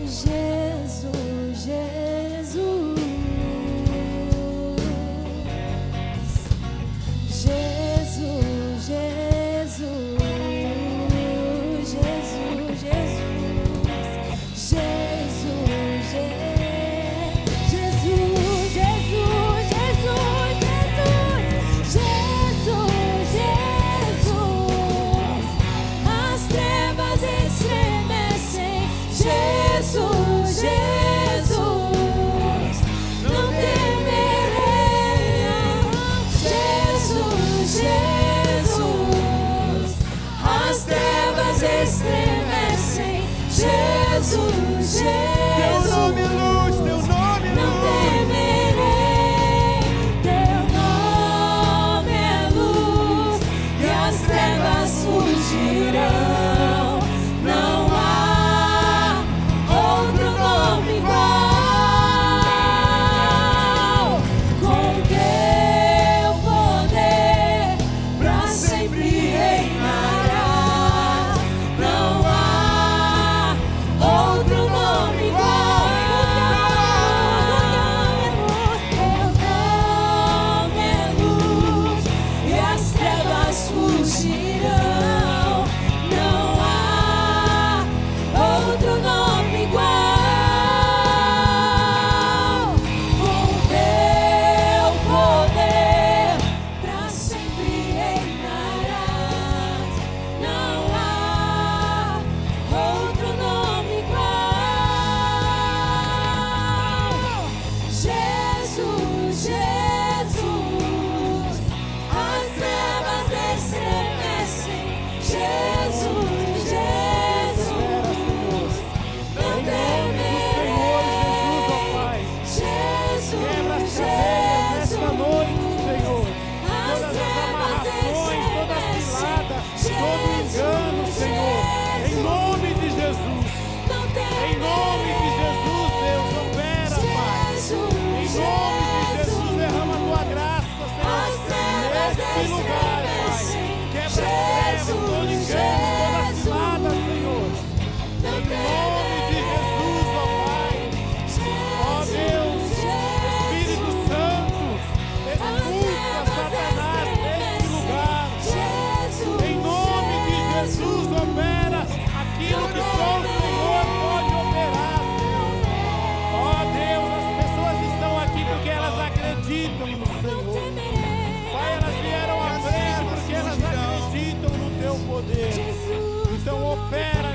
Jesus, 0.00 1.64
Jesus, 1.64 3.01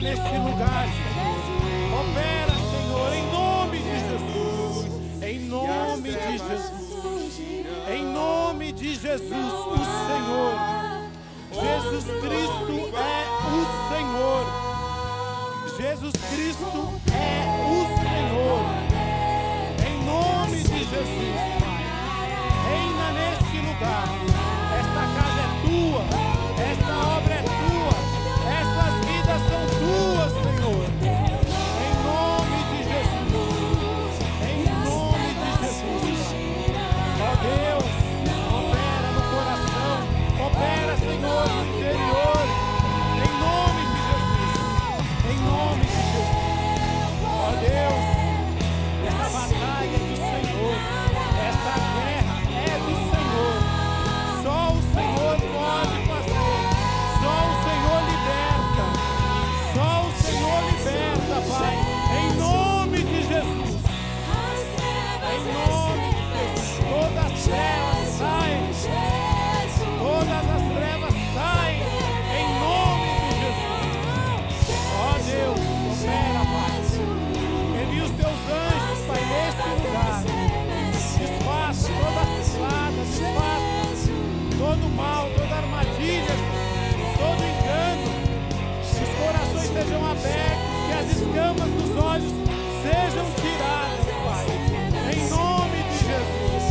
neste 0.07 0.37
lugar, 0.37 0.87
Senhor. 0.87 1.37
Opera, 1.99 2.55
Senhor, 2.71 3.13
em 3.13 3.25
nome 3.31 3.77
de 3.79 3.95
Jesus. 4.07 4.85
Em 5.21 5.39
nome 5.39 6.11
de 6.11 6.37
Jesus. 6.37 7.41
Em 7.89 8.05
nome 8.05 8.71
de 8.71 8.95
Jesus, 8.95 9.31
o 9.31 9.77
Senhor. 10.07 10.53
Jesus 11.51 12.05
Cristo 12.05 12.75
é 12.95 13.27
o 13.47 13.65
Senhor. 13.91 14.43
Jesus 15.77 16.13
Cristo 16.31 16.81
é 17.11 17.35
o 17.67 17.79
Senhor. 18.01 18.61
Em 19.87 19.97
nome 20.05 20.63
de 20.63 20.79
Jesus, 20.79 21.39
Pai, 21.59 21.83
reina 22.69 23.11
neste 23.11 23.57
lugar. 23.57 24.36
Senhor, 40.99 41.45
interior. 41.67 42.41
Em 43.23 43.31
nome 43.45 43.81
de 43.91 43.99
Jesus. 44.07 44.49
Em 45.29 45.37
nome 45.45 45.85
de 45.85 45.91
Jesus. 45.93 46.47
Ó 47.23 47.51
Deus, 47.61 48.03
essa 49.07 49.27
batalha 49.29 49.95
é 49.95 50.01
do 50.09 50.15
Senhor. 50.17 50.75
Essa 51.47 51.73
guerra 51.93 52.35
é 52.51 52.73
do 52.87 52.95
Senhor. 53.11 53.55
Só 54.43 54.59
o 54.73 54.79
Senhor 54.93 55.35
pode 55.53 55.97
fazer. 56.07 56.61
Só 57.21 57.35
o 57.45 57.53
Senhor 57.65 57.99
liberta. 58.11 58.85
Só 59.75 59.89
o 60.01 60.11
Senhor 60.23 60.59
liberta, 60.71 61.35
Pai. 61.47 61.75
Em 62.17 62.29
nome 62.37 62.99
de 63.03 63.19
Jesus. 63.27 63.75
Em 65.29 65.41
nome 65.53 66.07
de 66.15 66.23
Jesus. 66.33 66.67
Todas 66.89 67.25
as 67.25 67.43
trevas 67.43 67.86
escamas 91.17 91.69
dos 91.69 92.03
olhos 92.03 92.33
sejam 92.83 93.25
tiradas, 93.41 94.05
Pai. 94.25 94.45
Em 95.13 95.29
nome 95.29 95.77
de 95.89 95.97
Jesus. 96.05 96.65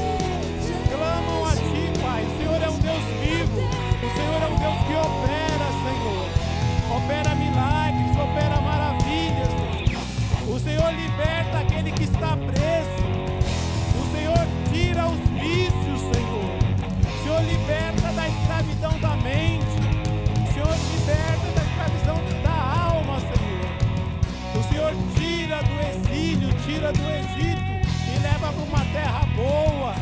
Clamam 0.88 1.44
a 1.44 1.52
Ti, 1.52 1.82
Pai. 2.00 2.22
O 2.24 2.38
Senhor 2.38 2.62
é 2.62 2.70
um 2.70 2.78
Deus 2.78 3.04
vivo. 3.20 3.60
O 3.60 4.10
Senhor 4.16 4.42
é 4.42 4.46
um 4.46 4.58
Deus 4.64 4.78
que 4.86 4.94
opera, 4.94 5.66
Senhor. 5.84 6.26
Opera 6.96 7.34
milagres, 7.34 8.16
opera 8.16 8.60
maravilhas. 8.60 9.52
O 10.48 10.58
Senhor 10.60 10.92
liberta 10.92 11.58
aquele 11.58 11.90
que 11.90 12.04
está 12.04 12.36
preso. 12.36 13.02
O 13.98 14.04
Senhor 14.14 14.46
tira 14.72 15.06
os 15.08 15.18
vícios, 15.40 16.00
Senhor. 16.14 16.56
O 17.02 17.22
Senhor 17.22 17.42
liberta 17.42 18.12
da 18.12 18.28
escravidão 18.28 18.98
da 19.00 19.15
tira 25.56 25.62
do 25.62 25.80
exílio, 25.80 26.48
tira 26.64 26.92
do 26.92 27.02
Egito 27.10 27.72
e 28.14 28.18
leva 28.20 28.52
para 28.52 28.62
uma 28.62 28.84
terra 28.92 29.26
boa. 29.34 29.94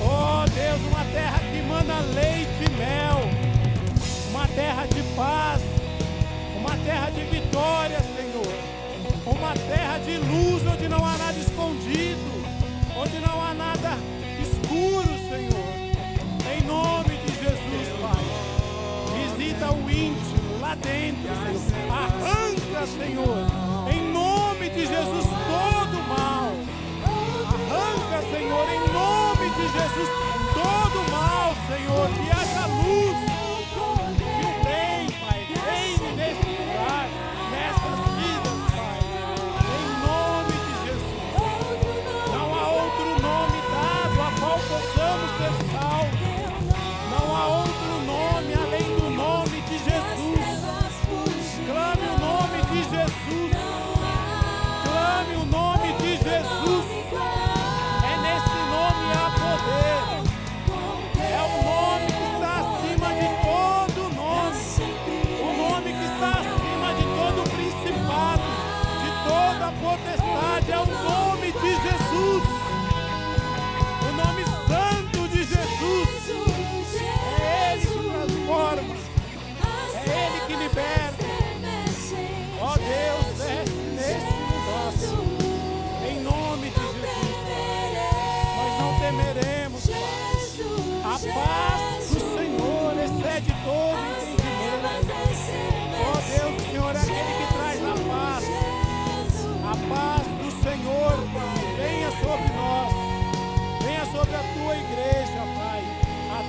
Oh 0.00 0.50
Deus, 0.50 0.80
uma 0.90 1.04
terra 1.12 1.38
que 1.38 1.62
mana 1.62 2.00
leite 2.14 2.64
e 2.66 2.70
mel. 2.76 3.20
Uma 4.30 4.48
terra 4.48 4.86
de 4.86 5.02
paz. 5.14 5.60
Uma 6.58 6.76
terra 6.84 7.10
de 7.10 7.22
vitória, 7.24 7.98
Senhor. 8.16 8.54
Uma 9.26 9.54
terra 9.54 9.98
de 9.98 10.18
luz 10.18 10.66
onde 10.66 10.88
não 10.88 11.04
há 11.04 11.16
nada 11.16 11.38
escondido. 11.38 12.38
Onde 12.96 13.20
não 13.20 13.44
há 13.44 13.54
nada 13.54 13.96
escuro, 14.42 15.08
Senhor. 15.28 15.68
Em 16.56 16.62
nome 16.66 17.16
de 17.16 17.32
Jesus, 17.32 17.88
Pai. 18.00 18.24
Visita 19.36 19.72
o 19.72 19.90
íntimo 19.90 20.60
lá 20.60 20.74
dentro, 20.74 21.28
Senhor. 21.68 21.92
Arranca, 21.92 22.86
Senhor. 22.86 23.57
Jesus, 24.98 25.26
todo 25.26 26.02
mal. 26.08 26.50
Arranca, 27.46 28.20
Senhor, 28.32 28.66
em 28.68 28.92
nome 28.92 29.50
de 29.50 29.62
Jesus, 29.68 30.08
todo 30.54 31.10
mal, 31.12 31.54
Senhor. 31.68 32.27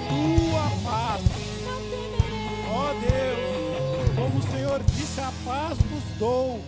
Tua 0.09 0.91
paz. 0.91 1.21
Ó 2.71 2.93
Deus, 2.93 4.15
como 4.15 4.39
o 4.39 4.51
Senhor 4.51 4.83
disse, 4.83 5.21
a 5.21 5.31
paz 5.45 5.77
vos 5.77 6.03
dou. 6.17 6.61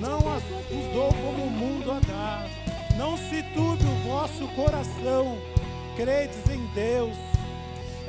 Não 0.00 0.18
as 0.32 0.42
vos 0.42 0.92
dou 0.92 1.12
como 1.12 1.44
o 1.44 1.50
mundo 1.50 1.92
a 1.92 2.00
dá. 2.00 2.46
Não 2.96 3.16
se 3.16 3.42
turbe 3.54 3.84
o 3.84 4.08
vosso 4.08 4.48
coração. 4.48 5.38
Credes 5.96 6.48
em 6.50 6.66
Deus. 6.74 7.16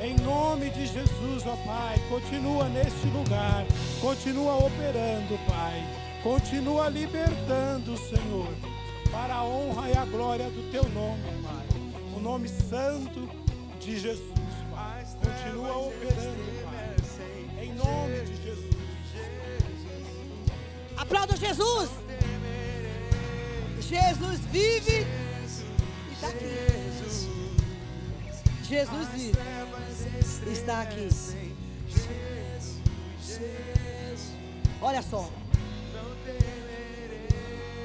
Em 0.00 0.16
nome 0.16 0.70
de 0.70 0.86
Jesus, 0.86 1.46
ó 1.46 1.56
Pai, 1.64 1.96
continua 2.08 2.68
neste 2.68 3.06
lugar. 3.08 3.64
Continua 4.00 4.56
operando, 4.56 5.38
Pai. 5.46 5.82
Continua 6.22 6.88
libertando, 6.88 7.96
Senhor. 7.96 8.48
Para 9.10 9.36
a 9.36 9.44
honra 9.44 9.88
e 9.90 9.96
a 9.96 10.04
glória 10.04 10.46
do 10.46 10.70
teu 10.72 10.82
nome, 10.90 11.22
Pai. 11.42 11.66
O 12.16 12.20
nome 12.20 12.48
santo 12.48 13.28
de 13.78 13.98
Jesus. 13.98 14.33
Continua 15.44 15.76
operando, 15.76 16.62
Pai. 16.64 17.64
Em 17.64 17.74
nome 17.74 18.20
de 18.24 18.42
Jesus. 18.42 18.74
Aplauda 20.96 21.36
Jesus. 21.36 21.90
Jesus 23.78 24.40
vive 24.50 25.06
e 26.08 26.12
está 26.14 26.28
aqui. 26.28 26.44
Jesus 28.62 29.08
vive. 29.08 29.38
Está 30.50 30.80
aqui. 30.80 31.08
Olha 34.80 35.02
só. 35.02 35.30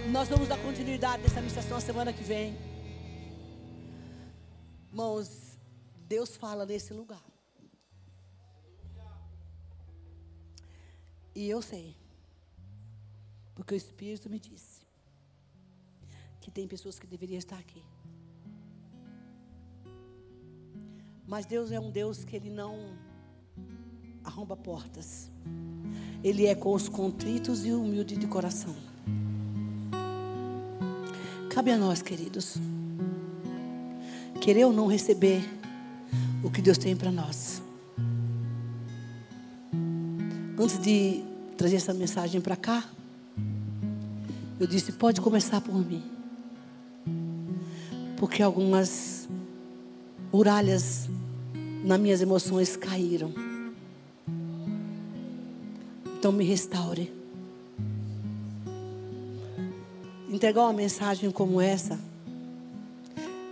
Nós 0.07 0.29
vamos 0.29 0.47
dar 0.47 0.57
continuidade 0.59 1.23
nessa 1.23 1.41
ministração 1.41 1.77
a 1.77 1.81
semana 1.81 2.13
que 2.13 2.23
vem. 2.23 2.57
Irmãos, 4.89 5.57
Deus 6.07 6.37
fala 6.37 6.65
nesse 6.65 6.93
lugar. 6.93 7.28
E 11.39 11.49
eu 11.49 11.61
sei. 11.61 11.95
Porque 13.55 13.73
o 13.73 13.77
Espírito 13.77 14.29
me 14.29 14.37
disse 14.37 14.81
que 16.41 16.51
tem 16.51 16.67
pessoas 16.67 16.99
que 16.99 17.07
deveriam 17.07 17.39
estar 17.39 17.57
aqui. 17.57 17.81
Mas 21.25 21.45
Deus 21.45 21.71
é 21.71 21.79
um 21.79 21.89
Deus 21.89 22.25
que 22.25 22.35
Ele 22.35 22.49
não 22.49 22.93
arromba 24.21 24.57
portas. 24.57 25.31
Ele 26.21 26.45
é 26.45 26.53
com 26.53 26.73
os 26.73 26.89
contritos 26.89 27.65
e 27.65 27.71
humildes 27.71 28.19
de 28.19 28.27
coração. 28.27 28.75
Cabe 31.49 31.71
a 31.71 31.77
nós, 31.77 32.01
queridos, 32.01 32.57
querer 34.41 34.65
ou 34.65 34.73
não 34.73 34.87
receber 34.87 35.41
o 36.43 36.51
que 36.51 36.61
Deus 36.61 36.77
tem 36.77 36.97
para 36.97 37.13
nós. 37.13 37.63
Antes 40.61 40.77
de 40.79 41.28
trazer 41.59 41.75
essa 41.75 41.93
mensagem 41.93 42.39
para 42.39 42.55
cá, 42.55 42.85
eu 44.57 44.65
disse: 44.65 44.93
pode 44.93 45.19
começar 45.19 45.59
por 45.59 45.75
mim. 45.75 46.01
Porque 48.15 48.41
algumas 48.41 49.27
muralhas 50.31 51.09
nas 51.83 51.99
minhas 51.99 52.21
emoções 52.21 52.77
caíram. 52.77 53.33
Então 56.17 56.31
me 56.31 56.45
restaure. 56.45 57.11
Entregar 60.29 60.61
uma 60.61 60.73
mensagem 60.73 61.29
como 61.29 61.59
essa 61.59 61.99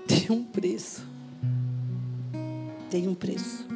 tem 0.08 0.32
um 0.32 0.46
preço. 0.46 1.04
Tem 2.90 3.06
um 3.06 3.14
preço. 3.14 3.68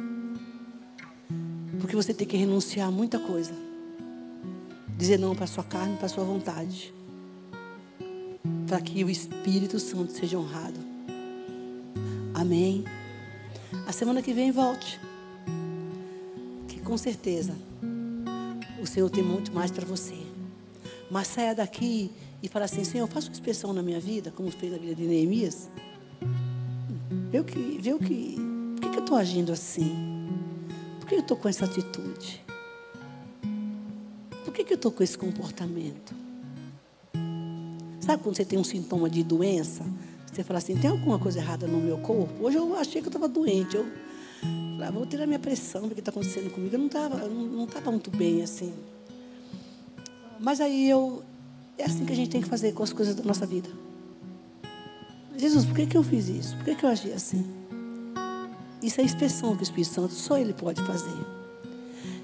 Porque 1.78 1.94
você 1.94 2.14
tem 2.14 2.26
que 2.26 2.36
renunciar 2.38 2.88
a 2.88 2.90
muita 2.90 3.18
coisa. 3.18 3.71
Dizer 5.02 5.18
não 5.18 5.34
para 5.34 5.46
a 5.46 5.48
sua 5.48 5.64
carne, 5.64 5.96
para 5.96 6.06
a 6.06 6.08
sua 6.08 6.22
vontade. 6.22 6.94
Para 8.68 8.80
que 8.80 9.02
o 9.02 9.10
Espírito 9.10 9.80
Santo 9.80 10.12
seja 10.12 10.38
honrado. 10.38 10.78
Amém. 12.32 12.84
A 13.84 13.90
semana 13.90 14.22
que 14.22 14.32
vem 14.32 14.52
volte. 14.52 15.00
Que 16.68 16.78
com 16.78 16.96
certeza 16.96 17.52
o 18.80 18.86
Senhor 18.86 19.10
tem 19.10 19.24
muito 19.24 19.52
mais 19.52 19.72
para 19.72 19.84
você. 19.84 20.14
Mas 21.10 21.26
saia 21.26 21.52
daqui 21.52 22.12
e 22.40 22.46
fala 22.46 22.66
assim, 22.66 22.84
Senhor, 22.84 23.08
faça 23.08 23.26
uma 23.26 23.32
inspeção 23.32 23.72
na 23.72 23.82
minha 23.82 23.98
vida, 23.98 24.30
como 24.30 24.52
fez 24.52 24.70
na 24.70 24.78
vida 24.78 24.94
de 24.94 25.02
Neemias. 25.02 25.68
Vê 27.28 27.40
o 27.40 27.44
que, 27.44 27.78
vê 27.80 27.92
o 27.92 27.98
que, 27.98 28.36
por 28.76 28.82
que, 28.82 28.88
que 28.90 28.98
eu 28.98 29.02
estou 29.02 29.16
agindo 29.16 29.50
assim? 29.50 30.28
Por 31.00 31.08
que 31.08 31.16
eu 31.16 31.20
estou 31.20 31.36
com 31.36 31.48
essa 31.48 31.64
atitude? 31.64 32.41
Estou 34.82 34.90
com 34.90 35.04
esse 35.04 35.16
comportamento? 35.16 36.12
Sabe 38.00 38.20
quando 38.20 38.36
você 38.36 38.44
tem 38.44 38.58
um 38.58 38.64
sintoma 38.64 39.08
de 39.08 39.22
doença? 39.22 39.84
Você 40.26 40.42
fala 40.42 40.58
assim, 40.58 40.76
tem 40.76 40.90
alguma 40.90 41.20
coisa 41.20 41.38
errada 41.38 41.68
no 41.68 41.78
meu 41.78 41.98
corpo? 41.98 42.44
Hoje 42.44 42.56
eu 42.56 42.76
achei 42.76 43.00
que 43.00 43.06
eu 43.06 43.10
estava 43.10 43.28
doente. 43.28 43.76
Eu 43.76 43.84
falei, 44.42 44.88
ah, 44.88 44.90
vou 44.90 45.06
tirar 45.06 45.26
minha 45.26 45.38
pressão, 45.38 45.82
ver 45.82 45.92
o 45.92 45.94
que 45.94 46.00
está 46.00 46.10
acontecendo 46.10 46.50
comigo. 46.50 46.74
Eu 46.74 46.80
não 46.80 46.86
estava 46.86 47.16
não, 47.28 47.66
não 47.68 47.92
muito 47.92 48.10
bem 48.10 48.42
assim. 48.42 48.74
Mas 50.40 50.60
aí 50.60 50.88
eu. 50.88 51.22
É 51.78 51.84
assim 51.84 52.04
que 52.04 52.12
a 52.12 52.16
gente 52.16 52.30
tem 52.30 52.42
que 52.42 52.48
fazer 52.48 52.72
com 52.72 52.82
as 52.82 52.92
coisas 52.92 53.14
da 53.14 53.22
nossa 53.22 53.46
vida. 53.46 53.68
Jesus, 55.36 55.64
por 55.64 55.76
que, 55.76 55.86
que 55.86 55.96
eu 55.96 56.02
fiz 56.02 56.28
isso? 56.28 56.56
Por 56.56 56.64
que, 56.64 56.74
que 56.74 56.84
eu 56.84 56.90
agi 56.90 57.12
assim? 57.12 57.46
Isso 58.82 59.00
é 59.00 59.02
a 59.02 59.06
inspeção 59.06 59.54
que 59.54 59.62
o 59.62 59.64
Espírito 59.64 59.92
Santo 59.92 60.12
só 60.12 60.36
Ele 60.36 60.52
pode 60.52 60.82
fazer. 60.82 61.14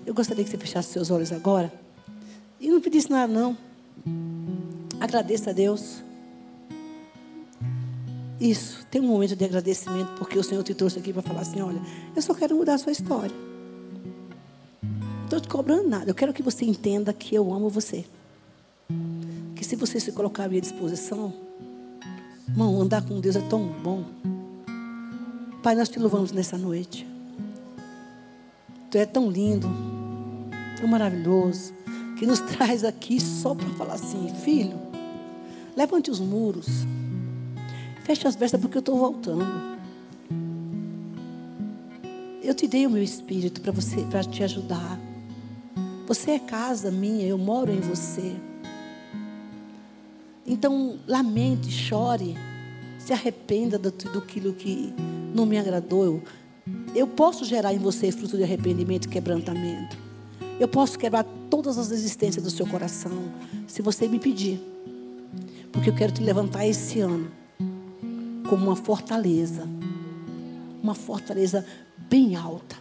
Eu 0.04 0.12
gostaria 0.12 0.42
que 0.42 0.50
você 0.50 0.58
fechasse 0.58 0.92
seus 0.92 1.10
olhos 1.10 1.32
agora 1.32 1.72
e 2.60 2.68
não 2.68 2.80
pedisse 2.80 3.10
nada, 3.10 3.32
não. 3.32 3.56
Agradeça 5.00 5.50
a 5.50 5.52
Deus. 5.52 6.02
Isso, 8.40 8.86
tem 8.90 9.00
um 9.00 9.06
momento 9.06 9.34
de 9.34 9.44
agradecimento, 9.44 10.12
porque 10.18 10.38
o 10.38 10.44
Senhor 10.44 10.62
te 10.62 10.74
trouxe 10.74 10.98
aqui 10.98 11.12
para 11.12 11.22
falar 11.22 11.40
assim: 11.40 11.60
olha, 11.60 11.80
eu 12.14 12.22
só 12.22 12.34
quero 12.34 12.56
mudar 12.56 12.74
a 12.74 12.78
sua 12.78 12.92
história. 12.92 13.34
Não 14.82 15.24
estou 15.24 15.40
te 15.40 15.48
cobrando 15.48 15.88
nada. 15.88 16.10
Eu 16.10 16.14
quero 16.14 16.32
que 16.32 16.42
você 16.42 16.64
entenda 16.64 17.12
que 17.12 17.34
eu 17.34 17.52
amo 17.52 17.68
você. 17.68 18.04
Que 19.54 19.64
se 19.64 19.76
você 19.76 20.00
se 20.00 20.12
colocar 20.12 20.44
à 20.44 20.48
minha 20.48 20.60
disposição, 20.60 21.32
irmão, 22.48 22.80
andar 22.80 23.02
com 23.02 23.20
Deus 23.20 23.36
é 23.36 23.40
tão 23.42 23.66
bom. 23.66 24.04
Pai, 25.62 25.74
nós 25.74 25.88
te 25.88 25.98
louvamos 25.98 26.32
nessa 26.32 26.56
noite. 26.56 27.06
Tu 28.90 28.96
é 28.96 29.04
tão 29.04 29.30
lindo, 29.30 29.68
tão 30.78 30.88
maravilhoso, 30.88 31.74
que 32.18 32.26
nos 32.26 32.40
traz 32.40 32.84
aqui 32.84 33.20
só 33.20 33.54
para 33.54 33.68
falar 33.70 33.94
assim: 33.94 34.28
filho, 34.42 34.78
levante 35.76 36.10
os 36.10 36.20
muros. 36.20 36.66
Feche 38.04 38.26
as 38.26 38.34
vestas 38.34 38.60
porque 38.60 38.78
eu 38.78 38.80
estou 38.80 38.98
voltando. 38.98 39.46
Eu 42.42 42.54
te 42.54 42.66
dei 42.66 42.86
o 42.86 42.90
meu 42.90 43.02
espírito 43.02 43.60
para 43.60 43.70
você, 43.70 44.02
para 44.10 44.24
te 44.24 44.42
ajudar. 44.42 44.98
Você 46.06 46.32
é 46.32 46.38
casa 46.38 46.90
minha, 46.90 47.26
eu 47.26 47.36
moro 47.36 47.70
em 47.70 47.80
você. 47.80 48.34
Então, 50.46 50.98
lamente, 51.06 51.70
chore, 51.70 52.34
se 52.98 53.12
arrependa 53.12 53.78
do, 53.78 53.90
do 53.90 54.22
que 54.22 54.94
não 55.34 55.44
me 55.44 55.58
agradou. 55.58 56.22
Eu 56.94 57.06
posso 57.06 57.44
gerar 57.44 57.74
em 57.74 57.78
você 57.78 58.10
fruto 58.10 58.38
de 58.38 58.42
arrependimento 58.42 59.04
e 59.04 59.08
quebrantamento. 59.08 60.07
Eu 60.58 60.66
posso 60.66 60.98
quebrar 60.98 61.24
todas 61.48 61.78
as 61.78 61.90
resistências 61.90 62.42
do 62.42 62.50
seu 62.50 62.66
coração, 62.66 63.12
se 63.66 63.80
você 63.80 64.08
me 64.08 64.18
pedir. 64.18 64.60
Porque 65.72 65.90
eu 65.90 65.94
quero 65.94 66.12
te 66.12 66.22
levantar 66.22 66.66
esse 66.66 67.00
ano 67.00 67.30
como 68.48 68.66
uma 68.66 68.76
fortaleza. 68.76 69.68
Uma 70.82 70.94
fortaleza 70.94 71.64
bem 72.08 72.34
alta. 72.34 72.76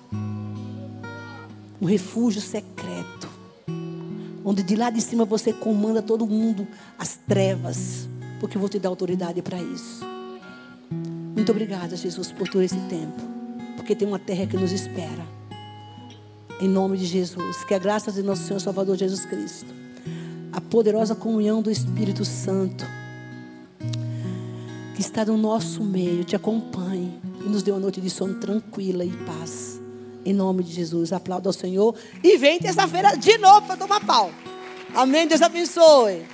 Um 1.80 1.86
refúgio 1.86 2.42
secreto. 2.42 3.30
Onde 4.44 4.64
de 4.64 4.76
lá 4.76 4.90
de 4.90 5.02
cima 5.02 5.26
você 5.26 5.54
comanda 5.54 6.02
todo 6.02 6.26
mundo 6.26 6.68
as 6.98 7.18
trevas. 7.28 8.08
Porque 8.40 8.58
eu 8.58 8.60
vou 8.60 8.70
te 8.70 8.80
dar 8.80 8.90
autoridade 8.90 9.42
para 9.42 9.62
isso. 9.62 10.04
Muito 11.36 11.52
obrigada, 11.52 11.96
Jesus, 11.96 12.32
por 12.32 12.48
todo 12.48 12.64
esse 12.64 12.80
tempo. 12.88 13.22
Porque 13.76 13.96
tem 13.96 14.08
uma 14.08 14.18
terra 14.18 14.48
que 14.48 14.58
nos 14.58 14.72
espera. 14.72 15.37
Em 16.60 16.68
nome 16.68 16.98
de 16.98 17.06
Jesus. 17.06 17.64
Que 17.64 17.74
a 17.74 17.80
graça 17.80 18.12
de 18.12 18.24
nosso 18.24 18.44
Senhor 18.44 18.60
Salvador 18.60 18.98
Jesus 18.98 19.26
Cristo. 19.26 19.74
A 20.52 20.62
poderosa 20.62 21.16
comunhão 21.16 21.62
do 21.62 21.70
Espírito 21.70 22.26
Santo 22.26 22.86
que 24.98 25.02
está 25.02 25.24
no 25.24 25.38
nosso 25.38 25.84
meio, 25.84 26.24
te 26.24 26.36
acompanhe 26.36 27.22
e 27.46 27.48
nos 27.48 27.62
dê 27.62 27.70
uma 27.70 27.80
noite 27.80 28.02
de 28.02 28.10
sono 28.10 28.34
tranquila 28.40 29.06
e 29.06 29.12
paz. 29.12 29.80
Em 30.26 30.34
nome 30.34 30.64
de 30.64 30.74
Jesus, 30.74 31.14
aplauda 31.14 31.48
ao 31.48 31.54
Senhor 31.54 31.94
e 32.24 32.36
vem 32.36 32.58
terça-feira 32.58 33.16
de 33.16 33.38
novo 33.38 33.68
para 33.68 33.78
tomar 33.78 34.04
pau. 34.04 34.32
Amém. 34.96 35.28
Deus 35.28 35.44
abençoe. 35.44 36.26